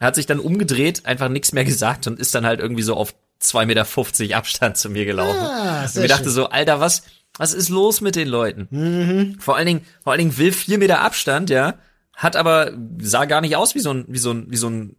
hat 0.01 0.14
sich 0.14 0.27
dann 0.27 0.40
umgedreht, 0.40 1.07
einfach 1.07 1.29
nichts 1.29 1.53
mehr 1.53 1.64
gesagt 1.64 2.07
und 2.07 2.18
ist 2.18 2.35
dann 2.35 2.47
halt 2.47 2.61
irgendwie 2.61 2.83
so 2.83 2.97
auf 2.97 3.14
2,50 3.40 3.66
Meter 4.16 4.37
Abstand 4.37 4.77
zu 4.77 4.90
mir 4.90 5.05
gelaufen. 5.05 5.38
Ah, 5.38 5.85
und 5.85 5.94
mir 5.97 6.09
dachte 6.09 6.25
schön. 6.25 6.33
so, 6.33 6.49
Alter, 6.49 6.81
was, 6.81 7.05
was 7.38 7.55
ist 7.55 7.68
los 7.68 8.01
mit 8.01 8.16
den 8.16 8.29
Leuten? 8.29 8.68
Vor 9.40 9.57
allen 9.57 9.66
Dingen, 9.66 9.81
vor 10.03 10.12
allen 10.12 10.20
Dingen 10.20 10.38
will 10.38 10.53
vier 10.53 10.79
Meter 10.79 11.01
Abstand, 11.01 11.51
ja, 11.51 11.75
hat 12.14 12.37
aber, 12.37 12.73
sah 13.01 13.25
gar 13.25 13.40
nicht 13.40 13.57
aus 13.57 13.75
wie 13.75 13.81
so 13.81 13.92
ein, 13.92 14.05
wie 14.09 14.18
so 14.18 14.31
ein, 14.31 14.47
wie 14.51 14.57
so 14.57 14.68
ein, 14.68 14.97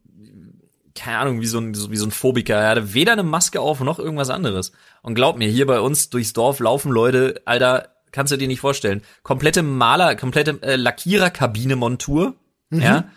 keine 0.95 1.19
Ahnung, 1.19 1.41
wie 1.41 1.47
so 1.47 1.59
ein, 1.59 1.73
wie 1.75 1.97
so 1.97 2.05
ein 2.05 2.11
Phobiker. 2.11 2.55
Er 2.55 2.69
hatte 2.69 2.93
weder 2.93 3.13
eine 3.13 3.23
Maske 3.23 3.59
auf 3.61 3.79
noch 3.81 3.99
irgendwas 3.99 4.29
anderes. 4.29 4.71
Und 5.01 5.15
glaub 5.15 5.37
mir, 5.37 5.49
hier 5.49 5.65
bei 5.65 5.79
uns 5.79 6.09
durchs 6.09 6.33
Dorf 6.33 6.59
laufen 6.59 6.91
Leute, 6.91 7.41
Alter, 7.45 7.89
kannst 8.11 8.31
du 8.31 8.37
dir 8.37 8.47
nicht 8.47 8.61
vorstellen. 8.61 9.01
Komplette 9.23 9.61
Maler, 9.61 10.15
komplette 10.15 10.61
äh, 10.61 10.75
Lackiererkabine-Montur, 10.75 12.35
ja, 12.71 13.09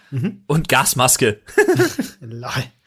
und 0.46 0.68
Gasmaske. 0.68 1.40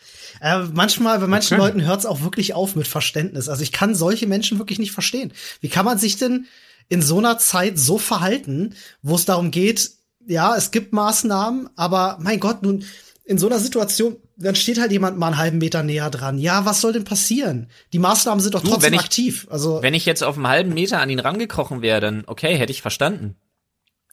Äh, 0.41 0.63
manchmal, 0.73 1.19
bei 1.19 1.27
manchen 1.27 1.54
Okay. 1.54 1.63
Leuten 1.63 1.86
hört 1.86 1.99
es 1.99 2.06
auch 2.06 2.21
wirklich 2.21 2.54
auf 2.56 2.75
mit 2.75 2.88
Verständnis. 2.88 3.47
Also 3.47 3.62
ich 3.63 3.71
kann 3.71 3.93
solche 3.95 4.25
Menschen 4.27 4.58
wirklich 4.58 4.80
nicht 4.80 4.91
verstehen. 4.91 5.32
Wie 5.62 5.69
kann 5.69 5.86
man 5.86 5.99
sich 5.99 6.17
denn 6.17 6.47
in 6.89 7.01
so 7.01 7.19
einer 7.19 7.38
Zeit 7.38 7.77
so 7.80 7.97
verhalten, 7.97 8.73
wo 9.01 9.15
es 9.15 9.25
darum 9.25 9.51
geht, 9.51 9.91
ja, 10.27 10.56
es 10.56 10.71
gibt 10.71 10.93
Maßnahmen, 10.93 11.69
aber 11.75 12.17
mein 12.21 12.39
Gott, 12.39 12.63
nun, 12.63 12.84
in 13.23 13.38
so 13.38 13.47
einer 13.47 13.60
Situation, 13.60 14.17
dann 14.36 14.56
steht 14.56 14.80
halt 14.82 14.91
jemand 14.91 15.17
mal 15.17 15.27
einen 15.27 15.38
halben 15.38 15.58
Meter 15.60 15.84
näher 15.84 16.10
dran. 16.10 16.38
Ja, 16.39 16.65
was 16.65 16.82
soll 16.82 16.91
denn 16.93 17.04
passieren? 17.04 17.67
Die 17.93 17.99
Maßnahmen 17.99 18.41
sind 18.41 18.56
doch 18.56 18.62
Du, 18.62 18.69
trotzdem 18.69 18.88
wenn 18.91 18.93
ich- 18.95 18.99
aktiv. 19.06 19.47
Also 19.51 19.82
Wenn 19.82 19.93
ich 19.93 20.06
jetzt 20.06 20.23
auf 20.23 20.36
einem 20.36 20.47
halben 20.47 20.73
Meter 20.73 20.99
an 20.99 21.10
ihn 21.10 21.19
rangekrochen 21.19 21.82
wäre, 21.82 22.01
dann 22.01 22.23
okay, 22.25 22.56
hätte 22.58 22.71
ich 22.71 22.82
verstanden. 22.82 23.36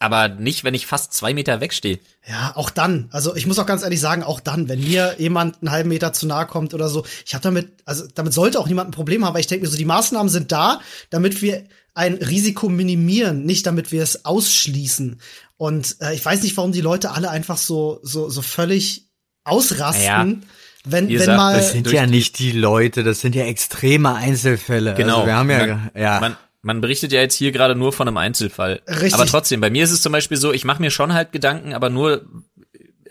Aber 0.01 0.29
nicht, 0.29 0.63
wenn 0.63 0.75
ich 0.75 0.87
fast 0.87 1.13
zwei 1.13 1.35
Meter 1.35 1.61
wegstehe. 1.61 1.99
Ja, 2.29 2.53
auch 2.55 2.71
dann. 2.71 3.09
Also 3.11 3.35
ich 3.35 3.47
muss 3.47 3.59
auch 3.59 3.67
ganz 3.67 3.83
ehrlich 3.83 4.01
sagen, 4.01 4.23
auch 4.23 4.39
dann, 4.39 4.69
wenn 4.69 4.81
mir 4.81 5.17
jemand 5.19 5.61
einen 5.61 5.73
halben 5.73 5.89
Meter 5.89 6.13
zu 6.13 6.27
nahe 6.27 6.47
kommt 6.47 6.73
oder 6.73 6.89
so, 6.89 7.05
ich 7.27 7.35
habe 7.35 7.43
damit, 7.43 7.73
also 7.85 8.05
damit 8.15 8.33
sollte 8.33 8.61
auch 8.61 8.69
niemand 8.69 8.89
ein 8.89 8.93
Problem 8.93 9.25
haben, 9.25 9.35
weil 9.35 9.41
ich 9.41 9.49
denke 9.49 9.65
mir 9.65 9.71
so, 9.71 9.77
die 9.77 9.85
Maßnahmen 9.85 10.29
sind 10.29 10.53
da, 10.53 10.81
damit 11.11 11.43
wir 11.43 11.65
ein 11.95 12.15
Risiko 12.15 12.69
minimieren, 12.69 13.45
nicht 13.45 13.67
damit 13.67 13.91
wir 13.91 14.03
es 14.03 14.25
ausschließen. 14.25 15.21
Und 15.57 15.97
äh, 16.01 16.15
ich 16.15 16.25
weiß 16.25 16.45
nicht, 16.45 16.57
warum 16.57 16.71
die 16.71 16.81
Leute 16.81 17.11
alle 17.11 17.31
einfach 17.31 17.59
so 17.59 17.99
so 18.05 18.31
so 18.31 18.41
völlig 18.43 19.09
ausrasten, 19.43 20.05
Naja, 20.05 20.39
wenn 20.85 21.09
ihr 21.09 21.19
wenn 21.19 21.27
sagt, 21.27 21.37
mal 21.37 21.57
Das 21.57 21.73
sind 21.73 21.91
ja 21.91 22.07
nicht 22.07 22.39
die 22.39 22.53
Leute, 22.53 23.03
das 23.03 23.21
sind 23.21 23.35
ja 23.35 23.45
extreme 23.47 24.15
Einzelfälle. 24.15 24.95
Genau. 24.95 25.17
Also 25.17 25.27
wir 25.27 25.35
haben 25.35 25.51
ja, 25.51 25.67
man, 25.67 25.91
ja. 25.95 26.21
Man, 26.21 26.37
man 26.63 26.81
berichtet 26.81 27.13
ja 27.13 27.21
jetzt 27.21 27.35
hier 27.35 27.53
gerade 27.53 27.75
nur 27.75 27.93
von 27.93 28.09
einem 28.09 28.17
Einzelfall. 28.17 28.81
Richtig. 28.89 29.15
Aber 29.15 29.27
trotzdem, 29.27 29.61
bei 29.61 29.71
mir 29.71 29.85
ist 29.85 29.93
es 29.93 30.03
zum 30.03 30.13
Beispiel 30.13 30.37
so, 30.37 30.53
ich 30.53 30.65
mache 30.65 30.81
mir 30.83 30.91
schon 30.91 31.13
halt 31.15 31.33
Gedanken, 31.33 31.73
aber 31.73 31.89
nur, 31.91 32.27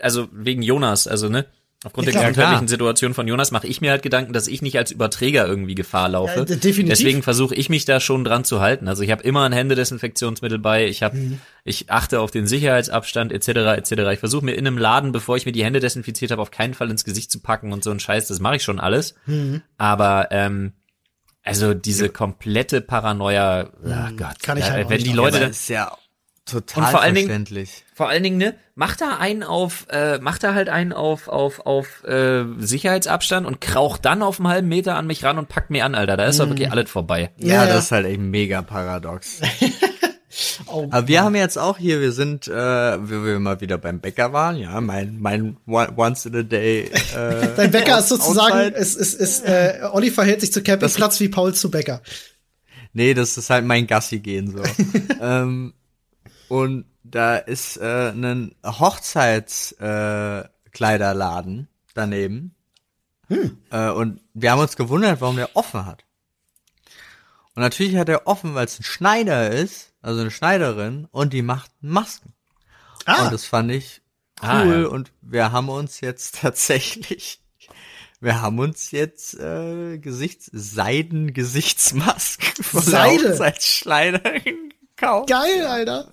also 0.00 0.28
wegen 0.32 0.62
Jonas, 0.62 1.06
also 1.08 1.28
ne, 1.28 1.46
aufgrund 1.84 2.06
Ja, 2.08 2.12
der 2.12 2.20
klar. 2.20 2.30
gesundheitlichen 2.32 2.68
Situation 2.68 3.14
von 3.14 3.26
Jonas 3.28 3.50
mache 3.52 3.66
ich 3.68 3.80
mir 3.80 3.90
halt 3.92 4.02
Gedanken, 4.02 4.32
dass 4.32 4.48
ich 4.48 4.62
nicht 4.62 4.76
als 4.76 4.90
Überträger 4.90 5.46
irgendwie 5.46 5.74
Gefahr 5.76 6.08
laufe. 6.08 6.40
Ja, 6.40 6.44
de- 6.44 6.56
definitiv. 6.56 6.98
Deswegen 6.98 7.22
versuche 7.22 7.54
ich 7.54 7.68
mich 7.70 7.84
da 7.84 8.00
schon 8.00 8.24
dran 8.24 8.44
zu 8.44 8.60
halten. 8.60 8.88
Also 8.88 9.02
ich 9.02 9.10
habe 9.12 9.22
immer 9.22 9.44
ein 9.44 9.52
Händedesinfektionsmittel 9.52 10.58
bei, 10.58 10.86
ich 10.86 11.02
habe, 11.02 11.16
Mhm. 11.16 11.40
ich 11.64 11.88
achte 11.90 12.20
auf 12.20 12.30
den 12.32 12.46
Sicherheitsabstand 12.48 13.32
etc. 13.32 13.48
etc. 13.78 13.92
Ich 14.12 14.18
versuche 14.18 14.44
mir 14.44 14.52
in 14.54 14.66
einem 14.66 14.76
Laden, 14.78 15.12
bevor 15.12 15.36
ich 15.36 15.46
mir 15.46 15.52
die 15.52 15.64
Hände 15.64 15.80
desinfiziert 15.80 16.30
habe, 16.32 16.42
auf 16.42 16.50
keinen 16.50 16.74
Fall 16.74 16.90
ins 16.90 17.04
Gesicht 17.04 17.30
zu 17.30 17.40
packen 17.40 17.72
und 17.72 17.82
so 17.84 17.90
ein 17.92 18.00
Scheiß. 18.00 18.26
Das 18.28 18.40
mache 18.40 18.56
ich 18.56 18.62
schon 18.64 18.80
alles. 18.80 19.14
Mhm. 19.26 19.62
Aber 19.78 20.28
ähm, 20.32 20.72
also 21.48 21.74
diese 21.74 22.08
komplette 22.08 22.80
Paranoia, 22.80 23.68
oh 23.84 24.16
Gott, 24.16 24.40
Kann 24.42 24.58
ich 24.58 24.64
ja, 24.66 24.72
halt 24.72 24.86
auch 24.86 24.90
wenn 24.90 24.96
nicht 24.98 25.08
die. 25.10 25.12
Leute 25.16 25.40
dann, 25.40 25.50
ist 25.50 25.68
ja 25.68 25.90
total 26.46 26.84
Und 26.84 26.90
vor 26.90 27.02
allen 27.02 27.14
Dingen- 27.14 27.26
verständlich. 27.28 27.84
vor 27.94 28.08
allen 28.08 28.22
Dingen, 28.22 28.38
ne, 28.38 28.54
macht 28.74 29.00
da 29.02 29.18
einen 29.18 29.42
auf, 29.42 29.86
äh, 29.90 30.18
macht 30.18 30.44
da 30.44 30.54
halt 30.54 30.68
einen 30.70 30.92
auf, 30.94 31.28
auf, 31.28 31.60
auf 31.66 32.04
äh, 32.04 32.44
Sicherheitsabstand 32.58 33.46
und 33.46 33.60
kraucht 33.60 34.04
dann 34.04 34.22
auf 34.22 34.38
einen 34.40 34.48
halben 34.48 34.68
Meter 34.68 34.96
an 34.96 35.06
mich 35.06 35.24
ran 35.24 35.36
und 35.38 35.48
packt 35.48 35.68
mir 35.70 35.84
an, 35.84 35.94
Alter. 35.94 36.16
Da 36.16 36.24
ist 36.26 36.40
doch 36.40 36.48
wirklich 36.48 36.70
alles 36.72 36.90
vorbei. 36.90 37.32
ja, 37.36 37.54
Ja, 37.56 37.66
ja. 37.66 37.72
das 37.74 37.84
ist 37.86 37.92
halt 37.92 38.06
echt 38.06 38.20
mega 38.20 38.62
paradox. 38.62 39.40
oh, 40.70 40.88
Aber 40.90 41.08
wir 41.08 41.22
haben 41.22 41.34
jetzt 41.34 41.58
auch 41.58 41.78
hier, 41.78 42.00
wir 42.00 42.12
sind, 42.12 42.48
äh, 42.48 42.52
wie 42.52 43.24
wir 43.24 43.38
mal 43.38 43.60
wieder 43.60 43.78
beim 43.78 44.00
Bäcker 44.00 44.32
waren, 44.32 44.56
ja, 44.56 44.80
mein, 44.80 45.18
mein 45.18 45.56
once 45.66 46.26
in 46.26 46.36
a 46.36 46.42
day. 46.42 46.90
Äh, 47.16 47.48
dein 47.56 47.70
Bäcker 47.70 47.98
ist 47.98 48.08
sozusagen, 48.08 48.74
es 48.74 48.94
ist, 48.94 49.14
ist, 49.14 49.44
äh, 49.44 49.80
Olli 49.92 50.10
verhält 50.10 50.40
sich 50.40 50.52
zu 50.52 50.62
Campingplatz 50.62 51.18
wie 51.20 51.28
Paul 51.28 51.54
zu 51.54 51.70
Bäcker. 51.70 52.02
Nee, 52.92 53.14
das 53.14 53.38
ist 53.38 53.50
halt 53.50 53.64
mein 53.64 53.86
Gassi 53.86 54.18
gehen 54.18 54.50
so. 54.50 54.62
ähm, 55.20 55.72
und 56.48 56.84
da 57.02 57.36
ist 57.36 57.76
äh, 57.78 58.10
ein 58.10 58.54
Hochzeitskleiderladen 58.64 60.44
äh, 60.44 60.70
Kleiderladen 60.70 61.68
daneben. 61.94 62.54
Hm. 63.28 63.58
Äh, 63.70 63.90
und 63.90 64.20
wir 64.34 64.50
haben 64.50 64.60
uns 64.60 64.76
gewundert, 64.76 65.20
warum 65.20 65.36
der 65.36 65.56
offen 65.56 65.86
hat. 65.86 66.04
Und 67.58 67.62
natürlich 67.62 67.96
hat 67.96 68.08
er 68.08 68.28
offen, 68.28 68.54
weil 68.54 68.66
es 68.66 68.78
ein 68.78 68.84
Schneider 68.84 69.50
ist, 69.50 69.92
also 70.00 70.20
eine 70.20 70.30
Schneiderin, 70.30 71.08
und 71.10 71.32
die 71.32 71.42
macht 71.42 71.72
Masken. 71.80 72.32
Ah. 73.04 73.24
Und 73.24 73.32
das 73.32 73.46
fand 73.46 73.72
ich 73.72 74.00
cool. 74.40 74.48
Ah, 74.48 74.64
ja. 74.64 74.86
Und 74.86 75.10
wir 75.22 75.50
haben 75.50 75.68
uns 75.68 76.00
jetzt 76.00 76.36
tatsächlich, 76.40 77.40
wir 78.20 78.40
haben 78.40 78.60
uns 78.60 78.92
jetzt 78.92 79.34
äh, 79.40 79.98
Gesichts 79.98 80.48
Seiden-Gesichtsmasken 80.52 82.62
von 82.62 82.80
Seide. 82.80 83.54
Schneiderin 83.58 84.72
gekauft. 84.94 85.28
Geil, 85.28 85.66
Alter. 85.66 86.12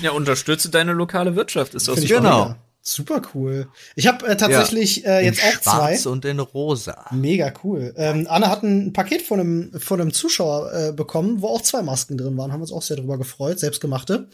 Ja, 0.00 0.12
unterstütze 0.12 0.70
deine 0.70 0.94
lokale 0.94 1.36
Wirtschaft, 1.36 1.74
ist 1.74 1.86
das 1.86 2.00
genau. 2.00 2.56
Super 2.80 3.20
cool. 3.34 3.68
Ich 3.96 4.06
habe 4.06 4.26
äh, 4.26 4.36
tatsächlich 4.36 4.98
ja, 4.98 5.18
äh, 5.18 5.24
jetzt 5.24 5.42
auch 5.42 5.60
zwei. 5.60 5.70
Schwarz 5.92 6.06
und 6.06 6.24
in 6.24 6.40
rosa. 6.40 7.06
Mega 7.10 7.52
cool. 7.62 7.92
Ähm, 7.96 8.26
Anna 8.30 8.48
hat 8.48 8.62
ein 8.62 8.92
Paket 8.92 9.22
von 9.22 9.40
einem 9.40 9.80
von 9.80 10.00
einem 10.00 10.12
Zuschauer 10.12 10.72
äh, 10.72 10.92
bekommen, 10.92 11.42
wo 11.42 11.48
auch 11.48 11.62
zwei 11.62 11.82
Masken 11.82 12.16
drin 12.16 12.36
waren. 12.38 12.52
Haben 12.52 12.62
uns 12.62 12.72
auch 12.72 12.82
sehr 12.82 12.96
drüber 12.96 13.18
gefreut, 13.18 13.58
selbstgemachte. 13.58 14.28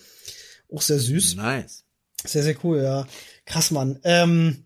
Auch 0.73 0.83
sehr 0.83 0.99
süß. 0.99 1.37
Nice. 1.37 1.85
Sehr 2.25 2.43
sehr 2.43 2.57
cool, 2.63 2.83
ja. 2.83 3.07
Krass, 3.45 3.71
Mann. 3.71 3.99
Ähm, 4.05 4.65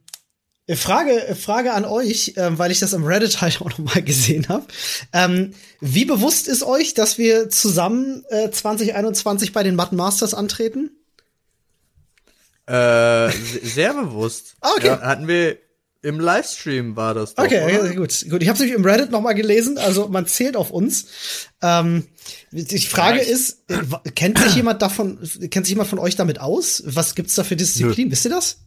Frage, 0.77 1.35
Frage 1.35 1.73
an 1.73 1.87
euch, 1.87 2.35
ähm, 2.37 2.59
weil 2.59 2.71
ich 2.71 2.79
das 2.79 2.93
im 2.93 3.05
Reddit 3.05 3.41
halt 3.41 3.61
auch 3.63 3.71
noch 3.71 3.79
mal 3.79 4.03
gesehen 4.03 4.49
habe. 4.49 4.67
Ähm, 5.13 5.55
wie 5.81 6.05
bewusst 6.05 6.47
ist 6.47 6.63
euch, 6.63 6.93
dass 6.93 7.17
wir 7.17 7.49
zusammen 7.49 8.25
äh, 8.29 8.51
2021 8.51 9.53
bei 9.53 9.63
den 9.63 9.77
Matten 9.77 9.97
Masters 9.97 10.35
antreten? 10.35 10.91
Äh, 12.69 13.31
sehr 13.63 13.95
bewusst. 13.95 14.57
Ah, 14.61 14.73
okay. 14.77 14.87
Ja, 14.89 15.01
hatten 15.01 15.27
wir 15.29 15.57
im 16.03 16.21
Livestream 16.21 16.95
war 16.95 17.13
das 17.15 17.35
doch, 17.35 17.45
Okay, 17.45 17.65
oder? 17.81 17.95
gut. 17.95 18.25
Gut, 18.31 18.43
ich 18.43 18.49
habe 18.49 18.59
nämlich 18.59 18.77
im 18.77 18.85
Reddit 18.85 19.11
noch 19.11 19.21
mal 19.21 19.33
gelesen, 19.33 19.79
also 19.79 20.07
man 20.09 20.27
zählt 20.27 20.57
auf 20.57 20.71
uns. 20.71 21.07
Ähm, 21.61 22.07
die 22.53 22.79
Frage 22.79 23.19
Vielleicht. 23.21 23.31
ist, 23.31 23.59
äh, 23.71 24.11
kennt 24.15 24.39
sich 24.39 24.55
jemand 24.55 24.81
davon, 24.83 25.19
kennt 25.51 25.67
sich 25.67 25.73
jemand 25.73 25.89
von 25.89 25.99
euch 25.99 26.15
damit 26.15 26.41
aus? 26.41 26.83
Was 26.87 27.15
gibt's 27.15 27.35
da 27.35 27.43
für 27.43 27.57
Disziplin? 27.57 28.07
Nö. 28.09 28.13
Wisst 28.13 28.25
ihr 28.27 28.31
das? 28.31 28.59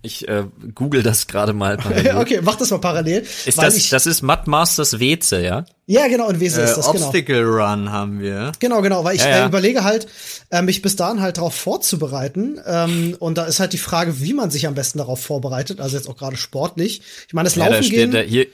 Ich 0.00 0.28
äh, 0.28 0.44
google 0.74 1.02
das 1.02 1.26
gerade 1.26 1.52
mal 1.52 1.76
parallel. 1.76 2.16
okay, 2.18 2.40
mach 2.42 2.54
das 2.54 2.70
mal 2.70 2.78
parallel. 2.78 3.26
Ist 3.46 3.58
das, 3.58 3.76
ich, 3.76 3.90
das 3.90 4.06
ist 4.06 4.22
Mud 4.22 4.46
Masters 4.46 5.00
Weze, 5.00 5.42
ja? 5.42 5.64
Ja, 5.86 6.06
genau, 6.06 6.28
in 6.30 6.38
Weze 6.38 6.60
äh, 6.60 6.64
ist 6.64 6.76
das, 6.76 6.90
genau. 6.92 7.06
Obstacle 7.06 7.44
Run 7.44 7.90
haben 7.90 8.20
wir. 8.20 8.52
Genau, 8.60 8.80
genau, 8.80 9.02
weil 9.02 9.16
ich 9.16 9.22
ja, 9.22 9.30
ja. 9.30 9.44
Äh, 9.44 9.48
überlege 9.48 9.82
halt, 9.82 10.06
äh, 10.50 10.62
mich 10.62 10.82
bis 10.82 10.94
dahin 10.94 11.20
halt 11.20 11.38
darauf 11.38 11.54
vorzubereiten. 11.54 12.60
Ähm, 12.64 13.16
und 13.18 13.38
da 13.38 13.46
ist 13.46 13.58
halt 13.58 13.72
die 13.72 13.78
Frage, 13.78 14.20
wie 14.20 14.34
man 14.34 14.52
sich 14.52 14.68
am 14.68 14.74
besten 14.74 14.98
darauf 14.98 15.20
vorbereitet, 15.20 15.80
also 15.80 15.96
jetzt 15.96 16.08
auch 16.08 16.16
gerade 16.16 16.36
sportlich. 16.36 17.02
Ich 17.26 17.34
meine, 17.34 17.48
das 17.48 17.56
ja, 17.56 17.66
Laufen 17.66 17.82
da 17.82 17.88
gehen. 17.88 18.10
Da, 18.12 18.20
hier, 18.20 18.46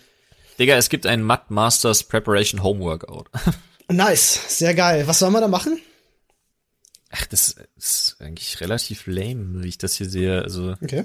Digga, 0.58 0.76
es 0.76 0.88
gibt 0.88 1.06
ein 1.06 1.22
Mud 1.22 1.50
Masters 1.50 2.04
Preparation 2.04 2.62
Home 2.62 2.80
Workout. 2.80 3.28
nice, 3.88 4.40
sehr 4.48 4.72
geil. 4.72 5.06
Was 5.06 5.18
soll 5.18 5.30
man 5.30 5.42
da 5.42 5.48
machen? 5.48 5.78
Ach, 7.10 7.26
das 7.26 7.56
ist 7.76 8.16
eigentlich 8.18 8.60
relativ 8.60 9.06
lame, 9.06 9.62
wie 9.62 9.68
ich 9.68 9.78
das 9.78 9.94
hier 9.94 10.08
sehe. 10.08 10.42
Also 10.42 10.74
okay. 10.82 11.04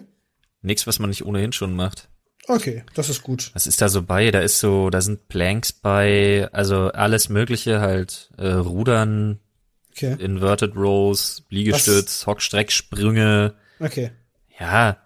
Nichts, 0.61 0.87
was 0.87 0.99
man 0.99 1.09
nicht 1.09 1.25
ohnehin 1.25 1.51
schon 1.53 1.75
macht. 1.75 2.09
Okay, 2.47 2.83
das 2.95 3.09
ist 3.09 3.21
gut. 3.21 3.51
Was 3.53 3.67
ist 3.67 3.81
da 3.81 3.89
so 3.89 4.01
bei? 4.01 4.31
Da 4.31 4.39
ist 4.39 4.59
so, 4.59 4.89
da 4.89 5.01
sind 5.01 5.27
Planks 5.27 5.71
bei, 5.71 6.49
also 6.51 6.87
alles 6.87 7.29
Mögliche 7.29 7.79
halt, 7.79 8.31
äh, 8.37 8.47
Rudern, 8.47 9.39
okay. 9.91 10.15
Inverted 10.19 10.75
Rows, 10.75 11.43
Liegestütz, 11.49 12.25
Hockstrecksprünge. 12.25 13.53
Okay. 13.79 14.11
Ja, 14.59 14.97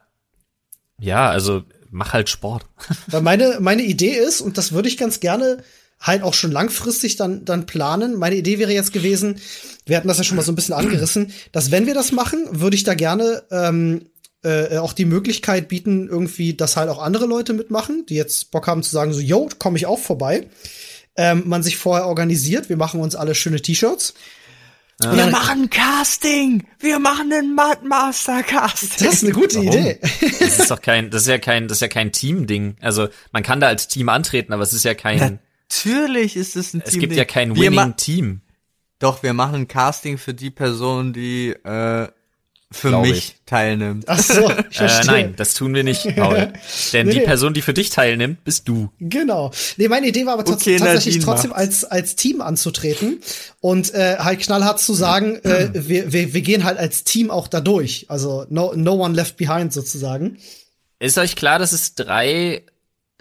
ja, 0.99 1.29
also 1.29 1.63
mach 1.89 2.13
halt 2.13 2.29
Sport. 2.29 2.65
Weil 3.07 3.21
meine, 3.21 3.57
meine 3.59 3.83
Idee 3.83 4.15
ist, 4.15 4.39
und 4.39 4.57
das 4.57 4.71
würde 4.71 4.87
ich 4.87 4.97
ganz 4.97 5.19
gerne 5.19 5.57
halt 5.99 6.23
auch 6.23 6.33
schon 6.33 6.51
langfristig 6.51 7.15
dann, 7.15 7.45
dann 7.45 7.65
planen. 7.65 8.15
Meine 8.15 8.35
Idee 8.35 8.59
wäre 8.59 8.73
jetzt 8.73 8.93
gewesen, 8.93 9.39
wir 9.85 9.97
hatten 9.97 10.07
das 10.07 10.17
ja 10.17 10.23
schon 10.23 10.37
mal 10.37 10.43
so 10.43 10.51
ein 10.51 10.55
bisschen 10.55 10.75
angerissen, 10.75 11.33
dass 11.51 11.71
wenn 11.71 11.87
wir 11.87 11.93
das 11.93 12.11
machen, 12.11 12.45
würde 12.51 12.75
ich 12.75 12.83
da 12.83 12.93
gerne 12.93 13.43
ähm, 13.51 14.09
äh, 14.43 14.77
auch 14.77 14.93
die 14.93 15.05
Möglichkeit 15.05 15.67
bieten, 15.67 16.07
irgendwie, 16.07 16.53
dass 16.53 16.77
halt 16.77 16.89
auch 16.89 17.01
andere 17.01 17.25
Leute 17.25 17.53
mitmachen, 17.53 18.05
die 18.07 18.15
jetzt 18.15 18.51
Bock 18.51 18.67
haben 18.67 18.83
zu 18.83 18.91
sagen, 18.91 19.13
so, 19.13 19.21
yo, 19.21 19.49
komme 19.59 19.77
ich 19.77 19.85
auch 19.85 19.99
vorbei. 19.99 20.47
Ähm, 21.15 21.43
man 21.45 21.63
sich 21.63 21.77
vorher 21.77 22.07
organisiert, 22.07 22.69
wir 22.69 22.77
machen 22.77 22.99
uns 22.99 23.15
alle 23.15 23.35
schöne 23.35 23.61
T-Shirts. 23.61 24.13
Ja. 25.01 25.15
Wir 25.15 25.27
machen 25.27 25.69
Casting! 25.69 26.65
Wir 26.79 26.99
machen 26.99 27.31
einen 27.31 27.55
Master 27.55 28.43
Cast. 28.43 29.01
Das 29.01 29.13
ist 29.13 29.23
eine 29.23 29.33
gute 29.33 29.57
Warum? 29.57 29.67
Idee. 29.67 29.99
Das 30.39 30.59
ist 30.59 30.71
doch 30.71 30.81
kein, 30.81 31.09
das 31.09 31.23
ist 31.23 31.27
ja 31.27 31.37
kein, 31.39 31.67
das 31.67 31.77
ist 31.77 31.81
ja 31.81 31.87
kein 31.87 32.11
Team-Ding. 32.11 32.77
Also 32.79 33.07
man 33.31 33.43
kann 33.43 33.59
da 33.59 33.67
als 33.67 33.87
Team 33.87 34.09
antreten, 34.09 34.53
aber 34.53 34.63
es 34.63 34.73
ist 34.73 34.85
ja 34.85 34.93
kein. 34.93 35.39
Natürlich 35.69 36.35
ist 36.35 36.55
es 36.55 36.73
ein 36.73 36.83
Team. 36.83 36.93
Es 36.93 36.99
gibt 36.99 37.13
ja 37.13 37.25
kein 37.25 37.55
Winning-Team. 37.55 38.41
Doch, 38.99 39.23
wir 39.23 39.33
machen 39.33 39.55
ein 39.55 39.67
Casting 39.67 40.17
für 40.17 40.33
die 40.33 40.51
Person, 40.51 41.11
die 41.11 41.49
äh, 41.49 42.07
für 42.73 42.99
mich 42.99 43.17
ich. 43.17 43.35
teilnimmt. 43.45 44.05
Ach 44.07 44.19
so, 44.19 44.51
ich 44.69 44.79
äh, 44.79 45.03
nein, 45.05 45.33
das 45.37 45.53
tun 45.53 45.73
wir 45.73 45.83
nicht, 45.83 46.15
Paul. 46.15 46.53
Denn 46.93 47.07
nee, 47.07 47.13
die 47.13 47.19
Person, 47.21 47.53
die 47.53 47.61
für 47.61 47.73
dich 47.73 47.89
teilnimmt, 47.89 48.43
bist 48.43 48.67
du. 48.67 48.89
Genau. 48.99 49.51
Nee, 49.77 49.87
meine 49.87 50.07
Idee 50.07 50.25
war 50.25 50.33
aber 50.33 50.51
okay, 50.51 50.77
tatsächlich 50.77 51.19
trotzdem 51.19 51.53
als, 51.53 51.85
als 51.85 52.15
Team 52.15 52.41
anzutreten 52.41 53.21
und 53.61 53.93
äh, 53.93 54.17
halt 54.17 54.41
knallhart 54.41 54.79
zu 54.79 54.93
sagen, 54.93 55.37
äh, 55.43 55.69
wir, 55.73 56.11
wir, 56.11 56.33
wir 56.33 56.41
gehen 56.41 56.63
halt 56.63 56.77
als 56.77 57.03
Team 57.03 57.31
auch 57.31 57.47
da 57.47 57.61
durch. 57.61 58.07
Also 58.09 58.45
no, 58.49 58.73
no 58.75 58.93
one 58.93 59.15
left 59.15 59.37
behind 59.37 59.71
sozusagen. 59.71 60.37
Ist 60.99 61.17
euch 61.17 61.35
klar, 61.35 61.59
dass 61.59 61.71
es 61.71 61.95
drei, 61.95 62.63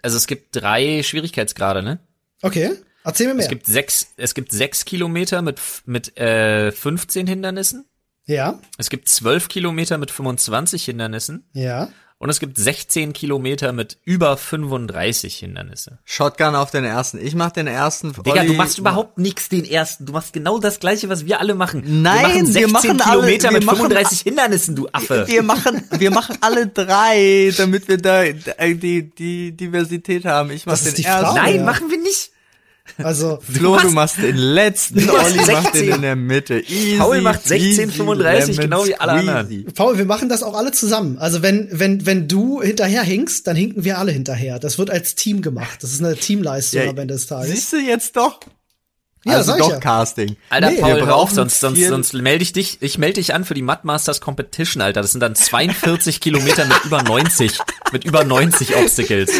also 0.03 0.17
es 0.17 0.27
gibt 0.27 0.57
drei 0.57 1.03
Schwierigkeitsgrade, 1.03 1.83
ne? 1.83 1.99
Okay. 2.41 2.71
Erzähl 3.05 3.27
mir 3.27 3.35
mehr. 3.35 3.45
Es 3.45 3.49
gibt 3.49 3.67
sechs, 3.67 4.09
es 4.17 4.35
gibt 4.35 4.53
sechs 4.53 4.85
Kilometer 4.85 5.43
mit, 5.43 5.61
mit 5.87 6.17
äh, 6.17 6.71
15 6.71 7.27
Hindernissen. 7.27 7.85
Ja. 8.27 8.59
Es 8.79 8.91
gibt 8.91 9.09
12 9.09 9.49
Kilometer 9.49 9.99
mit 9.99 10.11
25 10.11 10.85
Hindernissen. 10.85 11.45
Ja. 11.53 11.89
Und 12.23 12.31
es 12.31 12.39
gibt 12.39 12.57
16 12.57 13.15
Kilometer 13.15 13.73
mit 13.73 13.99
über 14.05 14.37
35 14.37 15.39
Hindernisse. 15.39 15.99
Shotgun 16.05 16.55
auf 16.55 16.71
den 16.71 16.85
ersten. 16.85 17.19
Ich 17.19 17.35
mach 17.35 17.51
den 17.51 17.67
ersten. 17.67 18.13
Digga, 18.13 18.43
Olli, 18.43 18.47
du 18.47 18.53
machst 18.53 18.79
überhaupt 18.79 19.19
nichts 19.19 19.49
den 19.49 19.65
ersten. 19.65 20.07
Du 20.07 20.13
machst 20.13 20.33
genau 20.33 20.61
das 20.61 20.79
gleiche, 20.79 21.09
was 21.09 21.27
wir 21.27 21.41
alle 21.41 21.57
machen. 21.57 21.83
Nein, 22.03 22.23
wir 22.23 22.29
machen 22.29 22.47
16 22.47 22.55
wir 22.55 22.69
machen 22.69 22.99
Kilometer 22.99 23.49
alle, 23.49 23.59
mit 23.59 23.69
35 23.69 24.21
Hindernissen, 24.21 24.77
du 24.77 24.89
Affe. 24.93 25.25
Wir 25.27 25.43
machen, 25.43 25.83
wir 25.99 26.13
machen 26.13 26.39
alle 26.43 26.69
drei, 26.69 27.53
damit 27.57 27.89
wir 27.89 27.99
da 27.99 28.23
die, 28.23 29.11
die 29.11 29.57
Diversität 29.57 30.25
haben. 30.25 30.53
Ich 30.53 30.65
mach 30.65 30.75
das 30.75 30.95
den 30.95 31.05
ersten. 31.05 31.35
Nein, 31.35 31.57
ja. 31.57 31.65
machen 31.65 31.91
wir 31.91 31.99
nicht. 31.99 32.31
Also 32.99 33.39
Flo, 33.41 33.77
du 33.83 33.91
machst 33.91 34.19
den 34.19 34.37
letzten, 34.37 35.09
Olli 35.09 35.51
macht 35.51 35.75
den 35.75 35.95
in 35.95 36.03
der 36.03 36.17
Mitte. 36.17 36.61
Easy, 36.61 36.97
Paul 36.99 37.21
macht 37.21 37.47
16,35 37.47 38.61
genau 38.61 38.87
wie 38.87 38.95
alle 38.97 39.13
anderen. 39.13 39.67
Paul, 39.75 39.99
wir 39.99 40.05
machen 40.05 40.29
das 40.29 40.43
auch 40.43 40.55
alle 40.55 40.73
zusammen. 40.73 41.19
Also 41.19 41.43
wenn 41.43 41.69
wenn 41.71 42.07
wenn 42.07 42.29
du 42.29 42.63
hinterher 42.63 43.03
hinkst, 43.03 43.47
dann 43.47 43.57
hinken 43.57 43.85
wir 43.85 43.99
alle 43.99 44.13
hinterher. 44.13 44.59
Das 44.59 44.79
wird 44.79 44.91
als 44.91 45.15
Team 45.15 45.43
gemacht. 45.43 45.83
Das 45.83 45.93
ist 45.93 46.03
eine 46.03 46.17
Teamleistung 46.17 46.83
ja, 46.83 46.91
am 46.91 46.99
Ende 46.99 47.15
des 47.15 47.27
Tages. 47.27 47.51
Siehst 47.51 47.73
du 47.73 47.79
jetzt 47.79 48.17
doch? 48.17 48.41
Ja, 49.25 49.35
also 49.35 49.57
doch 49.57 49.71
ja. 49.71 49.79
Casting. 49.79 50.37
Alter, 50.51 50.71
nee, 50.71 50.81
Paul, 50.81 51.01
auf, 51.11 51.31
sonst, 51.31 51.61
sonst, 51.61 51.87
sonst 51.87 52.13
melde 52.13 52.43
ich 52.43 52.53
dich, 52.53 52.79
ich 52.81 52.99
melde 52.99 53.15
dich 53.15 53.35
an 53.35 53.45
für 53.45 53.55
die 53.55 53.63
Mud 53.63 53.85
Masters 53.85 54.21
Competition, 54.21 54.83
Alter. 54.83 55.01
Das 55.01 55.13
sind 55.13 55.21
dann 55.21 55.37
42 55.37 56.21
Kilometer 56.21 56.67
mit 56.67 56.85
über 56.85 57.03
90, 57.05 57.59
mit 57.93 58.05
über 58.05 58.25
90 58.25 58.77
Obstacles. 58.77 59.31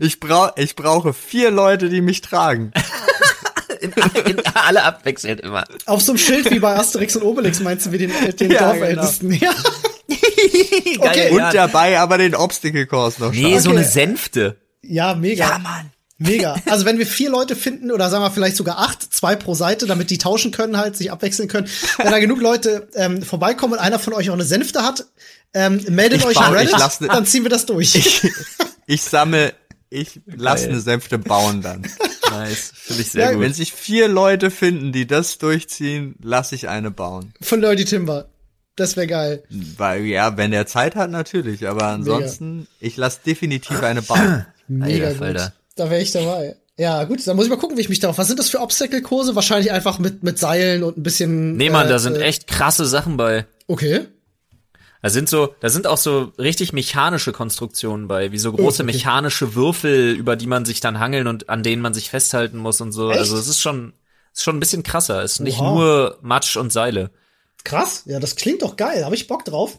Ich 0.00 0.20
brauch, 0.20 0.56
ich 0.56 0.76
brauche 0.76 1.12
vier 1.12 1.50
Leute, 1.50 1.88
die 1.88 2.00
mich 2.00 2.20
tragen. 2.20 2.72
in, 3.80 3.92
in, 4.24 4.42
alle 4.54 4.82
abwechselnd 4.82 5.40
immer. 5.40 5.64
Auf 5.86 6.02
so 6.02 6.12
einem 6.12 6.18
Schild 6.18 6.50
wie 6.50 6.58
bei 6.58 6.76
Asterix 6.76 7.16
und 7.16 7.22
Obelix 7.22 7.60
meinst 7.60 7.86
du 7.86 7.92
wie 7.92 7.98
den, 7.98 8.12
den 8.38 8.50
ja, 8.50 8.72
Dorfältesten. 8.72 9.30
Genau. 9.30 9.52
Ja. 9.52 9.54
okay. 10.98 11.30
Und 11.30 11.54
dabei 11.54 11.98
aber 11.98 12.18
den 12.18 12.34
Obstacle 12.34 12.86
Course 12.86 13.20
noch. 13.20 13.32
Nee, 13.32 13.58
so 13.58 13.70
eine 13.70 13.84
Sänfte. 13.84 14.56
Ja, 14.82 15.14
mega. 15.14 15.48
Ja, 15.48 15.58
Mann. 15.58 15.90
Mega. 16.18 16.56
Also 16.64 16.86
wenn 16.86 16.98
wir 16.98 17.06
vier 17.06 17.28
Leute 17.28 17.54
finden 17.54 17.92
oder 17.92 18.08
sagen 18.08 18.24
wir 18.24 18.30
vielleicht 18.30 18.56
sogar 18.56 18.78
acht, 18.78 19.02
zwei 19.12 19.36
pro 19.36 19.54
Seite, 19.54 19.86
damit 19.86 20.08
die 20.08 20.16
tauschen 20.16 20.50
können, 20.50 20.78
halt 20.78 20.96
sich 20.96 21.12
abwechseln 21.12 21.46
können. 21.46 21.68
Wenn 21.98 22.10
da 22.10 22.18
genug 22.18 22.40
Leute 22.40 22.88
ähm, 22.94 23.20
vorbeikommen 23.20 23.74
und 23.74 23.80
einer 23.80 23.98
von 23.98 24.14
euch 24.14 24.30
auch 24.30 24.34
eine 24.34 24.44
Sänfte 24.44 24.82
hat, 24.82 25.04
ähm, 25.56 25.82
meldet 25.88 26.20
ich 26.20 26.26
euch 26.26 26.34
baue, 26.34 26.54
Reddit, 26.54 27.00
ne, 27.00 27.08
dann 27.08 27.24
ziehen 27.24 27.42
wir 27.42 27.48
das 27.48 27.64
durch. 27.64 27.94
Ich, 27.94 28.30
ich 28.86 29.02
sammle, 29.02 29.54
ich 29.88 30.20
lasse 30.26 30.68
eine 30.68 30.80
Sänfte 30.80 31.18
bauen 31.18 31.62
dann. 31.62 31.82
Nice, 32.30 32.72
finde 32.74 33.02
ich 33.02 33.12
sehr 33.12 33.24
ja, 33.26 33.32
gut. 33.32 33.40
Wenn 33.40 33.54
sich 33.54 33.72
vier 33.72 34.08
Leute 34.08 34.50
finden, 34.50 34.92
die 34.92 35.06
das 35.06 35.38
durchziehen, 35.38 36.16
lasse 36.20 36.56
ich 36.56 36.68
eine 36.68 36.90
bauen. 36.90 37.32
Von 37.40 37.60
Nerdy 37.60 37.86
Timber. 37.86 38.28
Das 38.74 38.96
wäre 38.96 39.06
geil. 39.06 39.44
Weil, 39.48 40.04
ja, 40.04 40.36
wenn 40.36 40.50
der 40.50 40.66
Zeit 40.66 40.96
hat, 40.96 41.10
natürlich. 41.10 41.66
Aber 41.66 41.84
ansonsten, 41.84 42.56
Mega. 42.56 42.68
ich 42.80 42.96
lasse 42.96 43.20
definitiv 43.24 43.82
eine 43.82 44.02
bauen. 44.02 44.44
Mega 44.68 45.06
Alter, 45.06 45.32
gut. 45.32 45.52
Da 45.76 45.88
wäre 45.88 46.02
ich 46.02 46.10
dabei. 46.10 46.56
Ja, 46.76 47.04
gut, 47.04 47.26
dann 47.26 47.36
muss 47.36 47.46
ich 47.46 47.50
mal 47.50 47.56
gucken, 47.56 47.78
wie 47.78 47.80
ich 47.80 47.88
mich 47.88 48.00
darauf. 48.00 48.18
Was 48.18 48.26
sind 48.26 48.38
das 48.38 48.50
für 48.50 48.60
Obstacle-Kurse? 48.60 49.34
Wahrscheinlich 49.34 49.72
einfach 49.72 49.98
mit, 49.98 50.22
mit 50.24 50.38
Seilen 50.38 50.82
und 50.82 50.98
ein 50.98 51.02
bisschen. 51.02 51.56
Nee, 51.56 51.70
Mann, 51.70 51.86
äh, 51.86 51.90
da 51.90 51.98
sind 51.98 52.16
echt 52.16 52.48
krasse 52.48 52.84
Sachen 52.84 53.16
bei. 53.16 53.46
Okay. 53.68 54.08
Da 55.06 55.10
sind 55.10 55.28
so, 55.28 55.54
da 55.60 55.68
sind 55.68 55.86
auch 55.86 55.98
so 55.98 56.32
richtig 56.36 56.72
mechanische 56.72 57.30
Konstruktionen 57.30 58.08
bei, 58.08 58.32
wie 58.32 58.38
so 58.38 58.52
große 58.52 58.82
okay. 58.82 58.92
mechanische 58.92 59.54
Würfel, 59.54 60.16
über 60.16 60.34
die 60.34 60.48
man 60.48 60.64
sich 60.64 60.80
dann 60.80 60.98
hangeln 60.98 61.28
und 61.28 61.48
an 61.48 61.62
denen 61.62 61.80
man 61.80 61.94
sich 61.94 62.10
festhalten 62.10 62.58
muss 62.58 62.80
und 62.80 62.90
so. 62.90 63.10
Echt? 63.10 63.20
Also 63.20 63.36
es 63.36 63.46
ist 63.46 63.60
schon, 63.60 63.92
ist 64.34 64.42
schon 64.42 64.56
ein 64.56 64.60
bisschen 64.60 64.82
krasser. 64.82 65.22
Es 65.22 65.34
ist 65.34 65.40
nicht 65.42 65.60
Oha. 65.60 65.74
nur 65.74 66.18
Matsch 66.22 66.56
und 66.56 66.72
Seile. 66.72 67.12
Krass, 67.62 68.02
ja, 68.06 68.18
das 68.18 68.34
klingt 68.34 68.62
doch 68.62 68.74
geil. 68.74 69.04
Habe 69.04 69.14
ich 69.14 69.28
Bock 69.28 69.44
drauf. 69.44 69.78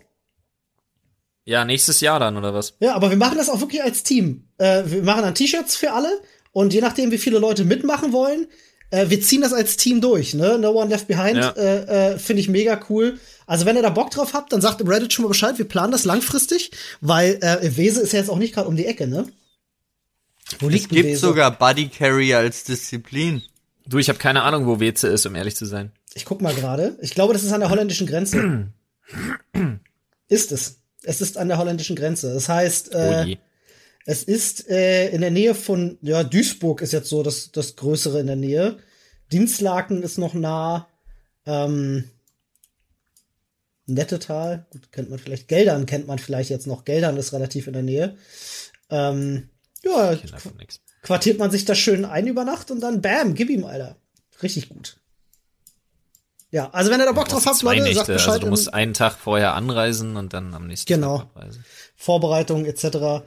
Ja, 1.44 1.66
nächstes 1.66 2.00
Jahr 2.00 2.22
dann, 2.22 2.38
oder 2.38 2.54
was? 2.54 2.76
Ja, 2.80 2.96
aber 2.96 3.10
wir 3.10 3.18
machen 3.18 3.38
das 3.38 3.50
auch 3.50 3.60
wirklich 3.60 3.84
als 3.84 4.04
Team. 4.04 4.48
Äh, 4.60 4.84
wir 4.86 5.04
machen 5.04 5.24
dann 5.24 5.36
T-Shirts 5.36 5.76
für 5.76 5.92
alle 5.92 6.22
und 6.54 6.74
je 6.74 6.80
nachdem, 6.80 7.12
wie 7.12 7.18
viele 7.18 7.40
Leute 7.40 7.66
mitmachen 7.66 8.14
wollen, 8.14 8.48
äh, 8.92 9.10
wir 9.10 9.22
ziehen 9.22 9.42
das 9.42 9.52
als 9.52 9.76
Team 9.76 10.00
durch. 10.00 10.34
Ne? 10.34 10.58
No 10.58 10.72
One 10.72 10.90
Left 10.90 11.08
Behind 11.08 11.36
Ja. 11.36 11.50
äh, 11.50 12.14
äh, 12.14 12.18
finde 12.18 12.40
ich 12.40 12.48
mega 12.48 12.80
cool. 12.90 13.20
Also 13.48 13.66
wenn 13.66 13.76
ihr 13.78 13.82
da 13.82 13.90
Bock 13.90 14.12
drauf 14.12 14.34
habt, 14.34 14.54
dann 14.54 14.62
sagt 14.62 14.82
im 14.82 14.88
Reddit 14.88 15.14
schon 15.14 15.24
mal 15.24 15.30
Bescheid. 15.30 15.58
Wir 15.58 15.68
planen 15.68 15.92
das 15.92 16.04
langfristig, 16.06 16.72
weil 17.02 17.40
äh, 17.42 17.76
Wese 17.78 18.02
ist 18.02 18.12
ja 18.14 18.20
jetzt 18.20 18.30
auch 18.30 18.38
nicht 18.38 18.54
gerade 18.54 18.68
um 18.68 18.76
die 18.76 18.86
Ecke, 18.86 19.08
ne? 19.08 19.28
Wo 20.60 20.68
Es 20.68 20.74
liegt 20.74 20.92
denn 20.92 20.96
gibt 20.98 21.10
Wese? 21.10 21.22
sogar 21.22 21.58
Buddy 21.58 21.88
Carry 21.90 22.34
als 22.36 22.66
Disziplin. 22.66 23.42
Du, 23.86 23.98
ich 23.98 24.10
habe 24.10 24.20
keine 24.20 24.44
Ahnung, 24.44 24.68
wo 24.68 24.80
Weze 24.80 25.08
ist, 25.08 25.26
um 25.26 25.34
ehrlich 25.36 25.56
zu 25.56 25.66
sein. 25.66 25.92
Ich 26.14 26.26
guck 26.26 26.42
mal 26.42 26.54
gerade. 26.54 26.98
Ich 27.02 27.12
glaube, 27.12 27.34
das 27.34 27.44
ist 27.44 27.54
an 27.54 27.62
der 27.62 27.70
holländischen 27.70 28.06
Grenze. 28.06 28.68
ist 30.28 30.52
es. 30.52 30.80
Es 31.04 31.22
ist 31.22 31.38
an 31.38 31.48
der 31.48 31.58
holländischen 31.58 31.96
Grenze. 31.96 32.34
Das 32.34 32.50
heißt, 32.50 32.90
Oh 32.94 32.98
äh, 32.98 33.24
je. 33.24 33.38
Es 34.06 34.24
ist 34.24 34.70
äh, 34.70 35.10
in 35.10 35.22
der 35.22 35.32
Nähe 35.32 35.54
von, 35.54 35.98
ja, 36.02 36.24
Duisburg 36.24 36.82
ist 36.82 36.94
jetzt 36.94 37.10
so 37.10 37.24
das, 37.24 37.52
das 37.52 37.76
Größere 37.76 38.20
in 38.20 38.28
der 38.28 38.36
Nähe. 38.38 38.78
Dinslaken 39.32 40.02
ist 40.02 40.18
noch 40.18 40.34
nah. 40.34 40.88
Ähm, 41.46 42.06
Nettetal, 43.88 44.66
gut, 44.70 44.92
kennt 44.92 45.10
man 45.10 45.18
vielleicht. 45.20 45.48
Geldern 45.48 45.86
kennt 45.86 46.08
man 46.08 46.20
vielleicht 46.20 46.50
jetzt 46.50 46.68
noch. 46.68 46.86
Geldern 46.86 47.18
ist 47.18 47.34
relativ 47.34 47.68
in 47.68 47.74
der 47.74 47.84
Nähe. 47.84 48.18
Ähm, 48.90 49.50
ja, 49.84 50.18
quartiert 51.02 51.40
man 51.40 51.52
sich 51.52 51.66
da 51.66 51.74
schön 51.74 52.06
ein 52.06 52.28
über 52.28 52.44
Nacht 52.44 52.70
und 52.72 52.82
dann 52.82 53.02
bam, 53.02 53.34
gib 53.34 53.50
ihm, 53.50 53.64
Alter. 53.66 53.96
Richtig 54.44 54.70
gut. 54.70 54.98
Ja, 56.52 56.70
also 56.72 56.92
wenn 56.92 57.00
ihr 57.00 57.06
da 57.06 57.12
Bock 57.12 57.28
drauf 57.28 57.46
habt, 57.46 57.62
Leute, 57.62 57.82
Nächte, 57.82 57.96
sagt 57.96 58.08
Bescheid. 58.08 58.30
also 58.30 58.40
du 58.42 58.48
musst 58.48 58.74
einen 58.74 58.94
Tag 58.94 59.14
vorher 59.18 59.54
anreisen 59.54 60.16
und 60.16 60.34
dann 60.34 60.54
am 60.54 60.68
nächsten 60.68 60.88
Genau. 60.88 61.20
Tag 61.20 61.28
abreisen. 61.36 61.66
Vorbereitung 61.96 62.66
etc. 62.66 63.26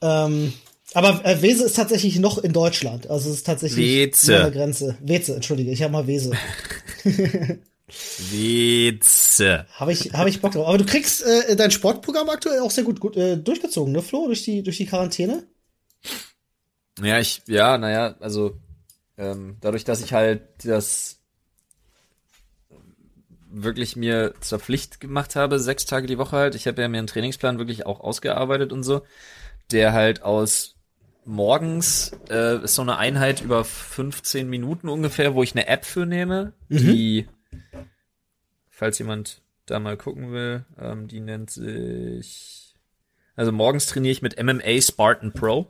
Ähm, 0.00 0.52
aber 0.94 1.24
äh, 1.24 1.40
Wese 1.42 1.64
ist 1.64 1.76
tatsächlich 1.76 2.18
noch 2.18 2.38
in 2.38 2.52
Deutschland. 2.52 3.08
Also 3.10 3.30
es 3.30 3.36
ist 3.36 3.46
tatsächlich 3.46 3.84
Weze. 3.86 4.36
an 4.36 4.42
der 4.42 4.50
Grenze. 4.50 4.96
Weze, 5.00 5.34
entschuldige, 5.34 5.70
ich 5.70 5.82
habe 5.82 5.92
mal 5.92 6.06
Wese. 6.06 6.32
Weze. 7.88 9.66
Habe 9.74 9.92
ich, 9.92 10.12
hab 10.12 10.26
ich 10.26 10.40
Bock 10.40 10.52
drauf. 10.52 10.68
Aber 10.68 10.78
du 10.78 10.84
kriegst 10.84 11.24
äh, 11.24 11.56
dein 11.56 11.70
Sportprogramm 11.70 12.28
aktuell 12.28 12.60
auch 12.60 12.70
sehr 12.70 12.84
gut, 12.84 13.00
gut 13.00 13.16
äh, 13.16 13.36
durchgezogen, 13.36 13.92
ne, 13.92 14.02
Flo? 14.02 14.26
Durch 14.26 14.42
die, 14.44 14.62
durch 14.62 14.76
die 14.76 14.86
Quarantäne? 14.86 15.44
Ja, 17.02 17.18
ich, 17.18 17.42
ja, 17.46 17.78
naja, 17.78 18.16
also 18.20 18.58
ähm, 19.16 19.56
dadurch, 19.60 19.84
dass 19.84 20.02
ich 20.02 20.12
halt 20.12 20.42
das 20.64 21.20
wirklich 23.50 23.96
mir 23.96 24.34
zur 24.40 24.58
Pflicht 24.58 25.00
gemacht 25.00 25.36
habe, 25.36 25.58
sechs 25.58 25.86
Tage 25.86 26.06
die 26.06 26.18
Woche 26.18 26.36
halt. 26.36 26.54
Ich 26.54 26.66
habe 26.66 26.82
ja 26.82 26.88
mir 26.88 26.98
einen 26.98 27.06
Trainingsplan 27.06 27.58
wirklich 27.58 27.86
auch 27.86 28.00
ausgearbeitet 28.00 28.72
und 28.72 28.82
so, 28.82 29.02
der 29.70 29.92
halt 29.92 30.22
aus 30.22 30.76
morgens 31.24 32.12
äh, 32.30 32.62
ist 32.62 32.74
so 32.74 32.82
eine 32.82 32.96
Einheit 32.96 33.40
über 33.40 33.64
15 33.64 34.48
Minuten 34.48 34.88
ungefähr, 34.88 35.34
wo 35.34 35.42
ich 35.42 35.52
eine 35.52 35.66
App 35.66 35.84
für 35.84 36.06
nehme, 36.06 36.52
die, 36.68 37.26
falls 38.78 38.98
jemand 38.98 39.42
da 39.66 39.80
mal 39.80 39.96
gucken 39.96 40.30
will, 40.32 40.64
ähm, 40.80 41.08
die 41.08 41.20
nennt 41.20 41.50
sich, 41.50 42.74
also 43.34 43.50
morgens 43.52 43.86
trainiere 43.86 44.12
ich 44.12 44.22
mit 44.22 44.40
MMA 44.42 44.80
Spartan 44.80 45.32
Pro. 45.32 45.66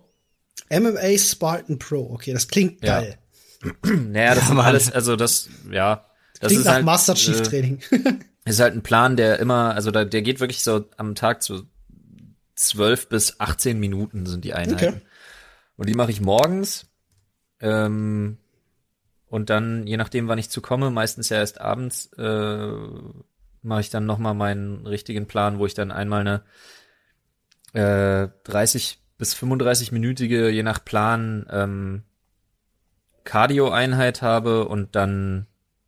MMA 0.71 1.17
Spartan 1.19 1.79
Pro, 1.79 2.11
okay, 2.13 2.33
das 2.35 2.49
klingt 2.49 2.85
Ja. 2.85 3.01
geil. 3.01 3.19
Naja, 3.83 4.35
das 4.35 4.47
sind 4.49 4.59
alles, 4.61 4.93
also 4.93 5.17
das, 5.17 5.49
ja, 5.71 6.05
das 6.39 6.49
Klingt 6.51 6.61
ist 6.61 6.67
nach 6.67 6.75
halt, 6.75 6.85
Master 6.85 7.15
Chief 7.15 7.41
äh, 7.41 7.43
Training. 7.43 7.81
ist 8.45 8.61
halt 8.61 8.75
ein 8.75 8.83
Plan, 8.83 9.17
der 9.17 9.41
immer, 9.41 9.75
also 9.75 9.91
da, 9.91 10.05
der 10.05 10.23
geht 10.23 10.39
wirklich 10.39 10.63
so 10.63 10.85
am 10.97 11.15
Tag 11.15 11.43
so 11.43 11.63
12 12.55 13.09
bis 13.09 13.41
18 13.41 13.81
Minuten 13.81 14.27
sind 14.27 14.45
die 14.45 14.53
Einheiten. 14.55 14.95
Okay. 14.97 15.01
Und 15.77 15.89
die 15.89 15.95
mache 15.95 16.11
ich 16.11 16.21
morgens. 16.21 16.87
Ähm, 17.61 18.37
und 19.29 19.51
dann, 19.51 19.87
je 19.87 19.97
nachdem, 19.97 20.29
wann 20.29 20.39
ich 20.39 20.51
zu 20.51 20.61
komme, 20.61 20.91
meistens 20.91 21.29
ja 21.29 21.39
erst 21.39 21.61
abends, 21.61 22.13
äh, 22.17 22.73
mache 23.63 23.81
ich 23.81 23.91
dann 23.91 24.07
nochmal 24.07 24.35
meinen 24.35 24.87
richtigen 24.87 25.27
Plan, 25.27 25.59
wo 25.59 25.67
ich 25.67 25.75
dann 25.75 25.91
einmal 25.91 26.21
eine 26.21 26.43
äh, 27.75 28.29
30 28.45 29.01
bis 29.19 29.35
35-minütige, 29.35 30.49
je 30.49 30.63
nach 30.63 30.85
Plan, 30.85 31.47
ähm, 31.51 32.03
Cardio-Einheit 33.25 34.23
habe 34.23 34.67
und 34.67 34.97
dann 34.97 35.47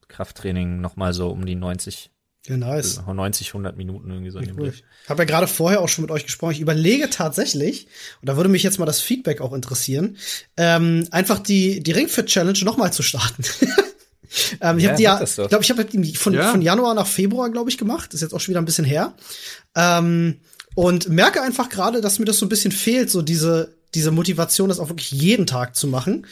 Krafttraining 0.09 0.80
nochmal 0.80 1.14
so 1.14 1.30
um 1.30 1.47
die 1.47 1.55
90, 1.55 2.11
ja, 2.47 2.57
nice. 2.57 3.01
90, 3.07 3.49
100 3.49 3.76
Minuten 3.76 4.11
irgendwie 4.11 4.30
so 4.30 4.38
in 4.38 4.47
dem 4.47 4.59
Cool. 4.59 4.72
Ich 5.05 5.09
habe 5.11 5.22
ja 5.22 5.26
gerade 5.26 5.47
vorher 5.47 5.80
auch 5.82 5.88
schon 5.88 6.03
mit 6.03 6.11
euch 6.11 6.24
gesprochen. 6.24 6.53
Ich 6.53 6.61
überlege 6.61 7.11
tatsächlich, 7.11 7.86
und 8.22 8.28
da 8.28 8.36
würde 8.36 8.49
mich 8.49 8.62
jetzt 8.62 8.78
mal 8.78 8.86
das 8.86 9.01
Feedback 9.01 9.41
auch 9.41 9.53
interessieren, 9.53 10.16
ähm, 10.57 11.07
einfach 11.11 11.38
die, 11.38 11.82
die 11.82 11.93
Ringfit 11.93 12.26
Challenge 12.26 12.59
nochmal 12.64 12.93
zu 12.93 13.03
starten. 13.03 13.45
ähm, 14.61 14.78
ich 14.78 14.84
Ja, 14.84 14.91
habe 14.91 14.97
die 14.97 15.03
ja, 15.03 15.22
ich 15.22 15.34
glaube, 15.34 15.59
ich 15.62 15.70
habe 15.70 15.84
die 15.84 16.14
von, 16.16 16.32
Ja. 16.34 16.51
von 16.51 16.62
Januar 16.62 16.95
nach 16.95 17.07
Februar, 17.07 17.51
glaube 17.51 17.68
ich, 17.70 17.78
gemacht. 17.78 18.14
Ist 18.14 18.20
jetzt 18.22 18.32
auch 18.32 18.41
schon 18.41 18.53
wieder 18.53 18.61
ein 18.62 18.66
bisschen 18.66 18.84
her. 18.84 19.14
Ähm, 19.76 20.41
und 20.74 21.09
merke 21.09 21.43
einfach 21.43 21.68
gerade, 21.68 22.01
dass 22.01 22.18
mir 22.18 22.24
das 22.24 22.38
so 22.38 22.47
ein 22.47 22.49
bisschen 22.49 22.72
fehlt, 22.72 23.11
so 23.11 23.22
diese, 23.22 23.74
diese 23.95 24.12
Motivation, 24.12 24.68
das 24.68 24.78
auch 24.78 24.88
wirklich 24.88 25.11
jeden 25.11 25.47
Tag 25.47 25.74
zu 25.76 25.88
machen. 25.88 26.26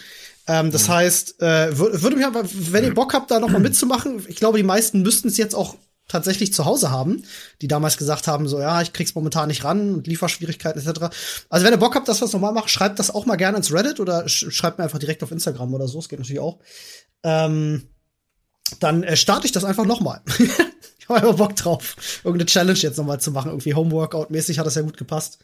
Ähm, 0.47 0.71
das 0.71 0.89
heißt, 0.89 1.43
äh, 1.43 1.71
wür- 1.73 2.01
würde 2.03 2.17
mich 2.17 2.25
aber, 2.25 2.45
wenn 2.53 2.85
ihr 2.85 2.95
Bock 2.95 3.13
habt, 3.15 3.31
da 3.31 3.41
noch 3.41 3.51
mal 3.51 3.59
mitzumachen, 3.61 4.25
ich 4.29 4.37
glaube, 4.37 4.57
die 4.59 4.65
meisten 4.65 5.03
müssten 5.03 5.29
es 5.29 5.37
jetzt 5.37 5.55
auch 5.55 5.77
tatsächlich 6.09 6.53
zu 6.53 6.65
Hause 6.65 6.91
haben, 6.91 7.23
die 7.61 7.69
damals 7.69 7.97
gesagt 7.99 8.27
haben, 8.27 8.49
so, 8.49 8.59
ja, 8.59 8.83
ich 8.83 8.93
krieg's 8.93 9.15
momentan 9.15 9.49
nicht 9.49 9.63
ran 9.65 9.95
und 9.95 10.07
Lieferschwierigkeiten 10.07 10.81
etc. 10.81 11.15
Also 11.51 11.65
wenn 11.65 11.73
ihr 11.73 11.79
Bock 11.79 11.95
habt, 11.95 12.09
dass 12.09 12.21
wir 12.21 12.25
das 12.25 12.33
nochmal 12.33 12.53
machen, 12.53 12.69
schreibt 12.69 12.99
das 12.99 13.15
auch 13.15 13.27
mal 13.27 13.37
gerne 13.37 13.59
ins 13.59 13.73
Reddit 13.73 14.01
oder 14.01 14.29
sch 14.29 14.47
schreibt 14.51 14.79
mir 14.79 14.85
einfach 14.85 14.99
direkt 14.99 15.23
auf 15.23 15.31
Instagram 15.31 15.75
oder 15.75 15.87
so, 15.87 15.99
es 15.99 16.09
geht 16.09 16.19
natürlich 16.19 16.41
auch. 16.41 16.59
Ähm, 17.23 17.89
dann 18.81 19.03
äh, 19.03 19.17
starte 19.17 19.47
ich 19.47 19.53
das 19.53 19.65
einfach 19.65 19.85
nochmal. 19.85 20.23
ich 20.39 21.09
habe 21.09 21.21
einfach 21.21 21.37
Bock 21.37 21.57
drauf, 21.57 22.21
irgendeine 22.25 22.47
Challenge 22.47 22.79
jetzt 22.79 22.97
nochmal 22.97 23.21
zu 23.21 23.31
machen. 23.31 23.51
Irgendwie 23.51 23.75
Homeworkout-mäßig 23.75 24.59
hat 24.59 24.67
das 24.67 24.75
ja 24.75 24.83
gut 24.83 24.97
gepasst. 24.97 25.39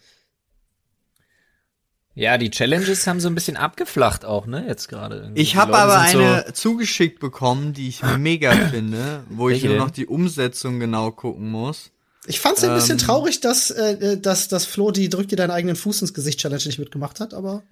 Ja, 2.17 2.39
die 2.39 2.51
Challenges 2.51 3.07
haben 3.09 3.19
so 3.19 3.29
ein 3.29 3.35
bisschen 3.35 3.57
abgeflacht 3.57 4.25
auch, 4.25 4.47
ne, 4.47 4.65
jetzt 4.69 4.89
gerade. 4.89 5.33
Ich 5.35 5.57
habe 5.57 5.77
aber 5.77 5.99
eine 5.99 6.53
zugeschickt 6.53 7.19
bekommen, 7.19 7.73
die 7.73 7.89
ich 7.89 8.03
mega 8.19 8.53
finde, 8.53 9.25
wo 9.31 9.49
ich 9.49 9.55
Welche 9.55 9.67
nur 9.67 9.77
denn? 9.77 9.85
noch 9.85 9.91
die 9.91 10.07
Umsetzung 10.07 10.79
genau 10.79 11.11
gucken 11.11 11.51
muss. 11.51 11.91
Ich 12.27 12.41
fand's 12.41 12.63
ein 12.65 12.73
bisschen 12.75 12.99
Ähm. 12.99 13.05
traurig, 13.05 13.41
dass, 13.41 13.71
äh, 13.71 14.17
dass, 14.19 14.49
dass 14.49 14.65
Flo 14.65 14.93
die 14.93 15.09
drück 15.09 15.29
dir 15.29 15.37
deinen 15.37 15.51
eigenen 15.51 15.77
Fuß 15.77 16.03
ins 16.03 16.15
Gesicht 16.15 16.39
Challenge 16.41 16.63
nicht 16.65 16.79
mitgemacht 16.79 17.19
hat, 17.21 17.35
aber 17.35 17.65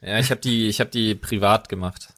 So, 0.00 0.06
ja, 0.08 0.18
ich 0.18 0.30
habe 0.30 0.40
die, 0.40 0.66
ich 0.68 0.80
habe 0.80 0.90
die 0.90 1.14
privat 1.14 1.68
gemacht. 1.68 2.08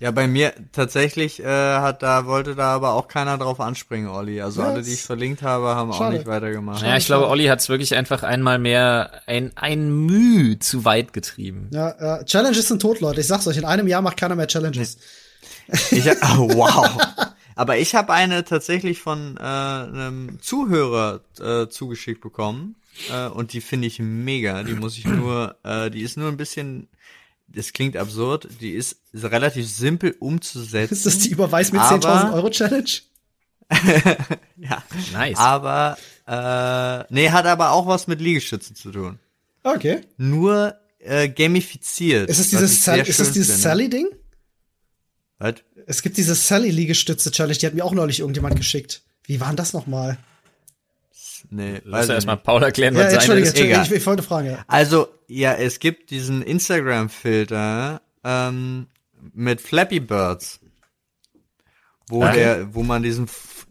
Ja, 0.00 0.10
bei 0.10 0.26
mir 0.26 0.52
tatsächlich 0.72 1.40
äh, 1.40 1.46
hat 1.46 2.02
da 2.02 2.26
wollte 2.26 2.54
da 2.54 2.74
aber 2.74 2.92
auch 2.94 3.08
keiner 3.08 3.38
drauf 3.38 3.60
anspringen, 3.60 4.08
Olli. 4.08 4.40
Also 4.42 4.60
Ja, 4.62 4.68
alle, 4.68 4.82
die 4.82 4.92
ich 4.92 5.02
verlinkt 5.02 5.42
habe, 5.42 5.68
haben 5.76 5.92
auch 5.92 5.98
Schade. 5.98 6.16
nicht 6.16 6.26
weitergemacht. 6.26 6.82
Ja, 6.82 6.96
ich 6.96 7.06
glaube, 7.06 7.28
Olli 7.28 7.44
hat 7.46 7.60
es 7.60 7.68
wirklich 7.68 7.94
einfach 7.94 8.22
einmal 8.22 8.58
mehr 8.58 9.22
ein, 9.26 9.52
ein 9.54 9.90
Müh 9.90 10.58
zu 10.58 10.84
weit 10.84 11.12
getrieben. 11.12 11.68
ja, 11.72 11.90
äh, 12.20 12.24
Challenges 12.24 12.68
sind 12.68 12.82
tot, 12.82 13.00
Leute. 13.00 13.20
Ich 13.20 13.26
sag's 13.28 13.46
euch, 13.46 13.56
in 13.56 13.64
einem 13.64 13.86
Jahr 13.86 14.02
macht 14.02 14.16
keiner 14.16 14.34
mehr 14.34 14.48
Challenges. 14.48 14.98
Ich, 15.90 16.06
oh, 16.38 16.48
wow. 16.54 16.90
Aber 17.56 17.78
ich 17.78 17.94
habe 17.94 18.12
eine 18.12 18.44
tatsächlich 18.44 19.00
von 19.00 19.36
äh, 19.36 19.42
einem 19.42 20.38
Zuhörer 20.42 21.20
äh, 21.40 21.68
zugeschickt 21.68 22.20
bekommen 22.20 22.74
äh, 23.12 23.28
und 23.28 23.52
die 23.52 23.60
finde 23.60 23.86
ich 23.86 24.00
mega. 24.00 24.64
Die 24.64 24.74
muss 24.74 24.98
ich 24.98 25.04
nur, 25.04 25.54
äh, 25.62 25.88
die 25.90 26.02
ist 26.02 26.16
nur 26.16 26.28
ein 26.28 26.36
bisschen, 26.36 26.88
das 27.54 27.72
klingt 27.72 27.96
absurd, 27.96 28.48
die 28.60 28.72
ist, 28.72 28.96
ist 29.12 29.24
relativ 29.24 29.68
simpel 29.68 30.14
umzusetzen. 30.18 30.92
Ist 30.94 31.06
das 31.06 31.18
die 31.18 31.30
Überweis 31.30 31.72
mit 31.72 31.80
Aber- 31.80 32.06
10.000 32.30 32.34
Euro 32.34 32.50
Challenge? 32.50 32.90
Ja, 34.56 34.82
Nice. 35.12 35.36
aber 35.38 35.96
äh, 36.26 37.12
nee, 37.12 37.30
hat 37.30 37.46
aber 37.46 37.70
auch 37.72 37.86
was 37.86 38.06
mit 38.06 38.20
Liegestützen 38.20 38.76
zu 38.76 38.90
tun. 38.92 39.18
Okay. 39.62 40.02
Nur 40.16 40.74
äh, 40.98 41.28
gamifiziert. 41.28 42.28
Ist 42.28 42.38
es 42.38 42.50
dieses, 42.50 42.84
Sal 42.84 43.00
ist 43.00 43.18
es 43.20 43.32
dieses. 43.32 43.62
Sally-Ding? 43.62 44.06
Was? 45.38 45.54
Es 45.86 46.02
gibt 46.02 46.16
diese 46.16 46.34
Sally-Liegestütze-Challenge, 46.34 47.56
die 47.58 47.66
hat 47.66 47.74
mir 47.74 47.84
auch 47.84 47.92
neulich 47.92 48.20
irgendjemand 48.20 48.56
geschickt. 48.56 49.02
Wie 49.24 49.40
war 49.40 49.48
denn 49.48 49.56
das 49.56 49.72
nochmal? 49.72 50.18
Nee, 51.50 51.80
Lass 51.84 52.08
erstmal. 52.08 52.36
Paul 52.38 52.62
erklären, 52.62 52.94
Ja, 52.96 53.04
was 53.06 53.12
Entschuldige, 53.12 53.46
ist. 53.48 53.58
Egal. 53.60 53.84
ich, 53.86 53.92
ich 53.92 54.06
wollte 54.06 54.22
fragen, 54.22 54.50
ja. 54.50 54.64
Also, 54.66 55.08
ja, 55.28 55.52
es 55.54 55.78
gibt 55.78 56.10
diesen 56.10 56.42
Instagram-Filter 56.42 58.00
ähm, 58.24 58.86
mit 59.32 59.60
Flappy 59.60 60.00
Birds. 60.00 60.60
wo 62.08 62.24
Okay. 62.24 62.34
der, 62.34 62.74
wo 62.74 62.82
man 62.82 63.02
diesen 63.02 63.24
F- 63.24 63.66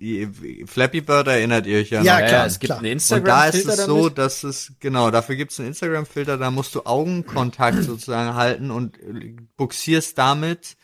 Flappy 0.66 1.02
Bird 1.02 1.28
erinnert 1.28 1.66
ihr 1.68 1.78
euch 1.80 1.90
ja, 1.92 2.02
Ja, 2.02 2.20
noch. 2.20 2.28
klar, 2.28 2.46
es 2.48 2.60
gibt 2.60 2.70
klar. 2.70 2.80
einen 2.80 2.88
Und 2.88 2.92
Instagram 2.94 3.26
da 3.26 3.46
ist 3.46 3.56
Filter 3.56 3.74
es 3.74 3.86
so, 3.86 4.10
dass 4.10 4.44
es, 4.44 4.74
genau, 4.80 5.12
dafür 5.12 5.36
gibt 5.36 5.52
es 5.52 5.60
einen 5.60 5.70
Instagram-Filter, 5.70 6.38
da 6.38 6.52
musst 6.52 6.74
du 6.76 6.86
Augenkontakt 6.86 7.84
sozusagen 7.84 8.36
halten 8.36 8.72
und 8.72 9.00
äh, 9.00 9.36
buxierst 9.56 10.18
damit 10.18 10.76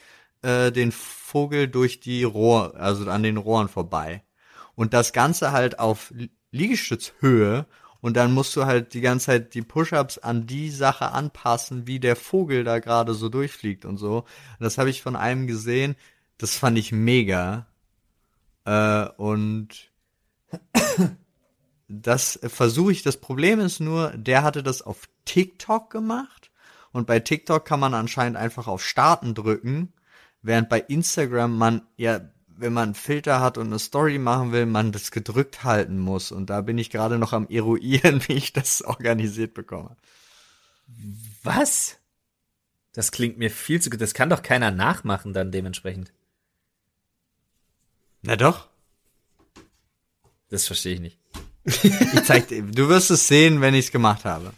äh, 0.42 0.72
den 0.72 0.92
Vogel 0.92 1.68
durch 1.68 2.00
die 2.00 2.24
Rohr, 2.24 2.76
also 2.76 3.10
an 3.10 3.24
den 3.24 3.38
Rohren 3.38 3.68
vorbei. 3.68 4.24
Und 4.76 4.94
das 4.94 5.12
Ganze 5.12 5.52
halt 5.52 5.80
auf 5.80 6.14
Liegestützhöhe 6.52 7.66
und 8.02 8.16
dann 8.16 8.34
musst 8.34 8.56
du 8.56 8.66
halt 8.66 8.94
die 8.94 9.02
ganze 9.02 9.28
Zeit 9.28 9.54
die 9.54 9.62
Push-Ups 9.62 10.20
an 10.20 10.48
die 10.48 10.70
Sache 10.70 11.12
anpassen, 11.12 11.86
wie 11.86 12.00
der 12.00 12.16
Vogel 12.16 12.64
da 12.64 12.80
gerade 12.80 13.14
so 13.14 13.30
durchfliegt 13.30 13.86
und 13.86 13.98
so. 13.98 14.20
Und 14.20 14.26
das 14.60 14.78
habe 14.78 14.90
ich 14.90 15.02
von 15.02 15.16
einem 15.16 15.48
gesehen, 15.48 15.96
das 16.38 16.56
fand 16.56 16.78
ich 16.78 16.92
mega. 16.92 17.68
Äh, 18.66 19.08
und 19.18 19.92
das 21.90 22.40
versuche 22.44 22.94
ich. 22.94 23.04
Das 23.04 23.18
Problem 23.18 23.60
ist 23.60 23.80
nur, 23.80 24.12
der 24.12 24.44
hatte 24.44 24.64
das 24.64 24.82
auf 24.82 25.10
TikTok 25.26 25.90
gemacht 25.90 26.52
und 26.92 27.06
bei 27.06 27.20
TikTok 27.20 27.66
kann 27.66 27.80
man 27.80 27.94
anscheinend 27.94 28.38
einfach 28.38 28.68
auf 28.68 28.84
Starten 28.84 29.36
drücken, 29.36 29.94
während 30.42 30.70
bei 30.70 30.80
Instagram 30.80 31.58
man 31.58 31.82
ja, 31.98 32.22
wenn 32.60 32.74
man 32.74 32.90
einen 32.90 32.96
Filter 32.96 33.40
hat 33.40 33.58
und 33.58 33.68
eine 33.68 33.80
Story 33.80 34.18
machen 34.18 34.52
will, 34.52 34.66
man 34.66 34.92
das 34.92 35.12
gedrückt 35.12 35.64
halten 35.64 35.98
muss. 35.98 36.32
Und 36.32 36.50
da 36.50 36.62
bin 36.62 36.78
ich 36.78 36.90
gerade 36.90 37.18
noch 37.18 37.34
am 37.34 37.48
eruieren, 37.48 38.22
wie 38.28 38.34
ich 38.34 38.54
das 38.54 38.82
organisiert 38.82 39.54
bekomme. 39.54 39.96
Was? 41.44 41.98
Das 42.94 43.12
klingt 43.12 43.38
mir 43.38 43.52
viel 43.52 43.82
zu 43.82 43.90
gut. 43.90 44.02
Das 44.02 44.14
kann 44.14 44.30
doch 44.30 44.44
keiner 44.44 44.72
nachmachen 44.72 45.34
dann 45.34 45.52
dementsprechend. 45.52 46.12
Na 48.22 48.36
doch. 48.36 48.68
Das 50.50 50.66
verstehe 50.68 50.96
ich 50.96 51.00
nicht. 51.00 51.18
Ich 51.84 52.24
zeig 52.24 52.48
dir, 52.48 52.64
du 52.64 52.90
wirst 52.90 53.12
es 53.12 53.28
sehen, 53.28 53.62
wenn 53.62 53.76
ich 53.76 53.86
es 53.86 53.92
gemacht 53.92 54.26
habe. 54.26 54.54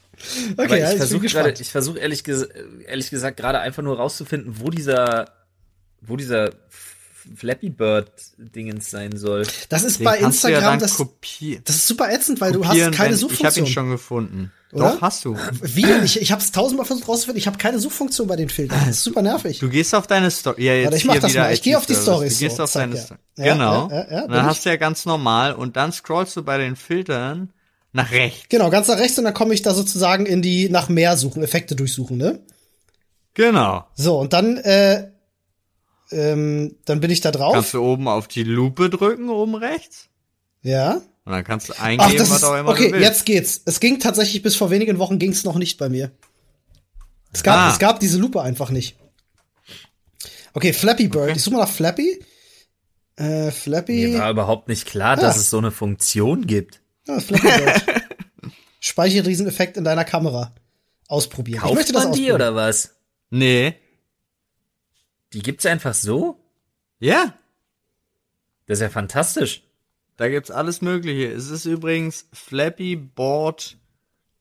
Okay, 0.53 0.63
Aber 0.63 0.77
ja, 0.77 0.77
ich 0.77 0.83
ich 0.83 0.89
bin 0.89 0.97
versuche 0.97 1.27
gerade, 1.27 1.61
ich 1.61 1.71
versuche 1.71 1.99
ehrlich, 1.99 2.23
ges 2.23 2.43
ehrlich 2.43 3.09
gesagt 3.09 3.37
gerade 3.37 3.59
einfach 3.59 3.83
nur 3.83 3.97
rauszufinden, 3.97 4.59
wo 4.59 4.69
dieser, 4.69 5.29
wo 5.99 6.15
dieser 6.15 6.51
Flappy 7.35 7.69
Bird 7.69 8.11
Dingens 8.37 8.89
sein 8.91 9.15
soll. 9.17 9.45
das 9.69 9.83
ist 9.83 9.99
Den 9.99 10.05
bei 10.05 10.19
ja 10.19 10.27
Instagram, 10.27 10.61
dann 10.63 10.79
das, 10.79 10.97
das 11.63 11.75
ist 11.75 11.87
super 11.87 12.11
ätzend, 12.11 12.41
weil 12.41 12.51
du 12.51 12.65
hast 12.65 12.75
keine 12.75 12.87
wenn- 12.87 12.93
Ich 12.93 12.99
habe 12.99 13.15
Suchfunktion. 13.15 13.65
ihn 13.65 13.71
schon 13.71 13.89
gefunden. 13.89 14.51
Oder? 14.73 14.91
Doch, 14.93 15.01
hast 15.01 15.25
du. 15.25 15.35
Wie? 15.61 15.85
Ich, 16.05 16.21
ich 16.21 16.31
habe 16.31 16.41
es 16.41 16.51
tausendmal 16.53 16.85
versucht 16.85 17.07
rauszufinden. 17.07 17.37
Ich 17.37 17.47
habe 17.47 17.57
keine 17.57 17.77
Suchfunktion 17.79 18.25
bei 18.27 18.37
den 18.37 18.47
Filtern. 18.47 18.79
Das 18.85 18.97
ist 18.97 19.03
super 19.03 19.21
nervig. 19.21 19.59
Du 19.59 19.67
gehst 19.69 19.93
auf 19.93 20.07
deine 20.07 20.31
Story. 20.31 20.63
Ja, 20.65 20.73
jetzt 20.73 20.85
Warte, 20.85 20.97
ich 20.97 21.05
mach 21.05 21.19
das 21.19 21.33
mal. 21.33 21.53
Ich 21.53 21.61
geh 21.61 21.75
auf 21.75 21.85
die. 21.85 21.93
Storys 21.95 22.35
Du 22.35 22.39
gehst 22.45 22.55
so. 22.55 22.63
auf 22.63 22.71
Zack, 22.71 22.83
deine 22.83 22.95
ja. 22.95 23.01
Story. 23.01 23.19
Ja, 23.37 23.53
genau. 23.53 23.89
ja, 23.89 23.95
ja, 23.97 24.11
ja, 24.11 24.27
dann 24.27 24.39
ich. 24.45 24.49
hast 24.49 24.65
du 24.65 24.69
ja 24.69 24.77
ganz 24.77 25.05
normal 25.05 25.53
und 25.55 25.75
dann 25.75 25.91
scrollst 25.91 26.37
du 26.37 26.43
bei 26.43 26.57
den 26.57 26.77
Filtern 26.77 27.51
nach 27.91 28.11
rechts. 28.11 28.45
Genau, 28.47 28.69
ganz 28.69 28.87
nach 28.87 28.97
rechts 28.97 29.17
und 29.17 29.25
dann 29.25 29.33
komme 29.33 29.53
ich 29.53 29.61
da 29.61 29.73
sozusagen 29.73 30.25
in 30.25 30.41
die 30.41 30.69
nach 30.69 30.87
mehr 30.87 31.17
suchen, 31.17 31.43
Effekte 31.43 31.75
durchsuchen, 31.75 32.15
ne? 32.15 32.39
Genau. 33.33 33.85
So, 33.95 34.19
und 34.19 34.33
dann, 34.33 34.57
äh, 34.57 35.10
ähm, 36.11 36.75
dann 36.85 36.99
bin 36.99 37.11
ich 37.11 37.21
da 37.21 37.31
drauf. 37.31 37.53
Kannst 37.53 37.73
du 37.73 37.81
oben 37.83 38.07
auf 38.07 38.27
die 38.27 38.43
Lupe 38.43 38.89
drücken, 38.89 39.29
oben 39.29 39.55
rechts. 39.55 40.07
ja. 40.61 41.01
Und 41.23 41.33
dann 41.33 41.43
kannst 41.43 41.69
du 41.69 41.73
Ach, 41.77 41.83
eingeben, 41.83 42.17
das 42.17 42.31
was 42.31 42.37
ist, 42.37 42.43
auch 42.43 42.55
immer 42.57 42.69
okay, 42.71 42.87
du 42.87 42.93
willst. 42.93 43.05
jetzt 43.07 43.25
geht's. 43.27 43.61
Es 43.65 43.79
ging 43.79 43.99
tatsächlich 43.99 44.41
bis 44.41 44.55
vor 44.55 44.71
wenigen 44.71 44.97
Wochen 44.97 45.19
ging's 45.19 45.43
noch 45.43 45.55
nicht 45.55 45.77
bei 45.77 45.87
mir. 45.87 46.09
Es 47.31 47.43
gab, 47.43 47.57
Ah. 47.57 47.69
es 47.71 47.77
gab 47.77 47.99
diese 47.99 48.17
Lupe 48.17 48.41
einfach 48.41 48.71
nicht. 48.71 48.97
Okay, 50.53 50.73
Flappy 50.73 51.07
Bird. 51.09 51.35
Ich 51.37 51.43
suche 51.43 51.55
mal 51.55 51.61
nach 51.61 51.69
Flappy. 51.69 52.25
Äh, 53.17 53.51
Flappy. 53.51 54.07
Mir 54.07 54.19
war 54.19 54.31
überhaupt 54.31 54.67
nicht 54.67 54.87
klar, 54.87 55.15
dass 55.15 55.35
Ah. 55.35 55.39
es 55.41 55.49
so 55.51 55.59
eine 55.59 55.69
Funktion 55.71 56.47
gibt. 56.47 56.81
Ja, 57.07 57.19
Flappy 57.19 57.47
Bird. 57.47 57.83
Speicherrieseneffekt 58.79 59.77
in 59.77 59.83
deiner 59.83 60.05
Kamera. 60.05 60.55
Ausprobieren. 61.07 61.57
ich 61.57 61.61
Kauft 61.61 61.75
möchte 61.75 61.93
das 61.93 62.05
man 62.05 62.13
die 62.13 62.31
oder 62.31 62.55
was? 62.55 62.95
Nee. 63.29 63.75
Die 65.33 65.41
gibt's 65.41 65.65
einfach 65.65 65.93
so? 65.93 66.39
Ja. 66.99 67.33
Das 68.65 68.79
ist 68.79 68.83
ja 68.83 68.89
fantastisch. 68.89 69.63
Da 70.17 70.29
gibt's 70.29 70.51
alles 70.51 70.81
Mögliche. 70.81 71.31
Es 71.31 71.49
ist 71.49 71.65
übrigens 71.65 72.27
Flappy 72.33 72.95
Board 72.95 73.77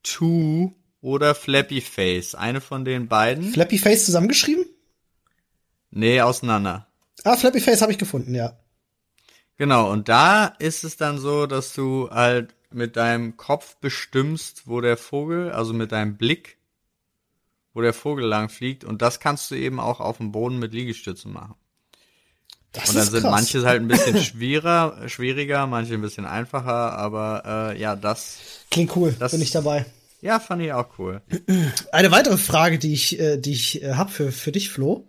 2 0.03 0.71
oder 1.01 1.33
Flappy 1.35 1.81
Face. 1.81 2.35
Eine 2.35 2.61
von 2.61 2.85
den 2.85 3.07
beiden. 3.07 3.51
Flappy 3.51 3.77
Face 3.77 4.05
zusammengeschrieben? 4.05 4.65
nee, 5.91 6.21
auseinander. 6.21 6.87
Ah, 7.23 7.35
Flappy 7.35 7.59
Face 7.59 7.81
habe 7.81 7.91
ich 7.91 7.97
gefunden, 7.97 8.33
ja. 8.33 8.57
Genau, 9.57 9.91
und 9.91 10.09
da 10.09 10.45
ist 10.59 10.83
es 10.83 10.97
dann 10.97 11.19
so, 11.19 11.45
dass 11.45 11.73
du 11.73 12.09
halt 12.09 12.55
mit 12.71 12.95
deinem 12.95 13.37
Kopf 13.37 13.75
bestimmst, 13.77 14.67
wo 14.67 14.81
der 14.81 14.97
Vogel, 14.97 15.51
also 15.51 15.73
mit 15.73 15.91
deinem 15.91 16.17
Blick, 16.17 16.57
wo 17.73 17.81
der 17.81 17.93
Vogel 17.93 18.25
lang 18.25 18.49
fliegt. 18.49 18.83
Und 18.83 19.01
das 19.01 19.19
kannst 19.19 19.49
du 19.51 19.55
eben 19.55 19.79
auch 19.79 19.99
auf 19.99 20.17
dem 20.17 20.31
Boden 20.31 20.59
mit 20.59 20.73
Liegestützen 20.73 21.31
machen. 21.31 21.55
Das 22.73 22.89
Und 22.89 22.95
dann 22.95 23.03
ist 23.03 23.11
sind 23.11 23.21
krass. 23.23 23.31
manche 23.31 23.63
halt 23.65 23.81
ein 23.81 23.87
bisschen 23.87 24.17
schwerer, 24.23 25.09
schwieriger, 25.09 25.67
manche 25.67 25.93
ein 25.93 26.01
bisschen 26.01 26.25
einfacher, 26.25 26.93
aber 26.97 27.71
äh, 27.75 27.79
ja, 27.81 27.95
das, 27.95 28.37
Klingt 28.69 28.95
cool, 28.95 29.13
Das- 29.19 29.31
bin 29.33 29.41
ich 29.41 29.51
dabei. 29.51 29.85
ja, 30.21 30.39
fand 30.39 30.61
ich 30.63 30.71
auch 30.71 30.87
cool. 30.97 31.21
Eine 31.91 32.11
weitere 32.11 32.37
Frage, 32.37 32.79
die 32.79 32.93
ich, 32.93 33.19
äh, 33.19 33.37
die 33.37 33.51
ich 33.51 33.83
äh, 33.83 33.95
habe 33.95 34.09
für, 34.11 34.31
für 34.31 34.51
dich, 34.53 34.69
Flo. 34.69 35.07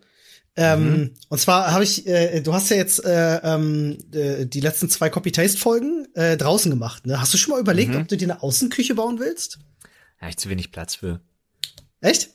Ähm, 0.56 0.84
Mhm. 0.90 1.10
Und 1.30 1.38
zwar 1.38 1.70
habe 1.72 1.82
ich, 1.84 2.06
äh, 2.06 2.40
du 2.42 2.52
hast 2.52 2.68
ja 2.68 2.76
jetzt 2.76 3.02
äh, 3.04 3.36
ähm, 3.38 3.96
äh, 4.12 4.44
die 4.44 4.60
letzten 4.60 4.90
zwei 4.90 5.08
Copy-Taste-Folgen 5.08 6.08
äh, 6.14 6.36
draußen 6.36 6.70
gemacht. 6.70 7.06
Ne? 7.06 7.18
Hast 7.20 7.32
du 7.32 7.38
schon 7.38 7.52
mal 7.52 7.60
überlegt, 7.60 7.92
Mhm. 7.94 8.00
ob 8.02 8.08
du 8.08 8.16
dir 8.18 8.26
eine 8.30 8.42
Außenküche 8.42 8.94
bauen 8.96 9.18
willst? 9.20 9.60
Hab 10.20 10.28
ich 10.28 10.36
zu 10.36 10.48
wenig 10.50 10.72
Platz 10.72 10.96
für. 10.96 11.20
Echt? 12.00 12.30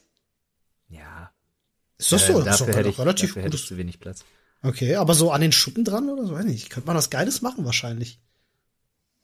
Ist 1.97 2.11
das 2.11 2.23
äh, 2.29 2.33
so? 2.33 2.41
Das 2.41 2.55
ist 2.55 2.61
dafür 2.61 2.73
doch 2.73 2.79
hätte 2.79 2.89
ich, 2.89 2.99
relativ 2.99 3.29
dafür 3.29 3.43
hätte 3.43 3.55
ich 3.55 3.65
zu 3.65 3.77
wenig 3.77 3.99
Platz. 3.99 4.23
Okay, 4.63 4.95
aber 4.95 5.13
so 5.13 5.31
an 5.31 5.41
den 5.41 5.51
Schuppen 5.51 5.83
dran 5.83 6.09
oder 6.09 6.25
so, 6.25 6.33
weiß 6.33 6.45
nicht. 6.45 6.69
Könnte 6.69 6.87
man 6.87 6.97
was 6.97 7.09
Geiles 7.09 7.41
machen 7.41 7.65
wahrscheinlich. 7.65 8.19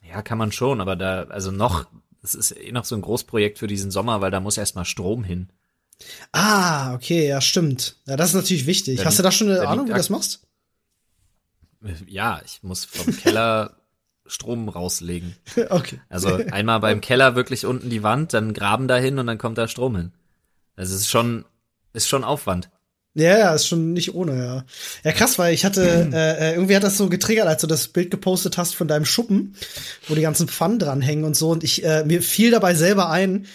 Ja, 0.08 0.22
kann 0.22 0.38
man 0.38 0.52
schon, 0.52 0.82
aber 0.82 0.96
da, 0.96 1.24
also 1.24 1.52
noch, 1.52 1.88
es 2.22 2.36
ist 2.36 2.52
eh 2.52 2.72
noch 2.72 2.86
so 2.86 2.96
ein 2.96 3.02
Großprojekt 3.02 3.58
für 3.58 3.68
diesen 3.68 3.90
Sommer, 3.90 4.22
weil 4.22 4.32
da 4.32 4.40
muss 4.40 4.58
erstmal 4.58 4.86
Strom 4.86 5.24
hin. 5.24 5.50
Ah, 6.32 6.94
okay, 6.94 7.28
ja, 7.28 7.42
stimmt. 7.42 7.98
Ja, 8.06 8.16
das 8.16 8.30
ist 8.30 8.36
natürlich 8.36 8.66
wichtig. 8.66 8.98
Da 9.00 9.06
Hast 9.06 9.20
du 9.20 9.24
da 9.24 9.32
schon 9.32 9.50
eine 9.50 9.60
da 9.60 9.70
Ahnung, 9.70 9.86
wie 9.86 9.92
du 9.92 9.98
das 9.98 10.10
machst? 10.10 10.42
Ja, 12.08 12.42
ich 12.46 12.64
muss 12.64 12.86
vom 12.86 13.16
Keller 13.18 13.76
Strom 14.26 14.70
rauslegen. 14.70 15.36
okay. 15.70 16.00
Also 16.10 16.36
einmal 16.36 16.80
beim 16.80 17.02
Keller 17.02 17.36
wirklich 17.36 17.66
unten 17.66 17.90
die 17.90 18.04
Wand, 18.04 18.34
dann 18.34 18.54
Graben 18.54 18.88
dahin 18.88 19.20
und 19.20 19.28
dann 19.28 19.38
kommt 19.38 19.58
da 19.58 19.68
Strom 19.68 19.96
hin. 19.96 20.12
Also 20.76 20.96
es 20.96 21.02
ist 21.02 21.10
schon, 21.10 21.46
ist 21.94 22.08
schon 22.08 22.24
Aufwand. 22.24 22.70
Ja, 23.16 23.38
ja, 23.38 23.54
ist 23.54 23.68
schon 23.68 23.94
nicht 23.94 24.16
ohne, 24.16 24.36
ja. 24.44 24.66
Ja, 25.04 25.12
krass, 25.12 25.38
weil 25.38 25.54
ich 25.54 25.66
hatte, 25.66 26.10
äh, 26.14 26.50
äh, 26.50 26.54
irgendwie 26.54 26.76
hat 26.76 26.84
das 26.84 26.98
so 26.98 27.10
getriggert, 27.10 27.48
als 27.48 27.62
du 27.62 27.68
das 27.68 27.88
Bild 27.88 28.10
gepostet 28.10 28.58
hast 28.58 28.74
von 28.74 28.88
deinem 28.88 29.06
Schuppen, 29.06 29.56
wo 30.08 30.16
die 30.16 30.22
ganzen 30.22 30.48
Pfannen 30.48 30.80
dranhängen 30.80 31.24
und 31.24 31.36
so. 31.36 31.52
Und 31.52 31.64
ich, 31.64 31.86
äh, 31.86 32.04
mir 32.06 32.24
fiel 32.24 32.50
dabei 32.50 32.74
selber 32.74 33.10
ein, 33.12 33.46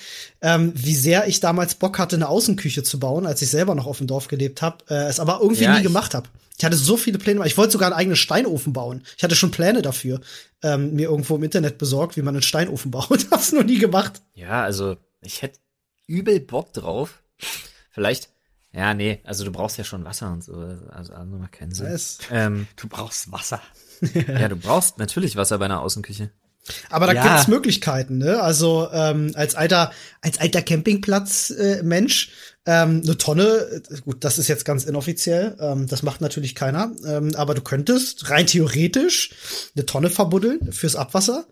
ähm, 0.43 0.72
wie 0.76 0.95
sehr 0.95 1.26
ich 1.26 1.41
damals 1.41 1.74
Bock 1.74 1.99
hatte, 1.99 2.14
eine 2.14 2.28
Außenküche 2.28 2.84
zu 2.84 3.01
bauen, 3.01 3.26
als 3.26 3.43
ich 3.43 3.51
selber 3.51 3.74
noch 3.74 3.86
auf 3.86 3.99
dem 3.99 4.07
Dorf 4.07 4.28
gelebt 4.28 4.62
habe, 4.62 4.84
äh, 4.89 5.09
es 5.09 5.18
aber 5.18 5.41
irgendwie 5.43 5.64
Ja, 5.64 5.76
nie 5.76 5.82
gemacht 5.82 6.14
habe. 6.14 6.28
Ich 6.57 6.64
hatte 6.64 6.76
so 6.76 6.97
viele 6.97 7.18
Pläne, 7.18 7.45
ich 7.47 7.57
wollte 7.57 7.72
sogar 7.72 7.89
einen 7.89 7.99
eigenen 7.99 8.16
Steinofen 8.16 8.72
bauen. 8.72 9.03
Ich 9.16 9.24
hatte 9.24 9.36
schon 9.36 9.51
Pläne 9.51 9.82
dafür, 9.82 10.20
ähm, 10.62 10.95
mir 10.95 11.09
irgendwo 11.09 11.34
im 11.36 11.43
Internet 11.43 11.78
besorgt, 11.78 12.16
wie 12.16 12.22
man 12.22 12.34
einen 12.34 12.43
Steinofen 12.43 12.91
baut. 12.93 13.26
Hab's 13.32 13.51
noch 13.53 13.64
nie 13.64 13.78
gemacht. 13.78 14.22
Ja, 14.34 14.62
also 14.62 14.97
ich 15.20 15.43
hätte 15.43 15.59
übel 16.07 16.39
Bock 16.39 16.72
drauf. 16.72 17.22
Vielleicht, 17.99 18.28
ja, 18.72 18.94
nee, 18.94 19.20
also 19.24 19.44
du 19.44 19.51
brauchst 19.53 19.76
ja 19.78 19.84
schon 19.84 20.05
Wasser 20.05 20.32
und 20.32 20.44
so. 20.44 20.55
Also, 20.90 21.12
also 21.14 21.36
macht 21.36 21.53
keinen 21.53 21.72
Sinn. 21.72 21.86
Weiß. 21.86 22.18
Ähm, 22.30 22.66
Du 22.76 22.88
brauchst 22.88 23.32
Wasser. 23.32 23.61
ja, 24.14 24.49
du 24.49 24.57
brauchst 24.57 24.99
natürlich 24.99 25.36
Wasser 25.36 25.59
bei 25.59 25.64
einer 25.64 25.80
Außenküche. 25.82 26.30
Aber 26.90 27.07
da 27.07 27.14
Ja. 27.14 27.22
gibt's 27.26 27.49
Möglichkeiten, 27.49 28.18
ne? 28.18 28.42
Also 28.42 28.88
ähm, 28.92 29.32
als 29.34 29.55
alter 29.55 29.90
als 30.20 30.38
alter 30.38 30.61
Campingplatz 30.61 31.49
äh, 31.51 31.82
Mensch 31.82 32.30
ähm, 32.66 33.01
eine 33.03 33.16
Tonne, 33.16 33.82
äh, 33.90 34.01
gut, 34.03 34.22
das 34.22 34.38
ist 34.38 34.49
jetzt 34.49 34.66
ganz 34.66 34.84
inoffiziell, 34.84 35.57
ähm, 35.61 35.86
das 35.88 36.03
macht 36.03 36.20
natürlich 36.20 36.55
keiner, 36.55 36.92
ähm, 37.07 37.34
aber 37.36 37.55
du 37.55 37.62
könntest 37.62 38.28
rein 38.28 38.46
theoretisch 38.46 39.70
eine 39.74 39.86
Tonne 39.86 40.11
verbuddeln 40.11 40.70
fürs 40.70 40.94
Abwasser. 40.94 41.46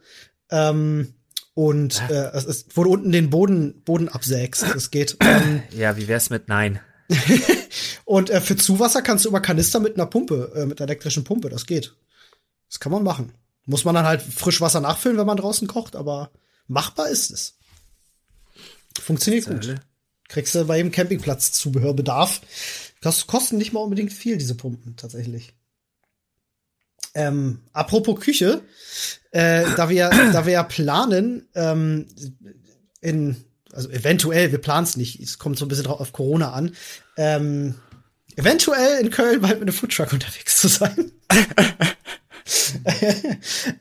Ähm, 0.51 1.15
und 1.57 2.03
äh, 2.11 2.33
es 2.35 2.45
ist, 2.45 2.77
wo 2.77 2.85
du 2.85 2.93
unten 2.93 3.13
den 3.13 3.31
Boden 3.31 3.81
Boden 3.81 4.11
absägst, 4.11 4.63
das 4.63 4.91
geht. 4.91 5.17
Ähm, 5.21 5.63
Ja, 5.75 5.97
wie 5.97 6.07
wär's 6.07 6.29
mit 6.29 6.49
Nein? 6.49 6.81
und 8.05 8.29
äh, 8.29 8.43
für 8.43 8.57
Zuwasser 8.57 9.01
kannst 9.01 9.25
du 9.25 9.31
über 9.31 9.41
Kanister 9.41 9.81
mit 9.81 9.95
einer 9.95 10.05
Pumpe, 10.05 10.53
äh, 10.55 10.67
mit 10.67 10.79
einer 10.79 10.91
elektrischen 10.91 11.25
Pumpe, 11.25 11.49
das 11.49 11.65
geht. 11.65 11.97
Das 12.69 12.79
kann 12.79 12.93
man 12.93 13.03
machen. 13.03 13.33
Muss 13.65 13.87
man 13.87 13.95
dann 13.95 14.05
halt 14.05 14.21
Frischwasser 14.21 14.81
nachfüllen, 14.83 15.17
wenn 15.17 15.27
man 15.27 15.39
draußen 15.39 15.67
kocht, 15.67 15.97
aber 15.97 16.31
machbar 16.67 17.09
ist 17.09 17.31
es. 17.31 17.57
Funktioniert 19.01 19.47
gut. 19.47 19.65
Hölle? 19.65 19.81
Kriegst 20.29 20.55
du 20.55 20.63
bei 20.67 20.77
jedem 20.77 20.93
Campingplatz 20.93 21.53
Zubehörbedarf. 21.53 22.43
Das 23.01 23.27
kosten 23.27 23.57
nicht 23.57 23.73
mal 23.73 23.81
unbedingt 23.81 24.13
viel, 24.13 24.37
diese 24.37 24.57
Pumpen, 24.57 24.97
tatsächlich. 24.97 25.55
Ähm, 27.15 27.61
apropos 27.73 28.21
Küche, 28.21 28.61
äh, 29.37 29.67
da 29.77 29.91
wir 29.91 30.09
da 30.33 30.47
wir 30.47 30.53
ja 30.55 30.63
planen, 30.63 31.47
ähm, 31.55 32.07
in 33.03 33.37
also 33.71 33.91
eventuell, 33.91 34.51
wir 34.51 34.59
planen 34.59 34.85
es 34.85 34.97
nicht, 34.97 35.21
es 35.21 35.39
kommt 35.39 35.59
so 35.59 35.67
ein 35.67 35.69
bisschen 35.69 35.85
drauf 35.85 36.01
auf 36.01 36.15
Corona 36.15 36.53
an, 36.53 36.75
ähm, 37.19 37.75
eventuell 38.37 38.99
in 39.01 39.11
Köln 39.11 39.43
bald 39.43 39.61
mit 39.61 39.69
einem 39.69 39.75
Foodtruck 39.75 40.15
unterwegs 40.15 40.59
zu 40.59 40.69
sein. 40.69 41.13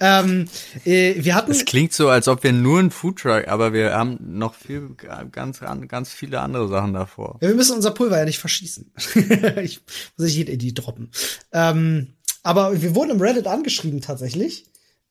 ähm, 0.01 0.49
äh, 0.84 1.24
wir 1.24 1.36
hatten. 1.36 1.51
Es 1.51 1.64
klingt 1.64 1.93
so, 1.93 2.10
als 2.10 2.28
ob 2.28 2.43
wir 2.43 2.51
nur 2.51 2.80
einen 2.80 2.91
Foodtruck, 2.91 3.47
aber 3.47 3.72
wir 3.72 3.93
haben 3.93 4.18
noch 4.20 4.56
viel, 4.56 4.89
ganz, 5.32 5.62
ganz 5.88 6.10
viele 6.12 6.41
andere 6.41 6.68
Sachen 6.68 6.93
davor. 6.93 7.38
Ja, 7.41 7.47
wir 7.47 7.56
müssen 7.56 7.78
unser 7.78 7.91
Pulver 7.91 8.18
ja 8.18 8.26
nicht 8.26 8.39
verschießen. 8.39 8.91
ich 9.64 9.80
muss 10.18 10.28
nicht 10.28 10.49
in 10.49 10.60
die 10.60 10.74
droppen. 10.74 11.12
Ähm, 11.53 12.16
aber 12.43 12.82
wir 12.82 12.93
wurden 12.93 13.12
im 13.12 13.22
Reddit 13.22 13.47
angeschrieben 13.47 14.01
tatsächlich 14.01 14.66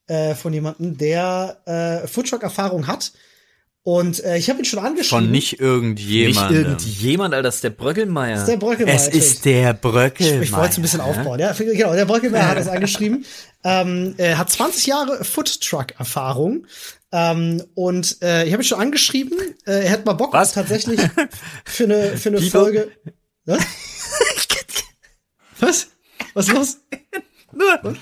äh, 0.06 0.34
von 0.34 0.52
jemandem, 0.52 0.96
der 0.96 1.60
äh, 1.66 2.06
Foodtruck-Erfahrung 2.06 2.86
hat 2.86 3.12
und 3.86 4.24
äh, 4.24 4.38
ich 4.38 4.48
habe 4.48 4.60
ihn 4.60 4.64
schon 4.64 4.78
angeschrieben. 4.78 5.26
Von 5.26 5.30
nicht 5.30 5.60
irgendjemand. 5.60 6.50
Nicht 6.50 6.58
irgendjemand, 6.58 7.34
Alter, 7.34 7.42
das 7.42 7.56
ist 7.56 7.64
der 7.64 7.70
Bröckelmeier. 7.70 8.32
Das 8.32 8.40
ist 8.40 8.48
der 8.48 8.56
Bröckelmeier. 8.56 8.94
Es 8.94 9.08
ist 9.08 9.44
der 9.44 9.74
Bröckelmeier. 9.74 10.42
Ich, 10.42 10.48
ich 10.48 10.56
wollte 10.56 10.70
es 10.70 10.78
ein 10.78 10.82
bisschen 10.82 11.00
aufbauen. 11.02 11.38
Ja, 11.38 11.52
genau, 11.52 11.92
der 11.92 12.06
Bröckelmeier 12.06 12.48
hat 12.48 12.56
es 12.56 12.68
angeschrieben. 12.68 13.26
Ähm, 13.62 14.14
er 14.16 14.38
hat 14.38 14.48
20 14.48 14.86
Jahre 14.86 15.22
Food-Truck-Erfahrung. 15.22 16.66
Ähm, 17.12 17.62
und 17.74 18.22
äh, 18.22 18.46
ich 18.46 18.54
habe 18.54 18.62
ihn 18.62 18.66
schon 18.66 18.80
angeschrieben. 18.80 19.38
Äh, 19.66 19.84
er 19.84 19.90
hätte 19.90 20.06
mal 20.06 20.14
Bock 20.14 20.32
Was? 20.32 20.54
tatsächlich 20.54 20.98
für 21.66 21.84
eine, 21.84 22.16
für 22.16 22.30
eine 22.30 22.40
Folge. 22.40 22.90
Was? 23.44 23.58
Was? 25.60 25.88
Was 26.32 26.48
ist 26.48 26.54
los? 26.54 26.78
Nur, 27.56 27.96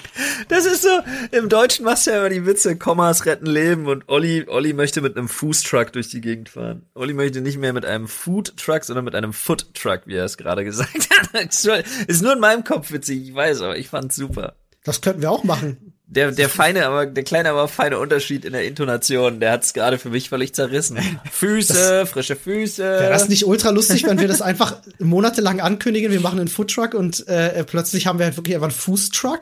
das 0.48 0.66
ist 0.66 0.82
so, 0.82 1.00
im 1.30 1.48
Deutschen 1.48 1.84
machst 1.84 2.07
du 2.07 2.11
ja 2.11 2.18
immer 2.18 2.30
die 2.30 2.46
Witze, 2.46 2.76
Kommas 2.76 3.26
retten 3.26 3.46
Leben 3.46 3.86
und 3.86 4.05
Olli, 4.09 4.46
Olli 4.48 4.72
möchte 4.72 5.00
mit 5.00 5.16
einem 5.16 5.28
Fußtruck 5.28 5.92
durch 5.92 6.09
die 6.09 6.20
Gegend 6.20 6.48
fahren. 6.48 6.86
Olli 6.94 7.14
möchte 7.14 7.40
nicht 7.40 7.59
mehr 7.59 7.72
mit 7.72 7.84
einem 7.84 8.09
Foodtruck, 8.09 8.84
sondern 8.84 9.05
mit 9.05 9.14
einem 9.14 9.32
Foot-Truck, 9.32 10.03
wie 10.07 10.14
er 10.14 10.24
es 10.24 10.36
gerade 10.36 10.64
gesagt 10.64 11.09
hat. 11.32 11.44
ist 12.07 12.22
nur 12.22 12.32
in 12.32 12.40
meinem 12.40 12.64
Kopf 12.64 12.92
witzig, 12.92 13.28
ich 13.28 13.34
weiß, 13.34 13.62
aber 13.62 13.76
ich 13.76 13.88
fand's 13.88 14.16
super. 14.16 14.57
Das 14.84 15.00
könnten 15.00 15.22
wir 15.22 15.30
auch 15.30 15.44
machen. 15.44 15.91
Der, 16.14 16.30
der 16.30 16.50
feine, 16.50 16.86
aber 16.86 17.06
der 17.06 17.24
kleine, 17.24 17.48
aber 17.48 17.68
feine 17.68 17.98
Unterschied 17.98 18.44
in 18.44 18.52
der 18.52 18.66
Intonation, 18.66 19.40
der 19.40 19.52
hat's 19.52 19.72
gerade 19.72 19.98
für 19.98 20.10
mich 20.10 20.28
völlig 20.28 20.54
zerrissen. 20.54 20.98
Füße, 21.30 21.72
das, 21.72 22.10
frische 22.10 22.36
Füße. 22.36 22.82
Wäre 22.82 23.10
das 23.10 23.30
nicht 23.30 23.46
ultra 23.46 23.70
lustig, 23.70 24.04
wenn 24.04 24.20
wir 24.20 24.28
das 24.28 24.42
einfach 24.42 24.76
monatelang 24.98 25.62
ankündigen, 25.62 26.12
wir 26.12 26.20
machen 26.20 26.38
einen 26.38 26.48
Foodtruck 26.48 26.92
und 26.92 27.26
äh, 27.28 27.64
plötzlich 27.64 28.06
haben 28.06 28.18
wir 28.18 28.26
halt 28.26 28.36
wirklich 28.36 28.54
einfach 28.54 28.68
einen 28.68 28.76
Fußtruck 28.76 29.40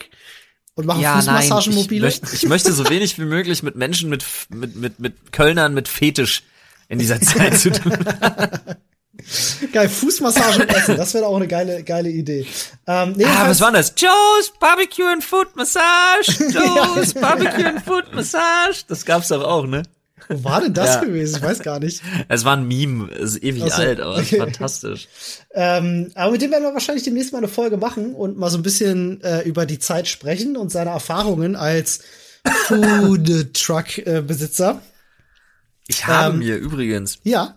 und 0.74 0.86
machen 0.86 1.00
ja, 1.00 1.16
Fußmassagen 1.16 1.74
nein? 1.74 1.86
Ich, 1.90 2.00
möchte, 2.00 2.28
ich 2.32 2.46
möchte 2.46 2.72
so 2.72 2.88
wenig 2.88 3.18
wie 3.18 3.24
möglich 3.24 3.64
mit 3.64 3.74
Menschen 3.74 4.08
mit, 4.08 4.24
mit, 4.50 4.76
mit, 4.76 5.00
mit 5.00 5.32
Kölnern 5.32 5.74
mit 5.74 5.88
Fetisch 5.88 6.44
in 6.88 7.00
dieser 7.00 7.20
Zeit 7.20 7.58
zu 7.58 7.72
tun. 7.72 7.92
Geil, 9.72 9.88
Fußmassage 9.88 10.62
und 10.62 10.74
Essen, 10.74 10.96
das 10.96 11.14
wäre 11.14 11.26
auch 11.26 11.36
eine 11.36 11.48
geile, 11.48 11.82
geile 11.82 12.10
Idee. 12.10 12.46
Ähm, 12.86 13.14
nee, 13.16 13.24
ah, 13.24 13.48
was 13.48 13.60
war 13.60 13.72
das? 13.72 13.94
Joe's 13.96 14.52
Barbecue 14.58 15.06
and 15.06 15.22
Food 15.24 15.54
Massage. 15.56 16.28
Joe's 16.52 17.14
Barbecue 17.14 17.66
and 17.66 17.82
Food 17.84 18.12
Massage. 18.14 18.84
Das 18.88 19.04
gab's 19.04 19.28
doch 19.28 19.42
auch, 19.42 19.66
ne? 19.66 19.82
Wo 20.28 20.44
war 20.44 20.60
denn 20.60 20.74
das 20.74 20.96
ja. 20.96 21.00
gewesen? 21.00 21.36
Ich 21.36 21.42
weiß 21.42 21.60
gar 21.60 21.80
nicht. 21.80 22.02
Es 22.28 22.44
war 22.44 22.56
ein 22.56 22.68
Meme, 22.68 23.10
es 23.12 23.36
ist 23.36 23.42
ewig 23.42 23.64
also, 23.64 23.76
alt, 23.76 24.00
aber 24.00 24.16
okay. 24.16 24.36
fantastisch. 24.38 25.08
ähm, 25.54 26.10
aber 26.14 26.32
mit 26.32 26.42
dem 26.42 26.50
werden 26.50 26.64
wir 26.64 26.72
wahrscheinlich 26.72 27.04
demnächst 27.04 27.32
mal 27.32 27.38
eine 27.38 27.48
Folge 27.48 27.76
machen 27.76 28.14
und 28.14 28.38
mal 28.38 28.50
so 28.50 28.58
ein 28.58 28.62
bisschen 28.62 29.20
äh, 29.22 29.42
über 29.42 29.66
die 29.66 29.78
Zeit 29.78 30.06
sprechen 30.06 30.56
und 30.56 30.70
seine 30.70 30.90
Erfahrungen 30.90 31.56
als 31.56 32.00
Food 32.66 33.54
Truck 33.54 33.86
Besitzer. 34.26 34.80
Ich 35.90 36.06
habe 36.06 36.34
ähm, 36.34 36.38
mir 36.38 36.56
übrigens. 36.56 37.18
Ja. 37.24 37.56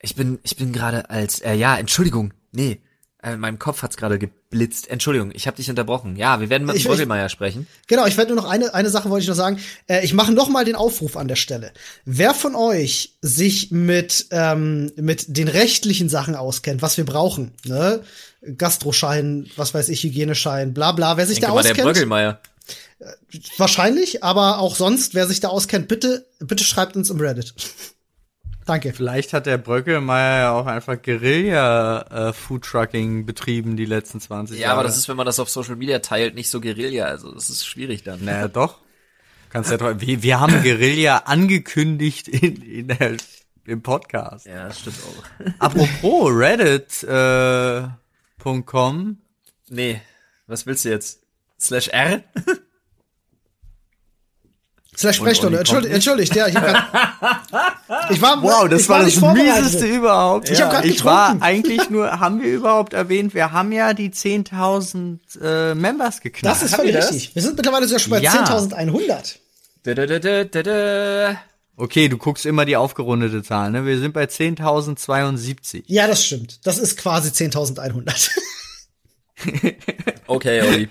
Ich 0.00 0.14
bin, 0.14 0.38
ich 0.42 0.56
bin 0.56 0.72
gerade 0.72 1.10
als, 1.10 1.40
äh, 1.40 1.54
ja, 1.54 1.76
Entschuldigung, 1.76 2.32
nee, 2.52 2.80
äh, 3.20 3.32
in 3.32 3.40
meinem 3.40 3.58
Kopf 3.58 3.82
hat's 3.82 3.96
gerade 3.96 4.18
geblitzt. 4.18 4.88
Entschuldigung, 4.88 5.32
ich 5.34 5.46
habe 5.48 5.56
dich 5.56 5.68
unterbrochen. 5.68 6.14
Ja, 6.14 6.40
wir 6.40 6.50
werden 6.50 6.66
mit 6.66 6.82
Brüggelmeier 6.82 7.28
sprechen. 7.28 7.66
Genau, 7.88 8.06
ich 8.06 8.16
werde 8.16 8.32
nur 8.32 8.42
noch 8.42 8.48
eine, 8.48 8.74
eine 8.74 8.90
Sache 8.90 9.10
wollte 9.10 9.22
ich 9.22 9.28
noch 9.28 9.34
sagen. 9.34 9.58
Äh, 9.88 10.04
ich 10.04 10.14
mache 10.14 10.32
noch 10.32 10.48
mal 10.48 10.64
den 10.64 10.76
Aufruf 10.76 11.16
an 11.16 11.26
der 11.26 11.34
Stelle. 11.36 11.72
Wer 12.04 12.32
von 12.32 12.54
euch 12.54 13.16
sich 13.20 13.72
mit, 13.72 14.26
ähm, 14.30 14.92
mit 14.96 15.36
den 15.36 15.48
rechtlichen 15.48 16.08
Sachen 16.08 16.36
auskennt, 16.36 16.80
was 16.80 16.96
wir 16.96 17.04
brauchen, 17.04 17.52
ne? 17.64 18.02
Gastroschein, 18.56 19.50
was 19.56 19.74
weiß 19.74 19.88
ich, 19.88 20.04
Hygieneschein, 20.04 20.72
bla 20.72 20.92
bla, 20.92 21.16
wer 21.16 21.26
sich 21.26 21.40
Denke 21.40 21.48
da 21.48 21.54
mal, 21.54 21.60
auskennt. 21.60 21.78
Der 21.78 21.84
Bröckelmeier. 21.84 22.40
Wahrscheinlich, 23.56 24.22
aber 24.22 24.58
auch 24.58 24.76
sonst, 24.76 25.14
wer 25.14 25.26
sich 25.26 25.40
da 25.40 25.48
auskennt, 25.48 25.88
bitte, 25.88 26.26
bitte 26.38 26.62
schreibt 26.62 26.96
uns 26.96 27.10
im 27.10 27.20
Reddit. 27.20 27.54
Danke. 28.68 28.92
Vielleicht 28.92 29.32
hat 29.32 29.46
der 29.46 29.56
Bröckelmeier 29.56 30.40
ja 30.40 30.52
auch 30.52 30.66
einfach 30.66 31.00
Guerilla-Foodtrucking 31.00 33.20
äh, 33.20 33.22
betrieben 33.22 33.78
die 33.78 33.86
letzten 33.86 34.20
20 34.20 34.56
ja, 34.56 34.60
Jahre. 34.60 34.70
Ja, 34.70 34.74
aber 34.74 34.82
das 34.86 34.98
ist, 34.98 35.08
wenn 35.08 35.16
man 35.16 35.24
das 35.24 35.40
auf 35.40 35.48
Social 35.48 35.76
Media 35.76 36.00
teilt, 36.00 36.34
nicht 36.34 36.50
so 36.50 36.60
Guerilla. 36.60 37.06
Also 37.06 37.32
das 37.32 37.48
ist 37.48 37.64
schwierig 37.64 38.02
dann. 38.02 38.26
Naja, 38.26 38.46
doch. 38.46 38.76
Kannst 39.48 39.70
ja 39.70 39.78
doch, 39.78 39.98
wir, 39.98 40.22
wir 40.22 40.40
haben 40.40 40.62
Guerilla 40.62 41.22
angekündigt 41.24 42.28
in, 42.28 42.60
in 42.60 42.88
der, 42.88 43.16
im 43.64 43.80
Podcast. 43.80 44.44
Ja, 44.44 44.68
das 44.68 44.80
stimmt 44.80 44.98
auch. 45.02 45.24
Apropos 45.60 46.30
Reddit.com. 46.34 49.16
Äh, 49.70 49.74
nee, 49.74 50.02
was 50.46 50.66
willst 50.66 50.84
du 50.84 50.90
jetzt? 50.90 51.22
Slash 51.58 51.88
R? 51.88 52.22
Slash 54.98 55.16
Sprechstunde. 55.16 55.58
Entschuldigt, 55.58 55.94
entschuldigt, 55.94 56.34
ja, 56.34 56.48
ich, 56.48 56.56
hab 56.56 56.66
grad, 56.66 58.10
ich 58.10 58.20
war 58.20 58.42
Wow, 58.42 58.68
das 58.68 58.82
ich 58.82 58.88
war, 58.88 59.04
das 59.04 59.20
mieseste 59.20 59.86
überhaupt. 59.86 60.50
Ich, 60.50 60.60
hab 60.60 60.72
grad 60.72 60.84
ich 60.84 61.04
war 61.04 61.36
eigentlich 61.40 61.88
nur, 61.90 62.18
haben 62.18 62.42
wir 62.42 62.52
überhaupt 62.52 62.94
erwähnt, 62.94 63.32
wir 63.32 63.52
haben 63.52 63.70
ja 63.70 63.94
die 63.94 64.10
10.000 64.10 65.40
äh, 65.40 65.74
Members 65.76 66.20
geknackt. 66.20 66.56
Das 66.56 66.64
ist 66.64 66.74
völlig 66.74 66.96
richtig. 66.96 67.32
Wir 67.32 67.42
sind 67.42 67.56
mittlerweile 67.56 67.86
sogar 67.86 68.00
schon 68.00 68.10
bei 68.10 68.20
Ja. 68.20 68.32
10.100. 68.44 69.36
Da, 69.84 69.94
da, 69.94 70.06
da, 70.06 70.18
da, 70.18 70.44
da, 70.44 70.62
da. 70.62 71.40
Okay, 71.76 72.08
du 72.08 72.18
guckst 72.18 72.44
immer 72.44 72.64
die 72.64 72.76
aufgerundete 72.76 73.44
Zahl, 73.44 73.70
ne? 73.70 73.86
Wir 73.86 74.00
sind 74.00 74.12
bei 74.12 74.24
10.072. 74.24 75.84
Ja, 75.86 76.08
das 76.08 76.26
stimmt. 76.26 76.66
Das 76.66 76.76
ist 76.78 76.96
quasi 76.96 77.30
10.100. 77.30 78.30
Okay, 80.26 80.62
Olli. 80.62 80.88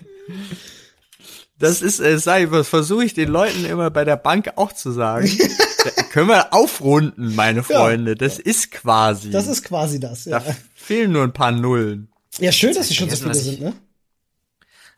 Das 1.59 1.81
ist, 1.81 1.99
äh, 1.99 2.19
sei, 2.19 2.51
was 2.51 2.67
versuche 2.67 3.03
ich 3.05 3.13
den 3.13 3.29
Leuten 3.29 3.65
immer 3.65 3.89
bei 3.89 4.05
der 4.05 4.17
Bank 4.17 4.51
auch 4.57 4.73
zu 4.73 4.91
sagen. 4.91 5.27
Können 6.11 6.27
wir 6.29 6.53
aufrunden, 6.53 7.33
meine 7.35 7.63
Freunde. 7.63 8.15
Das 8.15 8.37
ist 8.39 8.71
quasi. 8.71 9.31
Das 9.31 9.47
ist 9.47 9.63
quasi 9.63 9.99
das, 9.99 10.25
ja. 10.25 10.39
Da 10.39 10.55
fehlen 10.75 11.11
nur 11.11 11.23
ein 11.23 11.33
paar 11.33 11.51
Nullen. 11.51 12.11
Ja, 12.39 12.51
schön, 12.51 12.75
dass 12.75 12.87
sie 12.89 12.93
schon 12.95 13.09
so 13.09 13.15
viele 13.15 13.31
ich- 13.31 13.43
sind, 13.43 13.61
ne? 13.61 13.73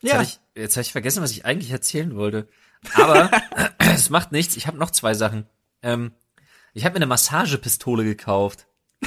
Jetzt 0.02 0.10
Ja. 0.12 0.14
habe 0.14 0.24
ich, 0.24 0.40
jetzt 0.54 0.76
hab 0.76 0.82
ich 0.82 0.92
vergessen, 0.92 1.22
was 1.22 1.30
ich 1.30 1.44
eigentlich 1.44 1.70
erzählen 1.70 2.14
wollte. 2.16 2.48
Aber 2.94 3.30
es 3.78 4.10
macht 4.10 4.32
nichts. 4.32 4.56
Ich 4.56 4.66
habe 4.66 4.78
noch 4.78 4.90
zwei 4.90 5.14
Sachen. 5.14 5.46
Ähm, 5.82 6.12
ich 6.74 6.84
habe 6.84 6.92
mir 6.94 6.96
eine 6.98 7.06
Massagepistole 7.06 8.04
gekauft. 8.04 8.66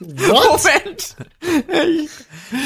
What? 0.00 0.62
Moment. 0.64 1.16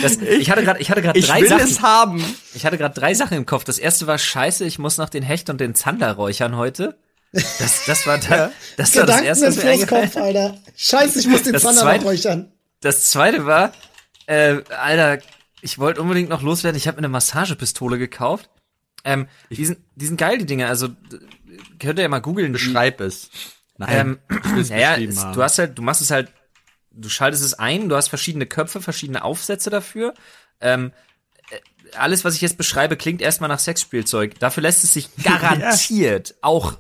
Das, 0.03 0.17
ich 0.19 0.51
hatte 0.51 0.63
gerade, 0.65 0.81
ich 0.81 0.91
hatte 0.91 1.03
gerade 1.03 1.19
Ich 1.19 1.27
drei 1.27 1.41
will 1.43 1.49
Sachen. 1.49 1.63
es 1.65 1.81
haben. 1.83 2.37
Ich 2.55 2.65
hatte 2.67 2.79
gerade 2.79 2.99
drei 2.99 3.15
Sachen 3.15 3.37
im 3.37 3.47
Kopf. 3.47 3.65
Das 3.65 3.79
erste 3.79 4.07
war 4.07 4.19
Scheiße. 4.19 4.65
Ich 4.65 4.79
muss 4.79 4.99
noch 4.99 5.09
den 5.09 5.23
Hecht 5.23 5.51
und 5.51 5.61
den 5.61 5.75
Zander 5.75 6.13
räuchern 6.13 6.57
heute. 6.57 6.97
Das, 7.33 7.85
das 7.87 8.07
war 8.07 8.19
da, 8.19 8.51
das 8.77 8.95
war 8.95 9.07
das 9.07 9.23
erste, 9.23 9.47
was 9.47 9.57
mir 9.65 9.87
Kopf, 9.87 10.17
Alter. 10.17 10.59
Scheiße, 10.77 11.19
ich 11.21 11.27
muss 11.29 11.43
den 11.45 11.55
Das 11.55 11.63
Zander 11.63 11.81
zweite- 11.83 12.05
räuchern. 12.05 12.53
Das 12.81 13.11
zweite 13.11 13.47
war, 13.47 13.73
äh, 14.27 14.61
Alter, 14.77 15.23
ich 15.63 15.79
wollte 15.79 16.03
unbedingt 16.03 16.29
noch 16.29 16.43
loswerden. 16.43 16.77
Ich 16.77 16.87
habe 16.89 16.97
mir 16.97 17.01
eine 17.01 17.09
Massagepistole 17.09 17.97
gekauft. 17.99 18.51
Ähm, 19.05 19.29
die 19.51 19.65
sind, 19.65 19.79
die 19.95 20.07
sind 20.07 20.17
geil, 20.19 20.39
die 20.39 20.47
Dinge. 20.47 20.67
Also 20.69 20.89
könnt 21.79 21.99
ihr 21.99 22.03
ja 22.03 22.09
mal 22.09 22.21
googeln. 22.21 22.53
Beschreib 22.53 23.01
es. 23.01 23.31
Nein, 23.79 24.19
Ähm, 24.31 24.65
naja, 24.69 24.97
es, 24.97 25.17
du 25.33 25.43
hast 25.43 25.59
halt, 25.59 25.79
du 25.79 25.83
machst 25.83 26.03
es 26.03 26.11
halt, 26.11 26.31
du 26.95 27.09
schaltest 27.09 27.45
es 27.45 27.55
ein, 27.55 27.89
du 27.89 27.97
hast 27.97 28.09
verschiedene 28.09 28.47
Köpfe, 28.47 28.81
verschiedene 28.81 29.25
Aufsätze 29.25 29.71
dafür. 29.71 30.15
Ähm, 30.61 30.93
äh, 31.51 31.59
alles, 31.97 32.25
was 32.25 32.35
ich 32.35 32.41
jetzt 32.41 32.59
beschreibe, 32.59 32.97
klingt 32.97 33.23
erstmal 33.23 33.49
nach 33.49 33.59
Sexspielzeug. 33.59 34.39
Dafür 34.39 34.63
lässt 34.63 34.85
es 34.85 34.93
sich 34.93 35.09
garantiert 35.23 36.35
auch 36.41 36.79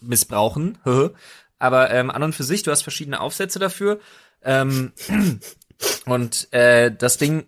missbrauchen. 0.00 0.78
Aber 1.58 1.90
ähm, 1.90 2.10
an 2.10 2.22
und 2.22 2.34
für 2.34 2.44
sich, 2.44 2.62
du 2.62 2.70
hast 2.70 2.82
verschiedene 2.82 3.20
Aufsätze 3.20 3.58
dafür. 3.58 4.00
Ähm, 4.42 4.92
und 6.04 6.52
äh, 6.52 6.94
das 6.94 7.16
Ding 7.16 7.46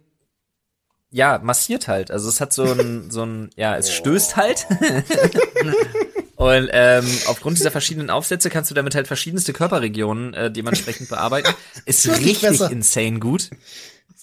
ja, 1.10 1.38
massiert 1.38 1.88
halt. 1.88 2.10
Also 2.10 2.28
es 2.28 2.40
hat 2.40 2.52
so 2.52 2.64
ein, 2.64 3.10
so 3.10 3.24
ein, 3.24 3.50
ja, 3.56 3.76
es 3.76 3.92
stößt 3.92 4.36
halt. 4.36 4.66
Und 6.38 6.68
ähm, 6.72 7.04
aufgrund 7.26 7.58
dieser 7.58 7.70
verschiedenen 7.72 8.10
Aufsätze 8.10 8.48
kannst 8.48 8.70
du 8.70 8.74
damit 8.74 8.94
halt 8.94 9.08
verschiedenste 9.08 9.52
Körperregionen 9.52 10.34
äh, 10.34 10.50
dementsprechend 10.52 11.08
bearbeiten. 11.08 11.52
Ist 11.84 12.06
richtig 12.08 12.40
besser. 12.42 12.70
insane 12.70 13.18
gut. 13.18 13.50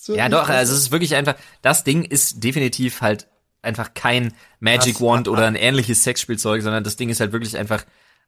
Ja, 0.07 0.29
doch, 0.29 0.47
besser. 0.47 0.57
also 0.59 0.73
es 0.73 0.79
ist 0.79 0.91
wirklich 0.91 1.15
einfach, 1.15 1.35
das 1.61 1.83
Ding 1.83 2.03
ist 2.03 2.43
definitiv 2.43 3.01
halt, 3.01 3.27
einfach 3.61 3.93
kein 3.95 4.33
Magic 4.59 5.01
Wand 5.01 5.27
oder 5.27 5.45
ein 5.47 5.55
ähnliches 5.55 6.03
Sexspielzeug, 6.03 6.61
sondern 6.61 6.83
das 6.83 6.95
Ding 6.95 7.09
ist 7.09 7.19
halt 7.19 7.31
wirklich 7.33 7.57
einfach 7.57 7.83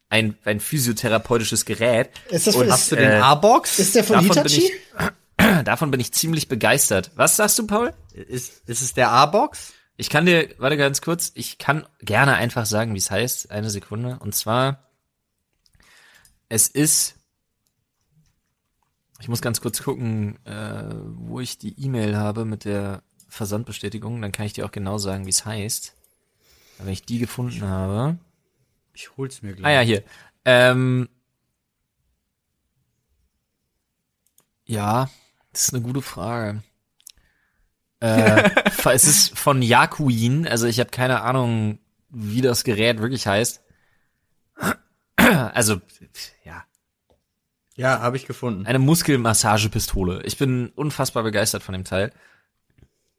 ein, 0.10 0.36
ein 0.44 0.60
physiotherapeutisches 0.60 1.64
Gerät. 1.64 2.10
Ist 2.30 2.48
das 2.48 2.56
Und 2.56 2.64
von, 2.64 2.72
Hast 2.74 2.82
ist, 2.84 2.92
du 2.92 2.96
den 2.98 3.12
Äh, 3.12 3.16
A-Box? 3.22 3.78
ist 3.80 3.96
der 3.96 4.04
von 4.04 4.16
davon 4.16 4.30
bin 4.44 4.52
Hitachi? 4.52 4.66
ich- 5.38 5.64
Davon 5.66 5.92
bin 5.92 6.00
ich 6.00 6.12
ziemlich 6.12 6.48
begeistert. 6.50 7.12
Was 7.16 7.36
sagst 7.38 7.60
du, 7.60 7.68
Paul? 7.68 7.94
Ist, 8.14 8.64
ist 8.68 8.82
es 8.82 8.94
der 8.96 9.12
A-Box? 9.12 9.74
Ich 10.00 10.12
kann 10.12 10.28
dir, 10.28 10.54
warte 10.60 10.78
ganz 10.78 11.02
kurz, 11.02 11.32
ich 11.34 11.58
kann 11.58 11.88
gerne 12.00 12.36
einfach 12.36 12.68
sagen, 12.68 12.94
wie 12.94 13.00
es 13.00 13.10
heißt. 13.10 13.50
Eine 13.50 13.72
Sekunde. 13.72 14.20
Und 14.20 14.36
zwar, 14.36 14.88
es 16.50 16.68
ist, 16.68 17.16
ich 19.20 19.28
muss 19.28 19.42
ganz 19.42 19.60
kurz 19.60 19.82
gucken, 19.82 20.38
äh, 20.46 20.94
wo 21.16 21.40
ich 21.40 21.58
die 21.58 21.84
E-Mail 21.84 22.16
habe 22.16 22.46
mit 22.46 22.64
der 22.64 23.02
Versandbestätigung. 23.28 24.22
Dann 24.22 24.32
kann 24.32 24.46
ich 24.46 24.54
dir 24.54 24.66
auch 24.66 24.72
genau 24.72 25.00
sagen, 25.00 25.26
wie 25.26 25.32
es 25.32 25.46
heißt. 25.46 25.96
Wenn 26.78 26.90
ich 26.90 27.04
die 27.04 27.18
gefunden 27.18 27.64
habe. 27.64 28.20
Ich 28.94 29.18
hol's 29.18 29.42
mir 29.42 29.56
gleich. 29.56 29.66
Ah 29.66 29.72
ja, 29.72 29.82
hier. 29.82 30.04
Ähm, 30.46 31.10
ja, 34.66 35.10
das 35.52 35.64
ist 35.64 35.74
eine 35.74 35.82
gute 35.84 36.04
Frage. 36.04 36.62
Äh, 38.00 38.50
es 38.94 39.04
ist 39.06 39.38
von 39.38 39.62
Yakuin, 39.62 40.48
also 40.48 40.68
ich 40.68 40.80
habe 40.80 40.90
keine 40.92 41.22
Ahnung, 41.22 41.80
wie 42.10 42.42
das 42.42 42.64
Gerät 42.64 43.00
wirklich 43.02 43.26
heißt. 43.28 43.62
Also, 45.16 45.82
ja, 46.46 46.64
Ja, 47.76 48.00
habe 48.00 48.16
ich 48.18 48.26
gefunden. 48.28 48.66
eine 48.66 48.80
Muskelmassagepistole. 48.80 50.22
Ich 50.24 50.38
bin 50.38 50.70
unfassbar 50.76 51.24
begeistert 51.24 51.64
von 51.64 51.74
dem 51.74 51.84
Teil. 51.84 52.12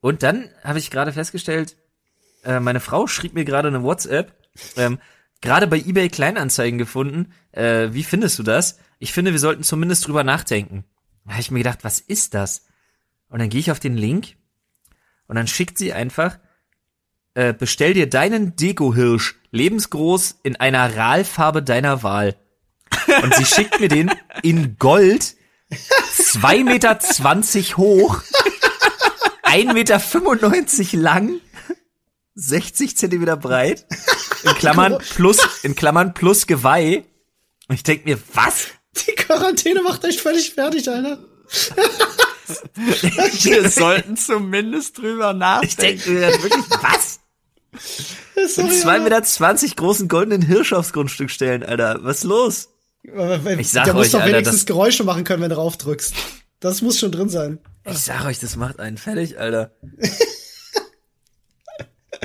Und 0.00 0.22
dann 0.22 0.48
habe 0.64 0.78
ich 0.78 0.90
gerade 0.90 1.12
festgestellt, 1.12 1.76
äh, 2.44 2.60
meine 2.60 2.80
Frau 2.80 3.06
schrieb 3.08 3.34
mir 3.34 3.44
gerade 3.44 3.68
eine 3.68 3.82
WhatsApp, 3.82 4.32
ähm, 4.76 4.98
gerade 5.40 5.66
bei 5.66 5.76
eBay 5.78 6.08
Kleinanzeigen 6.08 6.78
gefunden. 6.78 7.32
Äh, 7.52 7.88
wie 7.92 8.04
findest 8.04 8.38
du 8.38 8.42
das? 8.42 8.78
Ich 9.00 9.12
finde, 9.12 9.32
wir 9.32 9.38
sollten 9.40 9.64
zumindest 9.64 10.06
drüber 10.06 10.24
nachdenken. 10.24 10.84
Da 11.24 11.32
habe 11.32 11.40
ich 11.42 11.50
mir 11.50 11.58
gedacht, 11.58 11.80
was 11.82 12.00
ist 12.00 12.32
das? 12.34 12.64
Und 13.28 13.40
dann 13.40 13.50
gehe 13.50 13.60
ich 13.60 13.70
auf 13.70 13.80
den 13.80 13.96
Link 13.96 14.36
und 15.28 15.36
dann 15.36 15.46
schickt 15.46 15.78
sie 15.78 15.92
einfach, 15.92 16.38
äh, 17.34 17.52
bestell 17.52 17.94
dir 17.94 18.08
deinen 18.08 18.56
Deko-Hirsch 18.56 19.36
lebensgroß 19.52 20.40
in 20.42 20.56
einer 20.56 20.96
Ralfarbe 20.96 21.62
deiner 21.62 22.02
Wahl. 22.02 22.36
Und 23.22 23.34
sie 23.34 23.44
schickt 23.44 23.78
mir 23.80 23.88
den 23.88 24.10
in 24.42 24.76
Gold, 24.78 25.36
2,20 25.70 26.64
Meter 26.64 26.98
hoch, 27.76 28.22
1,95 29.42 30.78
Meter 30.78 31.02
lang, 31.02 31.40
60 32.34 32.96
Zentimeter 32.96 33.36
breit, 33.36 33.86
in 34.44 34.54
Klammern 34.54 34.98
plus, 35.14 35.38
in 35.62 35.74
Klammern 35.74 36.14
plus 36.14 36.46
Geweih. 36.46 37.04
Und 37.68 37.74
ich 37.74 37.82
denk 37.82 38.04
mir, 38.04 38.18
was? 38.32 38.68
Die 39.06 39.12
Quarantäne 39.12 39.82
macht 39.82 40.04
euch 40.04 40.22
völlig 40.22 40.54
fertig, 40.54 40.88
Alter. 40.88 41.18
Wir 42.74 43.68
sollten 43.70 44.16
zumindest 44.16 44.98
drüber 44.98 45.32
Ich 45.62 45.76
denk 45.76 45.98
nachdenken. 46.06 46.14
mir 46.14 46.28
wirklich, 46.42 46.64
was? 46.82 47.20
Einen 48.36 48.70
2,20 48.70 48.86
Alter. 48.86 49.00
Meter 49.54 49.76
großen 49.76 50.08
goldenen 50.08 50.42
Hirsch 50.42 50.72
aufs 50.72 50.92
Grundstück 50.92 51.30
stellen, 51.30 51.62
Alter. 51.62 51.98
Was 52.02 52.18
ist 52.18 52.24
los? 52.24 52.68
Ich 53.58 53.68
sag 53.70 53.84
Der 53.84 53.94
muss 53.94 54.06
euch, 54.06 54.12
doch 54.12 54.20
Alter, 54.20 54.32
wenigstens 54.34 54.60
das- 54.60 54.66
Geräusche 54.66 55.04
machen 55.04 55.24
können, 55.24 55.42
wenn 55.42 55.50
du 55.50 55.56
drauf 55.56 55.76
drückst. 55.76 56.14
Das 56.60 56.82
muss 56.82 56.98
schon 56.98 57.12
drin 57.12 57.28
sein. 57.28 57.58
Ich 57.84 57.98
sag 57.98 58.24
euch, 58.24 58.38
das 58.40 58.56
macht 58.56 58.80
einen 58.80 58.98
fertig, 58.98 59.38
Alter. 59.38 59.70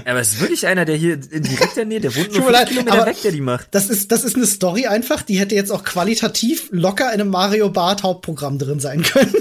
Aber 0.06 0.20
es 0.20 0.34
ist 0.34 0.42
wirklich 0.42 0.68
einer, 0.68 0.86
der 0.86 0.96
hier 0.96 1.14
in 1.14 1.44
direkter 1.44 1.86
Nähe, 1.86 2.00
der 2.02 2.16
wohnt 2.16 2.34
nur 2.34 2.44
fünf 2.44 2.52
leid, 2.52 2.70
Kilometer 2.70 3.06
weg, 3.06 3.22
der 3.22 3.32
die 3.32 3.42
macht. 3.42 3.68
Das 3.72 3.90
ist, 3.90 4.12
das 4.12 4.24
ist 4.24 4.36
eine 4.36 4.46
Story 4.46 4.88
einfach, 4.88 5.22
die 5.22 5.40
hätte 5.40 5.56
jetzt 5.56 5.72
auch 5.72 5.84
qualitativ 5.84 6.68
locker 6.72 7.14
in 7.14 7.22
einem 7.22 7.30
Mario 7.30 7.70
Bart 7.70 8.04
Hauptprogramm 8.04 8.60
drin 8.60 8.80
sein 8.80 9.04
können. 9.04 9.34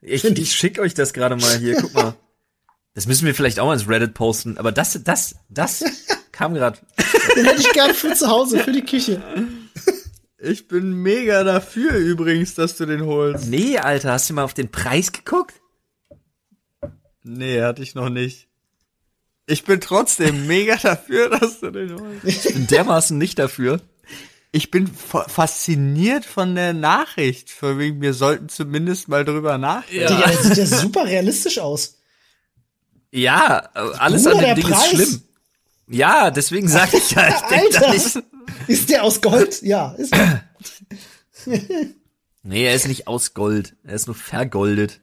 Ich, 0.00 0.24
ich 0.24 0.52
schick 0.52 0.78
euch 0.78 0.94
das 0.94 1.12
gerade 1.12 1.36
mal 1.36 1.58
hier, 1.58 1.76
guck 1.80 1.94
mal. 1.94 2.14
Das 2.94 3.06
müssen 3.06 3.24
wir 3.24 3.34
vielleicht 3.34 3.60
auch 3.60 3.66
mal 3.66 3.74
ins 3.74 3.88
Reddit 3.88 4.14
posten, 4.14 4.58
aber 4.58 4.72
das, 4.72 5.00
das, 5.04 5.36
das 5.48 5.84
kam 6.32 6.54
gerade. 6.54 6.78
Den 7.36 7.46
hätte 7.46 7.60
ich 7.60 7.72
gern 7.72 7.94
für 7.94 8.14
zu 8.14 8.28
Hause, 8.28 8.58
für 8.58 8.72
die 8.72 8.84
Küche. 8.84 9.22
Ich 10.38 10.66
bin 10.66 10.92
mega 10.92 11.44
dafür 11.44 11.94
übrigens, 11.94 12.54
dass 12.54 12.76
du 12.76 12.84
den 12.84 13.06
holst. 13.06 13.46
Nee, 13.46 13.78
Alter, 13.78 14.12
hast 14.12 14.28
du 14.28 14.34
mal 14.34 14.42
auf 14.42 14.54
den 14.54 14.70
Preis 14.70 15.12
geguckt? 15.12 15.54
Nee, 17.22 17.62
hatte 17.62 17.82
ich 17.82 17.94
noch 17.94 18.08
nicht. 18.08 18.48
Ich 19.46 19.64
bin 19.64 19.80
trotzdem 19.80 20.46
mega 20.46 20.76
dafür, 20.76 21.28
dass 21.30 21.60
du 21.60 21.70
den 21.70 22.00
holst. 22.00 22.24
Ich 22.24 22.54
bin 22.54 22.66
dermaßen 22.68 23.18
nicht 23.18 23.38
dafür. 23.38 23.80
Ich 24.52 24.70
bin 24.70 24.86
fa- 24.86 25.26
fasziniert 25.28 26.24
von 26.24 26.54
der 26.54 26.74
Nachricht. 26.74 27.50
Von 27.50 27.78
wegen, 27.78 28.00
wir 28.02 28.14
sollten 28.14 28.48
zumindest 28.48 29.08
mal 29.08 29.24
drüber 29.24 29.58
nachdenken. 29.58 30.14
Digga, 30.14 30.26
der 30.28 30.42
sieht 30.42 30.56
ja 30.58 30.66
super 30.66 31.06
realistisch 31.06 31.58
aus. 31.58 31.98
Ja, 33.10 33.58
alles 33.98 34.24
Bruder, 34.24 34.38
an 34.38 34.44
dem 34.44 34.54
Ding 34.56 34.64
Preis. 34.70 34.84
ist 34.84 34.90
schlimm. 34.90 35.22
Ja, 35.88 36.30
deswegen 36.30 36.68
sag 36.68 36.94
ich 36.94 37.10
ja, 37.10 37.28
ich 37.28 37.40
denk 37.48 37.74
Alter, 37.74 37.92
nicht. 37.92 38.18
ist 38.68 38.88
der 38.90 39.02
aus 39.04 39.20
Gold? 39.20 39.60
Ja, 39.62 39.92
ist 39.98 40.14
Nee, 42.44 42.64
er 42.66 42.74
ist 42.74 42.88
nicht 42.88 43.06
aus 43.08 43.34
Gold. 43.34 43.76
Er 43.84 43.94
ist 43.94 44.06
nur 44.06 44.16
vergoldet. 44.16 45.00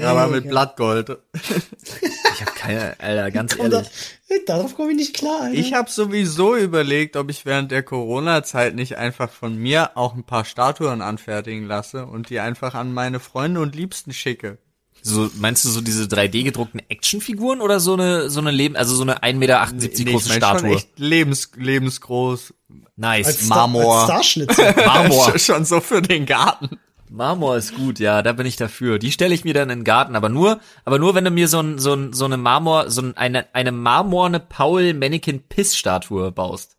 Aber 0.00 0.28
mit 0.28 0.48
Blattgold. 0.48 1.18
Ich 1.34 2.40
habe 2.40 2.52
keine, 2.54 3.00
Alter, 3.00 3.30
ganz 3.32 3.54
Und 3.54 3.70
da, 3.70 3.78
ehrlich. 3.78 4.44
darauf 4.46 4.76
komme 4.76 4.92
ich 4.92 4.96
nicht 4.96 5.14
klar, 5.14 5.42
Alter. 5.42 5.58
Ich 5.58 5.74
habe 5.74 5.90
sowieso 5.90 6.56
überlegt, 6.56 7.16
ob 7.16 7.30
ich 7.30 7.44
während 7.44 7.70
der 7.70 7.82
Corona-Zeit 7.82 8.74
nicht 8.74 8.96
einfach 8.96 9.30
von 9.30 9.56
mir 9.56 9.96
auch 9.96 10.14
ein 10.14 10.24
paar 10.24 10.44
Statuen 10.44 11.02
anfertigen 11.02 11.66
lasse 11.66 12.06
und 12.06 12.30
die 12.30 12.40
einfach 12.40 12.74
an 12.74 12.92
meine 12.92 13.20
Freunde 13.20 13.60
und 13.60 13.74
Liebsten 13.74 14.12
schicke. 14.12 14.58
So, 15.04 15.28
meinst 15.34 15.64
du 15.64 15.68
so 15.68 15.80
diese 15.80 16.04
3D 16.04 16.44
gedruckten 16.44 16.80
Actionfiguren 16.88 17.60
oder 17.60 17.80
so 17.80 17.94
eine, 17.94 18.30
so 18.30 18.38
eine 18.38 18.52
Leben, 18.52 18.76
also 18.76 18.94
so 18.94 19.02
eine 19.02 19.20
1,78 19.22 19.34
Meter 19.34 19.68
Nee, 19.72 19.86
ich 19.86 20.06
große 20.06 20.28
mein 20.28 20.38
Statue? 20.38 20.60
Schon 20.60 20.70
echt 20.70 20.98
lebens, 20.98 21.50
lebensgroß. 21.56 22.54
Nice. 22.94 23.26
als, 23.26 23.46
Marmor. 23.46 24.04
Star, 24.04 24.18
als 24.18 24.26
Starschnitzel. 24.26 24.74
Marmor. 24.86 25.38
schon 25.40 25.64
so 25.64 25.80
für 25.80 26.02
den 26.02 26.24
Garten. 26.24 26.78
Marmor 27.12 27.56
ist 27.56 27.74
gut, 27.74 27.98
ja, 27.98 28.22
da 28.22 28.32
bin 28.32 28.46
ich 28.46 28.56
dafür. 28.56 28.98
Die 28.98 29.12
stelle 29.12 29.34
ich 29.34 29.44
mir 29.44 29.54
dann 29.54 29.70
in 29.70 29.80
den 29.80 29.84
Garten, 29.84 30.16
aber 30.16 30.28
nur, 30.28 30.60
aber 30.84 30.98
nur, 30.98 31.14
wenn 31.14 31.24
du 31.24 31.30
mir 31.30 31.46
so 31.48 31.60
ein, 31.60 31.78
so 31.78 31.92
ein, 31.94 32.12
so 32.12 32.24
eine 32.24 32.36
Marmor, 32.38 32.90
so 32.90 33.02
ein, 33.02 33.16
eine, 33.16 33.46
eine 33.54 33.70
marmorne 33.72 34.40
Paul 34.40 34.94
Mannequin 34.94 35.42
Piss 35.48 35.76
Statue 35.76 36.32
baust. 36.32 36.76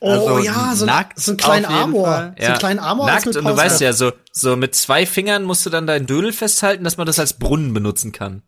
Oh 0.00 0.08
Also 0.10 0.38
ja, 0.40 0.74
so, 0.74 0.84
ein- 0.84 0.86
nackt 0.86 1.18
so 1.20 1.32
einen 1.32 1.38
kleinen 1.38 1.64
auf 1.66 1.70
jeden 1.72 1.82
Amor. 1.84 2.06
Fall. 2.06 2.34
So 2.38 2.46
einen 2.46 2.58
kleinen 2.58 2.78
Amor 2.80 3.06
Nackt 3.06 3.16
als 3.18 3.26
mit 3.26 3.36
und 3.36 3.44
du 3.44 3.56
weißt 3.56 3.80
ja, 3.80 3.92
so, 3.92 4.12
so 4.32 4.56
mit 4.56 4.74
zwei 4.74 5.06
Fingern 5.06 5.44
musst 5.44 5.64
du 5.66 5.70
dann 5.70 5.86
deinen 5.86 6.06
Dödel 6.06 6.32
festhalten, 6.32 6.84
dass 6.84 6.96
man 6.96 7.06
das 7.06 7.18
als 7.18 7.34
Brunnen 7.34 7.72
benutzen 7.74 8.12
kann. 8.12 8.42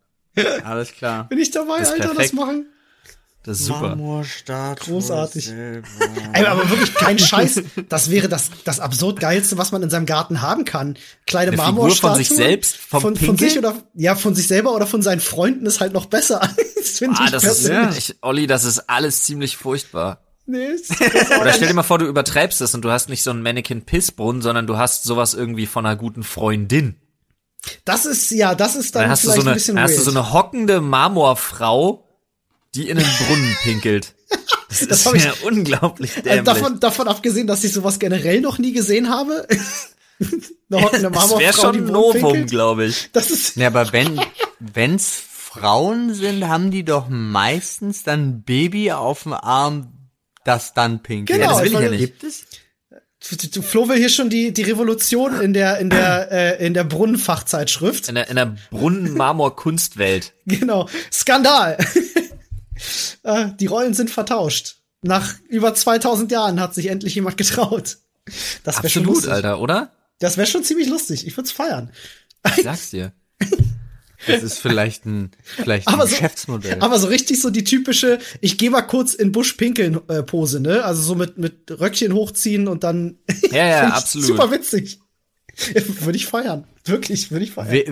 Alles 0.65 0.93
klar. 0.93 1.29
Bin 1.29 1.39
ich 1.39 1.51
dabei, 1.53 1.79
Das 1.81 1.91
Alter, 1.93 2.05
das 2.05 2.15
perfekt. 2.15 2.35
machen? 2.35 2.67
Das 3.45 3.61
ist 3.61 3.67
super. 3.67 3.95
Großartig. 4.81 5.51
Ey, 6.33 6.45
aber 6.47 6.69
wirklich 6.71 6.95
kein 6.95 7.19
Scheiß. 7.19 7.63
Das 7.91 8.11
wäre 8.11 8.29
das, 8.29 8.51
das 8.65 8.81
absurd 8.81 9.21
geilste, 9.21 9.59
was 9.59 9.71
man 9.71 9.83
in 9.83 9.91
seinem 9.91 10.07
Garten 10.07 10.41
haben 10.41 10.65
kann. 10.65 10.97
Kleine 11.27 11.49
Eine 11.53 11.59
Figur 11.59 11.73
Marmorstatue. 11.75 12.11
von 12.11 12.19
sich 12.25 12.29
selbst, 12.31 12.77
vom 12.77 13.01
von, 13.03 13.17
von 13.17 13.37
sich 13.37 13.59
oder, 13.59 13.75
ja, 13.95 14.15
von 14.15 14.35
sich 14.35 14.47
selber 14.47 14.75
oder 14.75 14.87
von 14.87 15.03
seinen 15.03 15.21
Freunden 15.21 15.67
ist 15.67 15.81
halt 15.81 15.93
noch 15.93 16.07
besser. 16.07 16.41
das 16.77 16.99
finde 16.99 17.19
Ah, 17.21 17.25
ich 17.27 17.31
das 17.33 17.45
ist, 17.45 17.67
persönlich. 17.69 17.99
ich, 18.11 18.17
Olli, 18.23 18.47
das 18.47 18.65
ist 18.65 18.89
alles 18.89 19.23
ziemlich 19.25 19.57
furchtbar. 19.59 20.21
Nee, 20.47 20.65
ist 20.67 20.91
Oder 21.41 21.53
stell 21.53 21.69
dir 21.69 21.75
mal 21.75 21.83
vor, 21.83 21.99
du 21.99 22.07
übertreibst 22.07 22.61
das 22.61 22.75
und 22.75 22.83
du 22.83 22.91
hast 22.91 23.09
nicht 23.11 23.23
so 23.23 23.31
einen 23.31 23.43
Mannequin-Pissbrunnen, 23.43 24.41
sondern 24.43 24.67
du 24.67 24.77
hast 24.79 25.05
sowas 25.05 25.35
irgendwie 25.35 25.67
von 25.67 25.85
einer 25.87 25.97
guten 25.97 26.23
Freundin. 26.23 26.97
das 27.87 28.05
ist, 28.07 28.31
ja, 28.31 28.55
das 28.55 28.77
ist 28.77 28.95
dann, 28.95 29.03
Dann 29.03 29.11
hast 29.11 29.25
du 29.25 29.29
vielleicht 29.33 29.41
so 29.41 29.43
eine, 29.43 29.51
ein 29.53 29.55
bisschen 29.55 29.77
dann 29.77 29.85
hast 29.85 29.93
du 29.93 29.97
weird. 29.99 30.13
so 30.13 30.19
eine 30.19 30.33
hockende 30.35 30.81
Marmorfrau, 30.83 32.04
die 32.75 32.89
in 32.89 32.97
den 32.99 33.07
Brunnen 33.07 33.57
pinkelt. 33.63 34.15
Das, 34.69 34.83
ist 34.83 35.07
hab 35.07 35.15
ich- 35.15 35.25
ja 35.25 35.33
unglaublich 35.45 36.17
also 36.17 36.23
dämlich. 36.29 36.45
davon, 36.45 36.81
davon 36.81 37.09
abgesehen, 37.09 37.47
dass 37.47 37.63
ich 37.65 37.73
sowas 37.73 37.99
generell 37.99 38.41
noch 38.41 38.59
nie 38.59 38.73
gesehen 38.73 39.09
habe. 39.11 39.47
eine 40.71 41.11
das 41.11 41.39
wäre 41.39 41.53
schon 41.53 41.77
ein 41.77 41.85
Novum, 41.87 42.47
glaube 42.47 42.87
ich. 42.87 43.11
Das 43.13 43.31
ist, 43.31 43.57
Ja, 43.57 43.69
aber 43.69 43.93
wenn, 43.93 44.21
wenn's 44.59 45.13
Frauen 45.21 46.15
sind, 46.15 46.49
haben 46.49 46.71
die 46.71 46.85
doch 46.85 47.07
meistens 47.09 48.03
dann 48.03 48.29
ein 48.29 48.43
Baby 48.43 48.91
auf 48.93 49.23
dem 49.23 49.35
Arm, 49.35 49.93
das 50.45 50.75
dann 50.75 51.03
pinkelt. 51.03 51.39
Genau, 51.39 51.53
das 51.53 51.61
will 51.63 51.73
ich 51.75 51.81
ja 51.81 51.91
nicht. 51.91 52.01
Gibt 52.01 52.25
es? 52.25 52.45
Flo 53.63 53.89
will 53.89 53.97
hier 53.97 54.11
schon 54.11 54.29
die, 54.29 54.53
die 54.53 54.63
Revolution 54.63 55.41
in 55.41 55.55
der, 55.55 55.79
in 55.79 55.89
der, 55.91 56.31
äh, 56.61 56.67
in 56.67 56.75
der 56.75 56.85
Brunnenfachzeitschrift. 56.85 58.09
In 58.09 58.17
der, 58.17 58.29
in 58.29 58.37
der 58.37 58.57
Brunnen-Marmor-Kunstwelt. 58.71 60.35
Genau. 60.47 60.89
Skandal. 61.11 61.79
Äh, 63.23 63.47
die 63.59 63.67
Rollen 63.67 63.95
sind 63.95 64.11
vertauscht. 64.11 64.77
Nach 65.03 65.35
über 65.49 65.75
2000 65.75 66.31
Jahren 66.33 66.61
hat 66.61 66.75
sich 66.75 66.87
endlich 66.87 67.15
jemand 67.15 67.37
getraut. 67.37 67.99
Das 68.63 68.79
wäre 68.79 68.89
schon 68.89 69.05
lustig. 69.05 69.31
Alter, 69.33 69.61
oder? 69.61 69.93
Das 70.19 70.37
wäre 70.37 70.47
schon 70.47 70.65
ziemlich 70.65 70.89
lustig. 70.89 71.27
Ich 71.27 71.37
würde 71.37 71.47
es 71.47 71.53
feiern. 71.53 71.91
Ich 72.57 72.65
sag's 72.65 72.91
dir. 72.91 73.13
Das 74.27 74.43
ist 74.43 74.59
vielleicht 74.59 75.05
ein, 75.05 75.33
vielleicht 75.43 75.87
ein 75.89 75.93
Aber 75.95 76.07
so- 76.07 76.15
Geschäftsmodell. 76.15 76.79
Aber 76.81 76.99
so 76.99 77.09
richtig 77.09 77.43
so 77.43 77.51
die 77.51 77.65
typische, 77.65 78.19
ich 78.41 78.57
gehe 78.57 78.71
mal 78.71 78.81
kurz 78.83 79.13
in 79.13 79.33
Busch 79.33 79.53
pinkeln 79.55 80.01
äh, 80.09 80.23
Pose, 80.23 80.61
ne? 80.61 80.83
Also 80.85 81.03
so 81.03 81.15
mit, 81.15 81.37
mit 81.37 81.71
Röckchen 81.71 82.15
hochziehen 82.15 82.67
und 82.67 82.85
dann. 82.85 83.19
Ja, 83.51 83.67
ja, 83.67 83.89
absolut. 83.93 84.27
Super 84.29 84.51
witzig. 84.51 85.01
würde 86.01 86.17
ich 86.17 86.27
feiern. 86.27 86.65
Wirklich, 86.85 87.31
würde 87.31 87.45
ich 87.45 87.53
feiern. 87.53 87.71
W 87.71 87.85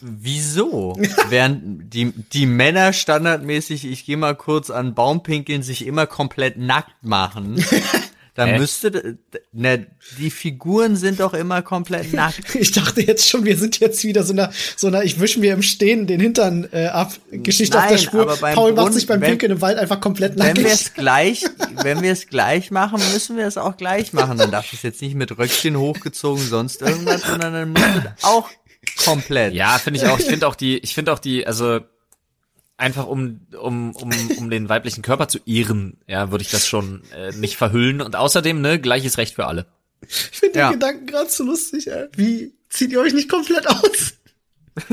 wieso? 0.00 0.96
Während 1.28 1.92
die, 1.92 2.12
die 2.32 2.46
Männer 2.46 2.92
standardmäßig, 2.92 3.84
ich 3.86 4.06
gehe 4.06 4.16
mal 4.16 4.34
kurz 4.34 4.70
an 4.70 4.88
den 4.88 4.94
Baum 4.94 5.22
pinkeln, 5.22 5.62
sich 5.62 5.86
immer 5.86 6.06
komplett 6.06 6.56
nackt 6.56 7.02
machen. 7.02 7.62
Dann 8.34 8.50
Hä? 8.50 8.58
müsste, 8.58 9.18
ne, 9.52 9.86
die 10.18 10.30
Figuren 10.30 10.96
sind 10.96 11.20
doch 11.20 11.34
immer 11.34 11.62
komplett 11.62 12.12
nackt. 12.14 12.54
Ich 12.54 12.70
dachte 12.72 13.00
jetzt 13.02 13.28
schon, 13.28 13.44
wir 13.44 13.56
sind 13.56 13.80
jetzt 13.80 14.04
wieder 14.04 14.22
so 14.22 14.32
einer, 14.32 14.52
so 14.76 14.86
einer, 14.86 15.02
ich 15.02 15.18
wische 15.20 15.40
mir 15.40 15.52
im 15.52 15.62
Stehen 15.62 16.06
den 16.06 16.20
Hintern 16.20 16.68
äh, 16.72 16.86
ab, 16.86 17.12
Geschichte 17.30 17.76
auf 17.78 17.84
der 17.88 17.96
Nein, 17.96 18.04
Spur. 18.04 18.22
aber 18.22 18.36
beim 18.36 18.54
Paul 18.54 18.72
macht 18.72 18.92
sich 18.94 19.06
beim 19.06 19.20
wenn- 19.20 19.30
Pinkeln 19.30 19.52
im 19.52 19.60
Wald 19.60 19.78
einfach 19.78 20.00
komplett 20.00 20.38
Wenn 20.38 20.56
wir 20.56 20.66
es 20.66 20.94
gleich, 20.94 21.44
wenn 21.82 22.02
wir 22.02 22.12
es 22.12 22.26
gleich 22.28 22.70
machen, 22.70 23.00
müssen 23.12 23.36
wir 23.36 23.46
es 23.46 23.56
auch 23.58 23.76
gleich 23.76 24.12
machen. 24.12 24.38
Dann 24.38 24.50
darf 24.50 24.72
es 24.72 24.82
jetzt 24.82 25.02
nicht 25.02 25.14
mit 25.16 25.36
Röckchen 25.36 25.76
hochgezogen, 25.76 26.44
sonst 26.46 26.82
irgendwas, 26.82 27.22
sondern 27.22 27.52
dann 27.52 27.70
muss 27.70 27.82
es 27.82 28.24
auch 28.24 28.48
komplett. 29.04 29.54
Ja, 29.54 29.78
finde 29.78 30.00
ich 30.00 30.06
auch. 30.06 30.18
Ich 30.18 30.26
finde 30.26 30.46
auch 30.46 30.54
die, 30.54 30.78
ich 30.78 30.94
finde 30.94 31.12
auch 31.12 31.18
die, 31.18 31.46
also 31.46 31.80
einfach 32.80 33.06
um, 33.06 33.40
um, 33.60 33.94
um, 33.94 34.10
um 34.38 34.50
den 34.50 34.68
weiblichen 34.68 35.02
Körper 35.02 35.28
zu 35.28 35.38
ehren, 35.46 35.98
ja, 36.06 36.30
würde 36.30 36.42
ich 36.42 36.50
das 36.50 36.66
schon 36.66 37.02
äh, 37.14 37.30
nicht 37.32 37.56
verhüllen. 37.56 38.00
Und 38.00 38.16
außerdem, 38.16 38.60
ne, 38.60 38.80
gleiches 38.80 39.18
Recht 39.18 39.34
für 39.36 39.46
alle. 39.46 39.66
Ich 40.08 40.38
finde 40.40 40.58
Ja. 40.58 40.68
den 40.70 40.80
Gedanken 40.80 41.06
gerade 41.06 41.30
so 41.30 41.44
lustig, 41.44 41.88
ey. 41.90 42.08
Wie 42.16 42.54
zieht 42.70 42.90
ihr 42.92 43.00
euch 43.00 43.12
nicht 43.12 43.28
komplett 43.28 43.66
aus? 43.68 44.14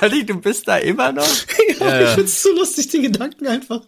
Ali, 0.00 0.24
du 0.24 0.40
bist 0.40 0.66
da 0.68 0.76
immer 0.78 1.12
noch? 1.12 1.26
Ja, 1.80 2.02
ich 2.02 2.08
find's 2.10 2.42
so 2.42 2.50
lustig, 2.54 2.88
den 2.88 3.02
Gedanken 3.02 3.46
einfach. 3.46 3.82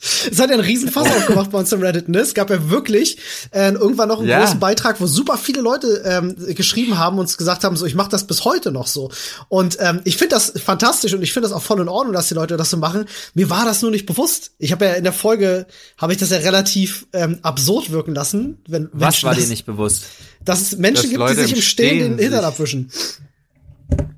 Es 0.00 0.38
hat 0.40 0.48
ja 0.48 0.54
einen 0.54 0.64
riesen 0.64 0.90
Fass 0.90 1.06
aufgemacht 1.16 1.50
bei 1.50 1.58
uns 1.58 1.70
im 1.72 1.80
Reddit, 1.82 2.08
ne? 2.08 2.20
Es 2.20 2.32
gab 2.34 2.48
ja 2.50 2.70
wirklich 2.70 3.18
äh, 3.50 3.70
irgendwann 3.72 4.08
noch 4.08 4.20
einen 4.20 4.28
Ja. 4.28 4.40
großen 4.40 4.58
Beitrag, 4.58 5.00
wo 5.00 5.06
super 5.06 5.36
viele 5.36 5.60
Leute 5.60 6.02
ähm, 6.06 6.34
geschrieben 6.54 6.96
haben 6.98 7.18
und 7.18 7.36
gesagt 7.36 7.64
haben, 7.64 7.76
so 7.76 7.84
ich 7.84 7.94
mache 7.94 8.10
das 8.10 8.26
bis 8.26 8.44
heute 8.44 8.72
noch 8.72 8.86
so. 8.86 9.10
Und 9.48 9.76
ähm, 9.80 10.00
ich 10.04 10.16
finde 10.16 10.36
das 10.36 10.52
fantastisch 10.64 11.12
und 11.12 11.22
ich 11.22 11.32
finde 11.34 11.48
das 11.48 11.56
auch 11.56 11.62
voll 11.62 11.80
in 11.80 11.88
Ordnung, 11.88 12.14
dass 12.14 12.28
die 12.28 12.34
Leute 12.34 12.56
das 12.56 12.70
so 12.70 12.76
machen. 12.78 13.04
Mir 13.34 13.50
war 13.50 13.64
das 13.66 13.82
nur 13.82 13.90
nicht 13.90 14.06
bewusst. 14.06 14.52
Ich 14.58 14.72
habe 14.72 14.86
ja 14.86 14.92
in 14.94 15.04
der 15.04 15.12
Folge 15.12 15.66
habe 15.98 16.12
ich 16.12 16.18
das 16.18 16.30
ja 16.30 16.38
relativ 16.38 17.06
ähm, 17.12 17.38
absurd 17.42 17.90
wirken 17.90 18.14
lassen, 18.14 18.58
wenn 18.66 18.88
Was 18.92 19.00
Menschen 19.00 19.26
war 19.26 19.34
das, 19.34 19.44
dir 19.44 19.50
nicht 19.50 19.66
bewusst? 19.66 20.04
dass 20.42 20.62
es 20.62 20.78
Menschen 20.78 20.94
Dass 21.02 21.10
gibt, 21.10 21.18
Leute 21.18 21.34
die 21.36 21.42
sich 21.42 21.52
im 21.56 21.60
Stehen 21.62 22.16
den 22.16 22.18
Hintern 22.18 22.44
abwischen. 22.44 22.90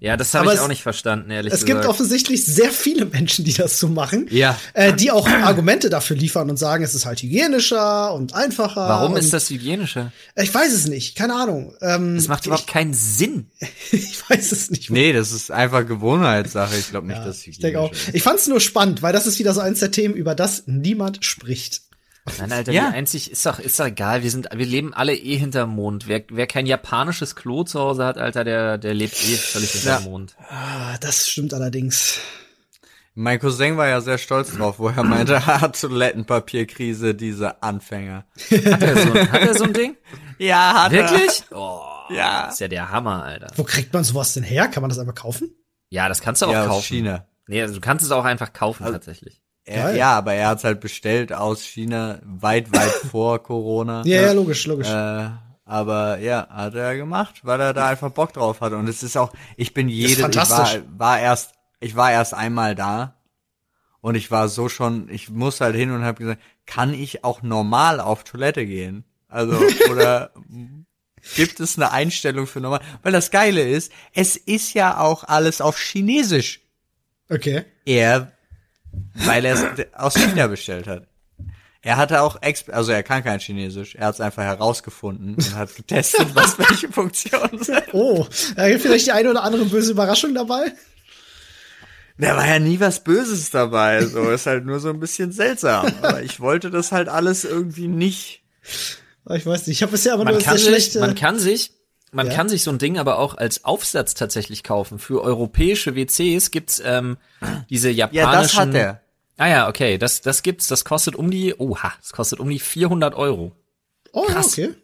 Ja, 0.01 0.17
das 0.17 0.35
habe 0.35 0.47
ich 0.49 0.55
es- 0.55 0.59
auch 0.59 0.67
nicht 0.67 0.83
verstanden, 0.83 1.31
ehrlich 1.31 1.53
Es 1.53 1.61
gesagt. 1.61 1.81
gibt 1.83 1.89
offensichtlich 1.89 2.45
sehr 2.45 2.71
viele 2.73 3.05
Menschen, 3.05 3.45
die 3.45 3.53
das 3.53 3.79
so 3.79 3.87
machen. 3.87 4.27
Ja. 4.31 4.59
Äh, 4.75 4.95
die 4.95 5.13
auch 5.13 5.29
Argumente 5.29 5.91
dafür 5.91 6.17
liefern 6.17 6.51
und 6.51 6.57
sagen, 6.57 6.83
es 6.83 6.93
ist 6.97 7.07
halt 7.07 7.23
hygienischer 7.23 8.13
und 8.13 8.35
einfacher. 8.35 8.81
Warum 8.89 9.13
und 9.13 9.19
ist 9.21 9.33
das 9.33 9.49
hygienischer? 9.49 10.11
Ich 10.35 10.53
weiß 10.53 10.73
es 10.73 10.89
nicht, 10.89 11.15
keine 11.17 11.35
Ahnung. 11.35 11.75
Ähm, 11.83 12.17
Das 12.17 12.27
macht 12.27 12.47
überhaupt 12.47 12.67
keinen 12.67 12.95
Sinn. 12.95 13.47
ich, 13.61 13.93
ich 13.93 14.29
weiß 14.29 14.51
es 14.51 14.71
nicht. 14.73 14.91
Nee, 14.91 15.13
das 15.13 15.31
ist 15.31 15.53
einfach 15.53 15.87
Gewohnheitssache. 15.87 16.77
Ich 16.77 16.91
glaube 16.91 17.07
nicht, 17.07 17.19
Ja, 17.19 17.25
dass 17.25 17.37
es 17.39 17.47
ich 17.47 17.59
denke 17.61 17.79
auch. 17.79 17.87
hygienisch 17.91 18.09
ist. 18.09 18.15
Ich 18.17 18.23
fand 18.25 18.41
es 18.41 18.49
nur 18.49 18.61
spannend, 18.61 19.03
weil 19.03 19.13
das 19.13 19.29
ist 19.29 19.39
wieder 19.39 19.55
so 19.55 19.61
eins 19.61 19.79
der 19.79 19.93
Themen, 19.93 20.15
über 20.17 20.35
das 20.35 20.65
niemand 20.67 21.25
spricht. 21.25 21.83
Nein, 22.39 22.53
Alter, 22.53 22.73
Ja. 22.73 22.91
wie 22.93 22.95
einzig, 22.97 23.31
ist 23.33 23.45
doch, 23.47 23.59
ist 23.59 23.79
doch 23.81 23.87
egal. 23.87 24.23
Wir 24.23 24.31
sind, 24.31 24.49
wir 24.55 24.67
leben 24.67 24.95
alle 24.95 25.15
eh 25.15 25.37
hinterm 25.37 25.71
Mond. 25.71 26.07
Wer, 26.09 26.23
wer 26.31 26.47
kein 26.47 26.67
japanisches 26.67 27.35
Klo 27.35 27.65
zu 27.65 27.81
Hause 27.81 28.05
hat, 28.05 28.17
Alter, 28.19 28.45
der, 28.45 28.79
der 28.79 28.95
lebt 28.95 29.15
eh 29.15 29.37
völlig 29.37 29.73
hinterm 29.73 30.05
Ja. 30.05 30.09
Mond. 30.09 30.37
Ah, 30.49 30.97
das 31.01 31.29
stimmt 31.29 31.53
allerdings. 31.53 32.19
Mein 33.15 33.39
Cousin 33.41 33.77
war 33.77 33.89
ja 33.89 34.01
sehr 34.01 34.17
stolz 34.19 34.57
drauf, 34.57 34.79
wo 34.79 34.89
er 34.89 35.03
meinte, 35.05 35.45
ha, 35.47 35.69
Toilettenpapierkrise, 36.29 37.15
diese 37.15 37.63
Anfänger. 37.63 38.25
Hat 38.51 38.83
er 38.83 38.97
so, 38.97 39.15
hat 39.15 39.41
er 39.43 39.55
so 39.59 39.65
ein 39.65 39.73
Ding? 39.75 39.97
Ja, 40.39 40.85
hat 40.85 40.93
Wirklich? 40.93 41.43
Oh, 41.51 41.81
Ja. 42.11 42.45
Das 42.47 42.55
ist 42.55 42.61
ja 42.61 42.69
der 42.69 42.91
Hammer, 42.91 43.23
Alter. 43.25 43.49
Wo 43.57 43.65
kriegt 43.65 43.93
man 43.93 44.05
sowas 44.05 44.33
denn 44.35 44.43
her? 44.43 44.69
Kann 44.69 44.81
man 44.83 44.89
das 44.91 44.99
einfach 44.99 45.15
kaufen? 45.15 45.51
Ja, 45.91 46.09
das 46.09 46.21
kannst 46.23 46.41
du 46.41 46.47
er. 46.47 46.49
auch 46.49 46.53
Ja, 46.55 46.63
aus 46.63 46.69
kaufen. 46.69 46.85
China. 46.85 47.27
Nee, 47.49 47.61
also 47.61 47.75
du 47.75 47.81
kannst 47.81 48.05
es 48.05 48.11
auch 48.13 48.25
einfach 48.25 48.53
kaufen, 48.53 48.85
tatsächlich. 48.87 49.43
Er, 49.65 49.95
ja, 49.95 50.19
aber 50.19 50.35
er 50.35 50.49
hat's 50.49 50.65
halt 50.65 50.81
bestellt 50.81 51.33
aus 51.33 51.63
China, 51.63 52.19
weit, 52.25 52.73
weit 52.73 52.91
vor 53.11 53.43
Corona. 53.43 54.03
Ja, 54.05 54.23
ja, 54.23 54.33
logisch, 54.33 54.67
logisch. 54.67 54.89
Äh, 54.89 55.29
aber 55.65 56.19
ja, 56.19 56.49
hat 56.51 56.75
er 56.75 56.97
gemacht, 56.97 57.41
weil 57.45 57.61
er 57.61 57.73
da 57.73 57.89
einfach 57.89 58.11
Bock 58.11 58.33
drauf 58.33 58.61
hatte. 58.61 58.77
Und 58.77 58.89
es 58.89 59.03
ist 59.03 59.17
auch, 59.17 59.33
ich 59.57 59.73
bin 59.73 59.89
jede, 59.89 60.29
ich 60.29 60.37
war, 60.37 60.69
war 60.99 61.21
erst, 61.21 61.55
ich 61.81 61.95
war 61.95 62.11
erst 62.11 62.35
einmal 62.35 62.75
da 62.75 63.15
und 64.01 64.17
ich 64.17 64.31
war 64.31 64.49
so 64.49 64.69
schon, 64.69 65.09
ich 65.09 65.31
muss 65.31 65.61
halt 65.61 65.77
hin 65.77 65.93
und 65.93 66.05
habe 66.05 66.19
gesagt, 66.19 66.43
kann 66.67 66.93
ich 66.93 67.25
auch 67.25 67.43
normal 67.43 68.01
auf 68.01 68.25
Toilette 68.25 68.67
gehen? 68.67 69.05
Also, 69.29 69.57
oder 69.91 70.33
gibt 71.37 71.61
es 71.61 71.79
eine 71.79 71.93
Einstellung 71.93 72.47
für 72.47 72.61
normal? 72.61 72.81
Weil 73.03 73.13
das 73.13 73.31
Geile 73.31 73.63
ist, 73.63 73.93
es 74.13 74.37
ist 74.37 74.75
ja 74.75 74.99
auch 74.99 75.25
alles 75.25 75.61
auf 75.61 75.79
Chinesisch. 75.79 76.61
Okay. 77.31 77.65
Er, 77.87 78.32
weil 79.15 79.45
er 79.45 79.55
es 79.55 79.87
aus 79.95 80.15
China 80.15 80.47
bestellt 80.47 80.87
hat. 80.87 81.07
Er 81.85 81.97
hatte 81.97 82.23
auch, 82.23 82.41
exp 82.43 82.71
also 82.73 82.93
er 82.93 83.03
kann 83.03 83.25
kein 83.25 83.41
Chinesisch, 83.41 83.97
er 83.97 84.07
hat 84.07 84.15
es 84.15 84.21
einfach 84.21 84.45
herausgefunden 84.45 85.35
und 85.35 85.55
hat 85.57 85.75
getestet, 85.75 86.29
was 86.35 86.57
welche 86.59 86.89
Funktionen 86.89 87.63
sind. 87.63 87.83
Oh, 87.93 88.27
da 88.55 88.69
gibt 88.69 88.83
vielleicht 88.83 89.07
die 89.07 89.13
eine 89.13 89.31
oder 89.31 89.43
andere 89.43 89.65
böse 89.65 89.91
Überraschung 89.91 90.33
dabei. 90.35 90.73
Da 92.19 92.37
war 92.37 92.47
ja 92.47 92.59
nie 92.61 92.79
was 92.79 93.03
Böses 93.03 93.51
dabei, 93.51 94.05
so 94.05 94.31
ist 94.31 94.47
halt 94.47 94.65
nur 94.65 94.79
so 94.79 94.91
ein 94.91 95.01
bisschen 95.01 95.33
seltsam. 95.33 95.87
Aber 96.03 96.23
ich 96.23 96.39
wollte 96.39 96.71
das 96.71 96.93
halt 96.93 97.09
alles 97.09 97.45
irgendwie 97.45 97.89
nicht. 97.89 98.43
Ich 99.31 99.47
weiß 99.47 99.67
nicht, 99.67 99.77
ich 99.79 99.83
habe 99.83 99.93
bisher 99.93 100.13
aber 100.15 100.25
Man 100.25 100.35
nur 100.35 100.43
kann 100.43 100.57
sehr 100.57 100.73
sich, 100.75 100.85
schlechte. 100.85 101.01
man 101.01 101.15
kann 101.17 101.39
sich, 101.41 101.73
man 102.13 102.29
Ja. 102.29 102.35
kann 102.35 102.49
sich 102.49 102.63
so 102.63 102.71
ein 102.71 102.79
Ding 102.79 102.99
aber 102.99 103.19
auch 103.19 103.37
als 103.37 103.65
Aufsatz 103.65 104.15
tatsächlich 104.15 104.63
kaufen. 104.63 104.99
Für 104.99 105.23
europäische 105.23 105.97
WCs 105.97 106.51
gibt's 106.51 106.81
ähm, 106.85 107.17
diese 107.71 107.91
japanischen. 107.91 108.33
Ja, 108.33 108.43
das 108.43 108.55
hat 108.57 108.75
er. 108.75 109.01
Ah 109.39 109.49
ja, 109.49 109.69
okay, 109.69 109.99
das 109.99 110.21
das 110.21 110.43
gibt's. 110.43 110.67
Das 110.69 110.85
kostet 110.85 111.17
um 111.17 111.31
die, 111.31 111.55
oha, 111.59 111.93
das 112.01 112.13
kostet 112.13 112.39
um 112.39 112.49
die 112.49 112.61
400 112.61 113.15
Euro. 113.15 113.53
oh, 114.13 114.25
ja, 114.29 114.35
krass. 114.35 114.53
okay. 114.53 114.75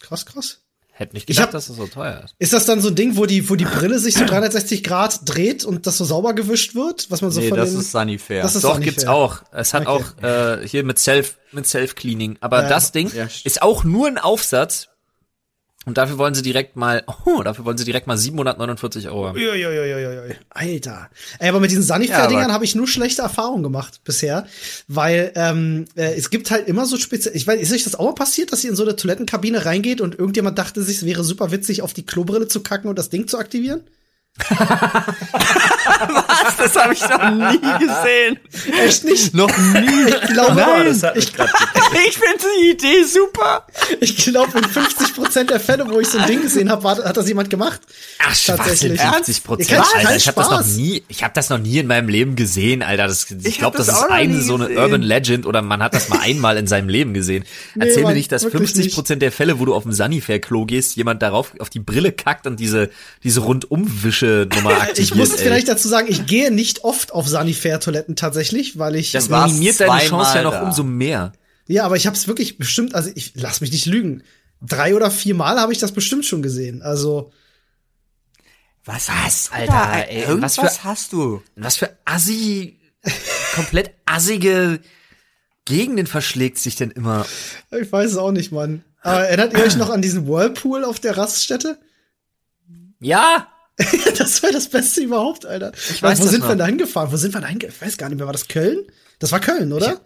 Krass, 0.00 0.26
krass. 0.26 0.58
Hätte 0.94 1.14
nicht 1.14 1.30
Ich 1.30 1.36
gedacht, 1.36 1.46
hab- 1.48 1.52
dass 1.52 1.70
es 1.70 1.76
so 1.76 1.86
teuer 1.86 2.20
ist. 2.22 2.34
Ist 2.38 2.52
das 2.52 2.66
dann 2.66 2.82
so 2.82 2.88
ein 2.88 2.94
Ding, 2.94 3.16
wo 3.16 3.24
die, 3.24 3.48
wo 3.48 3.54
die 3.56 3.64
Brille 3.64 3.98
sich 3.98 4.14
so 4.14 4.26
360 4.26 4.84
Grad 4.84 5.20
dreht 5.24 5.64
und 5.64 5.86
das 5.86 5.96
so 5.96 6.04
sauber 6.04 6.34
gewischt 6.34 6.74
wird, 6.74 7.10
was 7.10 7.22
man 7.22 7.30
so 7.30 7.40
Nee, 7.40 7.48
von 7.48 7.56
das 7.56 7.70
den 7.70 7.80
ist 7.80 7.92
Sunnyfair. 7.92 8.42
Das 8.42 8.54
ist 8.54 8.64
Doch 8.64 8.74
auch 8.74 8.78
nicht 8.78 8.84
gibt's 8.88 9.06
auch. 9.06 9.42
Es 9.52 9.72
hat 9.72 9.86
Okay. 9.86 10.04
auch 10.20 10.22
äh, 10.22 10.68
hier 10.68 10.84
mit 10.84 10.98
Self 10.98 11.38
mit 11.50 11.66
Self 11.66 11.94
Cleaning. 11.94 12.36
Aber 12.40 12.62
Ja. 12.64 12.68
das 12.68 12.92
Ding 12.92 13.10
Ja, 13.14 13.24
st- 13.24 13.46
ist 13.46 13.62
auch 13.62 13.84
nur 13.84 14.06
ein 14.06 14.18
Aufsatz. 14.18 14.88
Und 15.84 15.98
dafür 15.98 16.16
wollen 16.16 16.34
sie 16.34 16.42
direkt 16.42 16.76
mal, 16.76 17.02
oh, 17.24 17.42
dafür 17.42 17.64
wollen 17.64 17.76
sie 17.76 17.84
direkt 17.84 18.06
mal 18.06 18.16
749 18.16 19.08
Euro 19.08 19.28
haben. 19.28 19.36
Uiuiuiui. 19.38 20.36
Alter. 20.50 21.10
Ey, 21.40 21.48
aber 21.48 21.58
mit 21.60 21.70
diesen 21.70 21.82
Ja, 21.82 21.94
Sunnyfair-Dingern 21.94 22.44
aber- 22.44 22.52
habe 22.54 22.64
ich 22.64 22.74
nur 22.74 22.86
schlechte 22.86 23.22
Erfahrungen 23.22 23.62
gemacht 23.62 24.00
bisher, 24.04 24.46
weil 24.86 25.32
ähm, 25.34 25.86
äh, 25.96 26.14
es 26.14 26.30
gibt 26.30 26.50
halt 26.50 26.68
immer 26.68 26.86
so 26.86 26.96
speziell. 26.98 27.34
Ich 27.34 27.46
weiß, 27.46 27.60
ist 27.60 27.72
euch 27.72 27.84
das 27.84 27.94
auch 27.96 28.04
mal 28.06 28.14
passiert, 28.14 28.52
dass 28.52 28.62
ihr 28.62 28.70
in 28.70 28.76
so 28.76 28.84
eine 28.84 28.94
Toilettenkabine 28.96 29.64
reingeht 29.64 30.00
und 30.00 30.16
irgendjemand 30.18 30.56
dachte 30.58 30.82
sich, 30.82 30.98
es 30.98 31.04
wäre 31.06 31.24
super 31.24 31.50
witzig, 31.50 31.82
auf 31.82 31.92
die 31.92 32.06
Klobrille 32.06 32.46
zu 32.48 32.62
kacken 32.62 32.88
und 32.88 32.98
das 32.98 33.10
Ding 33.10 33.26
zu 33.26 33.38
aktivieren? 33.38 33.80
das 36.58 36.76
habe 36.76 36.94
ich 36.94 37.00
noch 37.00 37.30
nie 37.30 37.58
gesehen. 37.60 38.38
Echt 38.84 39.04
nicht? 39.04 39.34
Noch 39.34 39.48
nie. 39.56 40.10
Ich 40.10 40.32
glaube, 40.32 40.54
Nein. 40.54 40.86
das 40.86 41.02
hat 41.02 41.16
ich, 41.16 41.28
Ich 41.28 42.18
finde 42.18 42.44
die 42.60 42.70
Idee 42.70 43.04
super. 43.04 43.66
ich 44.00 44.16
glaube, 44.16 44.58
in 44.58 44.64
50 44.64 45.14
Prozent 45.14 45.50
der 45.50 45.60
Fälle, 45.60 45.88
wo 45.88 46.00
ich 46.00 46.08
so 46.08 46.18
ein 46.18 46.26
Ding 46.26 46.42
gesehen 46.42 46.70
habe, 46.70 46.88
hat 46.88 47.16
das 47.16 47.28
jemand 47.28 47.50
gemacht. 47.50 47.80
Ach, 48.18 48.36
Tatsächlich. 48.46 48.98
Tatsächlich. 48.98 49.42
50 49.42 49.44
Prozent, 49.44 49.70
Ihr 49.70 49.76
kennt 49.76 49.86
Alter. 49.94 50.08
keinen 50.08 50.16
Ich 50.16 50.28
habe 50.28 50.36
das 50.40 50.50
noch 50.50 50.66
nie, 50.66 51.02
ich 51.08 51.24
habe 51.24 51.34
das 51.34 51.50
noch 51.50 51.58
nie 51.58 51.78
in 51.78 51.86
meinem 51.86 52.08
Leben 52.08 52.36
gesehen, 52.36 52.82
Alter. 52.82 53.06
Das, 53.06 53.30
ich 53.30 53.46
Ich 53.46 53.58
glaube, 53.58 53.76
das, 53.76 53.86
das 53.86 53.98
ist 53.98 54.10
eine 54.10 54.40
so 54.40 54.54
eine 54.54 54.68
gesehen. 54.68 54.78
Urban 54.82 55.02
Legend 55.02 55.46
oder 55.46 55.62
man 55.62 55.82
hat 55.82 55.94
das 55.94 56.08
mal 56.08 56.20
einmal 56.20 56.56
in 56.56 56.66
seinem 56.66 56.88
Leben 56.88 57.14
gesehen. 57.14 57.44
Nee, 57.74 57.86
Erzähl 57.86 58.02
mir 58.02 58.08
Mann, 58.08 58.14
nicht, 58.14 58.32
dass 58.32 58.44
wirklich 58.44 58.72
50 58.72 58.94
Prozent 58.94 59.22
der 59.22 59.32
Fälle, 59.32 59.58
wo 59.58 59.64
du 59.64 59.74
auf 59.74 59.82
dem 59.84 59.92
Sanifair-Klo 59.92 60.64
gehst, 60.66 60.96
jemand 60.96 61.22
darauf 61.22 61.52
auf 61.58 61.70
die 61.70 61.80
Brille 61.80 62.12
kackt 62.12 62.46
und 62.46 62.58
diese 62.60 62.90
diese 63.22 63.40
Rundumwische-Nummer 63.40 64.70
aktiviert. 64.70 64.98
Ich 65.02 65.14
muss 65.16 65.32
ey. 65.32 65.38
vielleicht 65.44 65.68
dazu 65.72 65.88
sagen, 65.88 66.06
ich 66.10 66.26
gehe 66.26 66.50
nicht 66.50 66.84
oft 66.84 67.12
auf 67.12 67.26
Sanifair-Toiletten 67.28 68.16
tatsächlich, 68.16 68.78
weil 68.78 68.96
ich 68.96 69.12
das 69.12 69.28
minimiert 69.28 69.80
deine 69.80 70.00
Chance 70.06 70.36
ja 70.36 70.42
noch 70.42 70.52
da. 70.52 70.62
umso 70.62 70.82
mehr. 70.84 71.32
Ja, 71.66 71.84
aber 71.84 71.96
ich 71.96 72.06
habe 72.06 72.16
es 72.16 72.26
wirklich 72.28 72.58
bestimmt, 72.58 72.94
also 72.94 73.10
ich 73.14 73.32
lass 73.34 73.60
mich 73.60 73.72
nicht 73.72 73.86
lügen. 73.86 74.22
Drei 74.60 74.94
oder 74.94 75.10
vier 75.10 75.34
Mal 75.34 75.58
habe 75.60 75.72
ich 75.72 75.78
das 75.78 75.92
bestimmt 75.92 76.24
schon 76.24 76.42
gesehen. 76.42 76.82
Also, 76.82 77.32
Was 78.84 79.08
hast 79.10 79.52
Alter, 79.52 79.72
da? 79.72 80.00
ey, 80.00 80.22
Irgendwas 80.24 80.58
was 80.58 80.78
für- 80.78 80.84
hast 80.84 81.12
du? 81.12 81.42
Was 81.56 81.76
für 81.76 81.96
assi, 82.04 82.80
komplett 83.54 83.92
assige 84.06 84.80
Gegenden 85.64 86.06
verschlägt 86.06 86.58
sich 86.58 86.76
denn 86.76 86.90
immer? 86.90 87.24
ich 87.70 87.90
weiß 87.90 88.12
es 88.12 88.16
auch 88.16 88.32
nicht, 88.32 88.50
Mann. 88.52 88.84
Aber 89.02 89.20
erinnert 89.26 89.52
ihr 89.52 89.64
euch 89.64 89.76
noch 89.76 89.90
an 89.90 90.02
diesen 90.02 90.26
Whirlpool 90.28 90.84
auf 90.84 91.00
der 91.00 91.16
Raststätte? 91.16 91.78
Ja, 93.00 93.48
das 94.18 94.42
wäre 94.42 94.52
das 94.52 94.68
Beste 94.68 95.00
überhaupt, 95.02 95.46
Alter. 95.46 95.72
Ich 95.90 96.02
weiß 96.02 96.20
Wo 96.20 96.26
sind 96.26 96.40
noch. 96.40 96.46
wir 96.46 96.50
denn 96.50 96.58
da 96.58 96.66
hingefahren? 96.66 97.12
Wo 97.12 97.16
sind 97.16 97.34
wir 97.34 97.40
da 97.40 97.46
hingefahren? 97.48 97.76
Ich 97.80 97.86
weiß 97.86 97.96
gar 97.98 98.08
nicht 98.08 98.18
mehr, 98.18 98.26
war 98.26 98.32
das 98.32 98.48
Köln? 98.48 98.78
Das 99.18 99.32
war 99.32 99.40
Köln, 99.40 99.72
oder? 99.72 100.00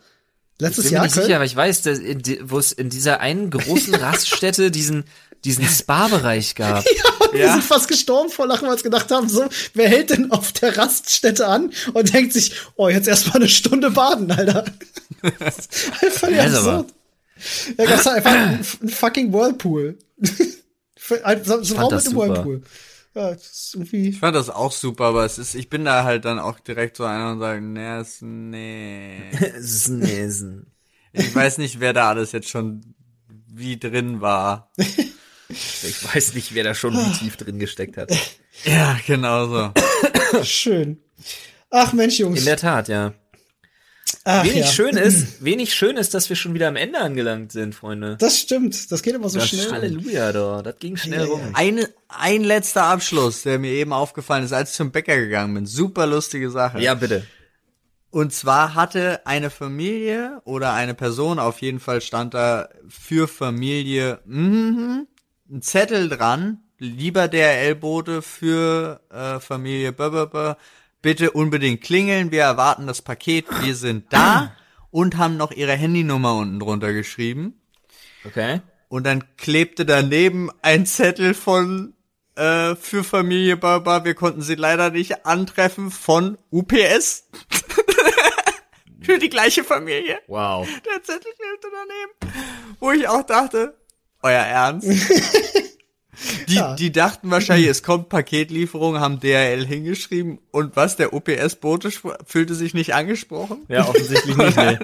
Letztes 0.59 0.87
Ich 0.87 0.91
bin 0.91 0.95
Jahr 0.95 1.05
nicht 1.05 1.15
Köln? 1.15 1.27
sicher, 1.27 1.37
aber 1.37 1.45
ich 1.45 1.55
weiß, 1.57 1.83
dass 1.83 1.99
in 1.99 2.21
die- 2.23 2.41
wo 2.43 2.59
es 2.59 2.73
in 2.73 2.89
dieser 2.91 3.21
einen 3.21 3.51
großen 3.51 3.95
Raststätte 3.97 4.71
diesen 4.71 5.05
diesen 5.45 5.65
Spa-Bereich 5.69 6.55
gab. 6.57 6.85
Wir 7.33 7.53
sind 7.53 7.63
fast 7.63 7.87
gestorben 7.89 8.31
vor 8.31 8.47
Lachen, 8.49 8.63
weil 8.63 8.71
wir 8.71 8.73
uns 8.75 8.83
gedacht 8.83 9.11
haben, 9.11 9.29
so, 9.29 9.45
wer 9.75 9.89
hält 9.89 10.11
denn 10.11 10.31
auf 10.33 10.53
der 10.53 10.77
Raststätte 10.77 11.47
an 11.47 11.71
und 11.93 12.13
denkt 12.15 12.33
sich, 12.33 12.53
oh, 12.77 12.89
jetzt 12.89 13.07
erstmal 13.07 13.37
eine 13.37 13.49
Stunde 13.49 13.91
baden, 13.91 14.31
Alter. 14.33 14.65
Einfach 15.23 16.29
Ja, 16.31 16.45
ist 16.45 16.55
aber- 16.55 16.73
absurd. 16.79 16.95
Da 17.77 17.85
gab's 17.85 18.05
da 18.05 18.13
einfach 18.13 18.31
einen 18.33 18.61
f- 18.61 18.79
einen 18.81 18.89
fucking 18.89 19.33
Whirlpool. 19.33 19.99
Ein- 21.23 21.45
So 21.45 21.55
ein 21.59 21.63
Raum 21.79 21.95
mit 21.95 22.01
einem 22.01 22.01
super. 22.01 22.17
Whirlpool. 22.29 22.63
Ja, 23.17 23.31
ist. 23.31 23.79
Ich 23.93 24.19
fand 24.19 24.37
das 24.37 24.51
auch 24.51 24.73
super, 24.73 25.07
aber 25.07 25.25
es 25.25 25.39
ist, 25.39 25.55
ich 25.55 25.71
bin 25.71 25.87
da 25.87 26.05
halt 26.05 26.27
dann 26.27 26.39
auch 26.39 26.61
direkt 26.61 26.99
so 26.99 27.05
einer 27.05 27.33
und 27.33 27.39
sage, 27.41 27.63
nee, 27.63 27.97
es- 27.99 28.21
nee. 28.21 29.31
Snesen. 29.61 30.71
Ich 31.15 31.35
weiß 31.35 31.57
nicht, 31.59 31.81
wer 31.81 31.95
da 31.95 32.11
alles 32.11 32.33
jetzt 32.33 32.51
schon 32.51 32.95
wie 33.49 33.79
drin 33.79 34.21
war. 34.21 34.71
Ich 35.49 36.15
weiß 36.15 36.35
nicht, 36.35 36.55
wer 36.55 36.65
da 36.65 36.75
schon 36.75 36.93
wie 36.95 37.13
tief 37.19 37.39
drin 37.39 37.59
gesteckt 37.59 37.97
hat. 37.97 38.13
Ja, 38.65 38.99
genau 39.07 39.47
so. 39.49 40.43
Schön. 40.45 40.99
Ach 41.71 41.95
Mensch, 41.95 42.19
Jungs. 42.19 42.41
In 42.41 42.45
der 42.45 42.59
Tat, 42.59 42.89
ja. 42.89 43.15
Ach, 44.29 44.43
Wenig 44.45 44.57
ja. 44.65 44.67
schön 44.67 44.97
ist, 44.97 45.45
wenig 45.45 45.73
schön 45.73 45.97
ist, 45.97 46.13
dass 46.13 46.29
wir 46.29 46.35
schon 46.35 46.53
wieder 46.53 46.67
am 46.67 46.75
Ende 46.75 46.99
angelangt 46.99 47.53
sind, 47.53 47.77
Freunde. 47.77 48.17
Das 48.19 48.37
stimmt. 48.41 48.91
Das 48.91 49.03
geht 49.03 49.15
immer 49.15 49.29
so 49.29 49.39
Das 49.39 49.49
schnell. 49.49 49.71
Halleluja, 49.71 50.33
da. 50.33 50.63
Das 50.63 50.79
ging 50.81 50.97
schnell 50.97 51.21
Ja, 51.21 51.27
ja. 51.27 51.31
rum. 51.31 51.41
Eine, 51.53 51.89
ein 52.09 52.43
letzter 52.43 52.83
Abschluss, 52.87 53.45
der 53.45 53.61
mir 53.61 53.71
eben 53.71 53.93
aufgefallen 53.93 54.45
ist, 54.45 54.53
als 54.53 54.71
ich 54.71 54.77
zum 54.77 54.91
Bäcker 54.91 55.17
gegangen 55.17 55.55
bin. 55.55 55.65
Super 55.67 56.07
lustige 56.09 56.51
Sache. 56.51 56.81
Ja, 56.81 56.95
bitte. 56.95 57.25
Und 58.11 58.33
zwar 58.33 58.75
hatte 58.75 59.25
eine 59.27 59.49
Familie 59.49 60.41
oder 60.45 60.73
eine 60.73 60.95
Person, 60.95 61.39
auf 61.39 61.61
jeden 61.63 61.79
Fall 61.79 62.01
stand 62.01 62.35
da 62.35 62.69
für 62.89 63.29
Familie 63.29 64.19
mhm, 64.25 65.07
ein 65.49 65.63
Zettel 65.63 66.09
dran, 66.09 66.63
lieber 66.79 67.29
DRL-Bote 67.29 68.23
für 68.23 69.01
äh, 69.11 69.39
Familie 69.39 69.93
Böböbö, 69.93 70.55
bitte 71.07 71.31
unbedingt 71.31 71.83
klingeln, 71.83 72.33
wir 72.33 72.43
erwarten 72.43 72.89
das 72.89 73.01
Paket, 73.01 73.47
wir 73.63 73.77
sind 73.77 74.13
da 74.13 74.57
und 74.91 75.17
haben 75.17 75.37
noch 75.37 75.53
ihre 75.53 75.75
Handynummer 75.75 76.35
unten 76.35 76.59
drunter 76.59 76.93
geschrieben. 76.93 77.61
Okay. 78.25 78.61
Und 78.89 79.07
dann 79.07 79.23
klebte 79.37 79.87
daneben 79.87 80.51
ein 80.63 80.85
Zettel 80.85 81.35
von 81.35 81.95
äh, 82.35 82.75
für 82.75 83.05
Familie 83.05 83.57
Baba. 83.57 84.05
Wir 84.05 84.15
konnten 84.15 84.43
sie 84.43 84.57
leider 84.57 84.91
nicht 84.91 85.25
antreffen 85.27 85.93
von 85.93 86.39
UPS. 86.51 87.29
für 89.01 89.21
die 89.21 89.29
gleiche 89.29 89.63
Familie. 89.63 90.19
Wow. 90.27 90.67
Der 90.93 91.05
Zettel 91.05 91.31
klebte 91.39 91.69
daneben. 91.71 92.37
Wo 92.81 92.91
ich 92.91 93.07
auch 93.07 93.23
dachte, 93.23 93.77
euer 94.25 94.43
Ernst? 94.43 94.89
Die, 96.49 96.55
Ja. 96.55 96.75
die 96.75 96.93
dachten 96.93 97.31
wahrscheinlich, 97.31 97.69
es 97.69 97.83
kommt 97.83 98.09
Paketlieferung, 98.09 99.01
haben 99.01 99.21
DHL 99.21 99.67
hingeschrieben 99.67 100.39
und 100.51 100.77
was, 100.77 100.97
der 100.97 101.13
UPS-Bote 101.13 101.89
schw- 101.89 102.17
fühlte 102.25 102.55
sich 102.55 102.75
nicht 102.75 102.95
angesprochen? 102.95 103.59
Ja, 103.69 103.89
offensichtlich 103.89 104.37
nicht, 104.37 104.57
ne. 104.57 104.79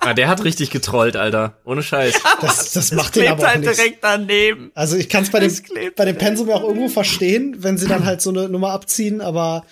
Ah, 0.00 0.12
der 0.12 0.28
hat 0.28 0.44
richtig 0.44 0.70
getrollt, 0.70 1.16
Alter. 1.16 1.56
Ohne 1.64 1.82
Scheiß. 1.82 2.14
Das, 2.42 2.72
das 2.72 2.92
macht 2.92 3.16
den 3.16 3.22
Klebt 3.22 3.32
aber 3.38 3.42
auch 3.42 3.46
halt 3.48 3.60
nichts. 3.60 3.76
direkt 3.76 3.98
daneben. 4.04 4.70
Also 4.74 4.96
ich 4.96 5.08
kann 5.08 5.22
es 5.24 5.30
bei 5.30 5.40
dem, 5.40 5.50
bei 5.96 6.04
dem 6.04 6.18
Pensum 6.18 6.48
ja 6.48 6.56
auch 6.56 6.62
irgendwo 6.64 6.88
verstehen, 6.88 7.56
wenn 7.60 7.78
sie 7.78 7.88
dann 7.88 8.04
halt 8.04 8.20
so 8.20 8.28
eine 8.30 8.50
Nummer 8.50 8.70
abziehen, 8.72 9.22
aber 9.22 9.64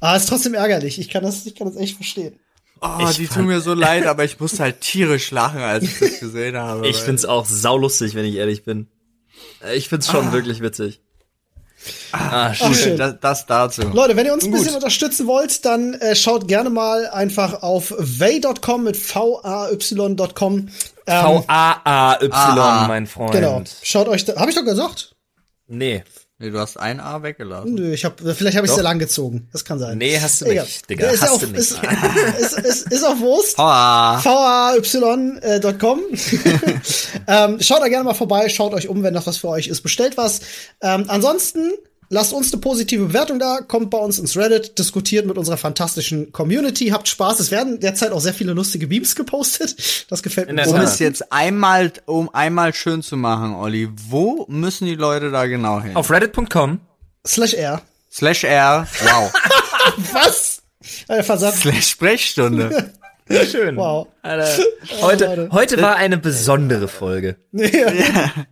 ah, 0.00 0.14
ist 0.14 0.28
trotzdem 0.28 0.52
ärgerlich. 0.52 0.98
Ich 0.98 1.08
kann 1.08 1.22
das, 1.22 1.46
ich 1.46 1.54
kann 1.54 1.66
das 1.68 1.76
echt 1.76 1.96
verstehen. 1.96 2.38
Oh, 2.82 2.88
Ich 3.08 3.16
die 3.16 3.28
tun 3.28 3.46
mir 3.46 3.60
so 3.60 3.72
leid, 3.74 4.06
aber 4.06 4.24
ich 4.24 4.40
musste 4.40 4.58
halt 4.64 4.80
tierisch 4.82 5.30
lachen, 5.30 5.60
als 5.60 5.84
ich 5.84 5.98
das 6.00 6.20
gesehen 6.20 6.56
habe. 6.58 6.86
Ich 6.88 6.96
find's 6.98 7.24
auch 7.24 7.46
saulustig, 7.46 8.14
wenn 8.14 8.24
ich 8.26 8.34
ehrlich 8.34 8.64
bin. 8.64 8.88
Ich 9.74 9.88
find's 9.88 10.10
schon 10.10 10.32
wirklich 10.32 10.60
witzig. 10.60 11.00
Ah, 12.12 12.54
schön. 12.54 12.68
Ach, 12.70 12.74
schön. 12.74 12.96
das, 12.96 13.16
das 13.20 13.46
dazu. 13.46 13.82
Leute, 13.82 14.14
wenn 14.16 14.26
ihr 14.26 14.32
uns 14.32 14.44
ein 14.44 14.50
Gut. 14.52 14.60
bisschen 14.60 14.76
unterstützen 14.76 15.26
wollt, 15.26 15.64
dann 15.64 15.94
äh, 15.94 16.14
schaut 16.14 16.46
gerne 16.46 16.70
mal 16.70 17.08
einfach 17.08 17.62
auf 17.62 17.92
vay.com 17.98 18.84
mit 18.84 18.96
vay.com. 18.96 20.68
Ähm, 21.06 21.24
V-A-A-Y, 21.24 22.30
Ah, 22.32 22.84
mein 22.86 23.06
Freund. 23.08 23.32
genau. 23.32 23.62
Schaut 23.82 24.06
euch 24.08 24.24
da, 24.24 24.36
hab 24.36 24.48
ich 24.48 24.54
doch 24.54 24.64
gesagt? 24.64 25.16
Nee. 25.66 26.04
Nee, 26.42 26.50
du 26.50 26.58
hast 26.58 26.76
ein 26.76 26.98
A 26.98 27.22
weggelassen. 27.22 27.72
Nö, 27.72 27.92
ich 27.92 28.04
hab, 28.04 28.18
vielleicht 28.18 28.56
habe 28.56 28.66
ich 28.66 28.72
sehr 28.72 28.82
lang 28.82 28.98
gezogen. 28.98 29.46
Das 29.52 29.64
kann 29.64 29.78
sein. 29.78 29.96
Nee, 29.96 30.18
hast 30.18 30.40
du 30.40 30.46
Egal. 30.46 30.64
nicht, 30.64 30.90
Digga. 30.90 31.08
Ist 31.08 31.22
Hast 31.22 31.30
auch, 31.30 31.38
du 31.38 31.46
nicht. 31.46 31.60
Ist, 31.60 31.78
ist, 32.40 32.58
ist, 32.58 32.90
ist 32.90 33.04
auch 33.04 33.20
Wurst. 33.20 33.56
Vay.com. 34.24 36.00
ähm, 37.28 37.60
schaut 37.60 37.80
da 37.80 37.86
gerne 37.86 38.02
mal 38.02 38.14
vorbei, 38.14 38.48
schaut 38.48 38.74
euch 38.74 38.88
um, 38.88 39.04
wenn 39.04 39.14
das 39.14 39.28
was 39.28 39.36
für 39.36 39.50
euch 39.50 39.68
ist, 39.68 39.82
bestellt 39.82 40.16
was. 40.16 40.40
Ähm, 40.80 41.04
ansonsten 41.06 41.70
lasst 42.12 42.32
uns 42.32 42.52
eine 42.52 42.60
positive 42.60 43.06
Bewertung 43.06 43.38
da, 43.38 43.60
kommt 43.66 43.90
bei 43.90 43.98
uns 43.98 44.18
ins 44.18 44.36
Reddit, 44.36 44.78
diskutiert 44.78 45.26
mit 45.26 45.38
unserer 45.38 45.56
fantastischen 45.56 46.30
Community, 46.30 46.88
habt 46.88 47.08
Spaß. 47.08 47.40
Es 47.40 47.50
werden 47.50 47.80
derzeit 47.80 48.12
auch 48.12 48.20
sehr 48.20 48.34
viele 48.34 48.52
lustige 48.52 48.86
Memes 48.86 49.16
gepostet. 49.16 50.06
Das 50.10 50.22
gefällt 50.22 50.48
In 50.48 50.56
mir 50.56 50.62
der 50.62 50.70
um 50.72 50.80
es 50.80 50.98
jetzt 50.98 51.32
einmal, 51.32 51.92
um 52.06 52.32
einmal 52.34 52.74
schön 52.74 53.02
zu 53.02 53.16
machen, 53.16 53.54
Olli, 53.54 53.88
wo 54.08 54.44
müssen 54.48 54.86
die 54.86 54.94
Leute 54.94 55.30
da 55.30 55.46
genau 55.46 55.80
hin? 55.80 55.96
Auf 55.96 56.10
reddit.com. 56.10 56.80
Slash 57.26 57.54
R. 57.54 57.82
Slash 58.12 58.44
R, 58.44 58.86
wow. 59.00 59.32
Was? 60.12 60.62
Versatz. 61.06 61.60
Slash 61.60 61.88
Sprechstunde. 61.88 62.92
Schön. 63.50 63.76
Wow. 63.76 64.08
Alter. 64.22 64.48
Heute, 65.00 65.24
Leute. 65.26 65.48
heute 65.52 65.82
war 65.82 65.96
eine 65.96 66.18
besondere 66.18 66.88
Folge. 66.88 67.36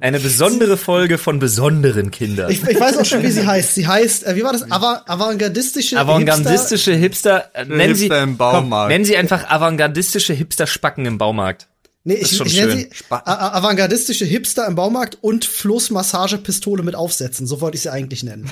Eine 0.01 0.21
besondere 0.21 0.77
Folge 0.77 1.18
von 1.18 1.39
besonderen 1.39 2.11
Kindern. 2.11 2.51
Ich, 2.51 2.62
ich 2.62 2.81
weiß 2.81 2.97
auch 2.99 3.05
schon, 3.05 3.23
wie 3.23 3.31
sie 3.31 3.47
heißt. 3.47 3.75
Sie 3.75 3.87
heißt, 3.87 4.27
äh, 4.27 4.37
wie 4.37 4.45
war 4.45 4.53
das? 4.53 4.71
Ava 4.71 5.03
avantgardistische 5.07 5.99
Avantgardistische 5.99 6.95
Hipster, 6.95 7.51
äh, 7.55 7.64
nennen 7.64 7.95
Sie, 7.95 8.05
Hipster 8.05 8.23
im 8.23 8.31
komm, 8.31 8.39
Baumarkt. 8.39 8.91
nennen 8.91 9.05
Sie 9.05 9.16
einfach 9.16 9.49
avantgardistische 9.51 10.33
Hipster-Spacken 10.33 11.05
im 11.07 11.18
Baumarkt. 11.18 11.68
Nee, 12.03 12.18
Das 12.21 12.33
ich, 12.33 12.41
ich 12.41 12.57
nenne 12.57 12.77
sie 12.77 12.91
avantgardistische 13.11 14.25
Hipster 14.25 14.66
im 14.66 14.75
Baumarkt 14.75 15.18
und 15.21 15.45
Floßmassagepistole 15.45 16.83
mit 16.83 16.95
Aufsätzen. 16.95 17.47
So 17.47 17.61
wollte 17.61 17.77
ich 17.77 17.83
sie 17.83 17.93
eigentlich 17.93 18.23
nennen. 18.23 18.51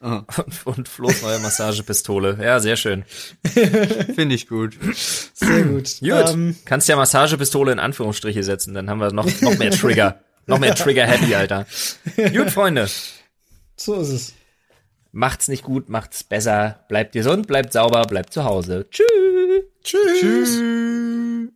Und, 0.00 0.24
und 0.64 0.88
Flo's 0.88 1.22
neue 1.22 1.40
Massagepistole. 1.40 2.38
Ja, 2.40 2.60
sehr 2.60 2.76
schön. 2.76 3.04
Finde 4.14 4.34
ich 4.34 4.46
gut. 4.46 4.78
Sehr 5.34 5.64
gut. 5.64 5.98
Gut. 6.00 6.02
Ähm, 6.02 6.56
Kannst 6.64 6.88
ja 6.88 6.96
Massagepistole 6.96 7.72
in 7.72 7.78
Anführungsstriche 7.80 8.42
setzen, 8.42 8.74
dann 8.74 8.88
haben 8.88 9.00
wir 9.00 9.12
noch, 9.12 9.26
noch 9.40 9.58
mehr 9.58 9.70
Trigger. 9.72 10.20
noch 10.46 10.58
mehr 10.58 10.74
Trigger-Happy, 10.74 11.34
Alter. 11.34 11.66
Gut, 12.16 12.50
Freunde. 12.50 12.88
so 13.76 14.00
ist 14.00 14.08
es. 14.08 14.34
Macht's 15.10 15.48
nicht 15.48 15.64
gut, 15.64 15.88
macht's 15.88 16.22
besser. 16.22 16.84
Bleibt 16.88 17.12
gesund, 17.12 17.46
bleibt 17.48 17.72
sauber, 17.72 18.02
bleibt 18.02 18.32
zu 18.32 18.44
Hause. 18.44 18.86
Tschüss. 18.90 19.06
Tschüss. 19.82 20.20
Tschüss. 20.20 21.48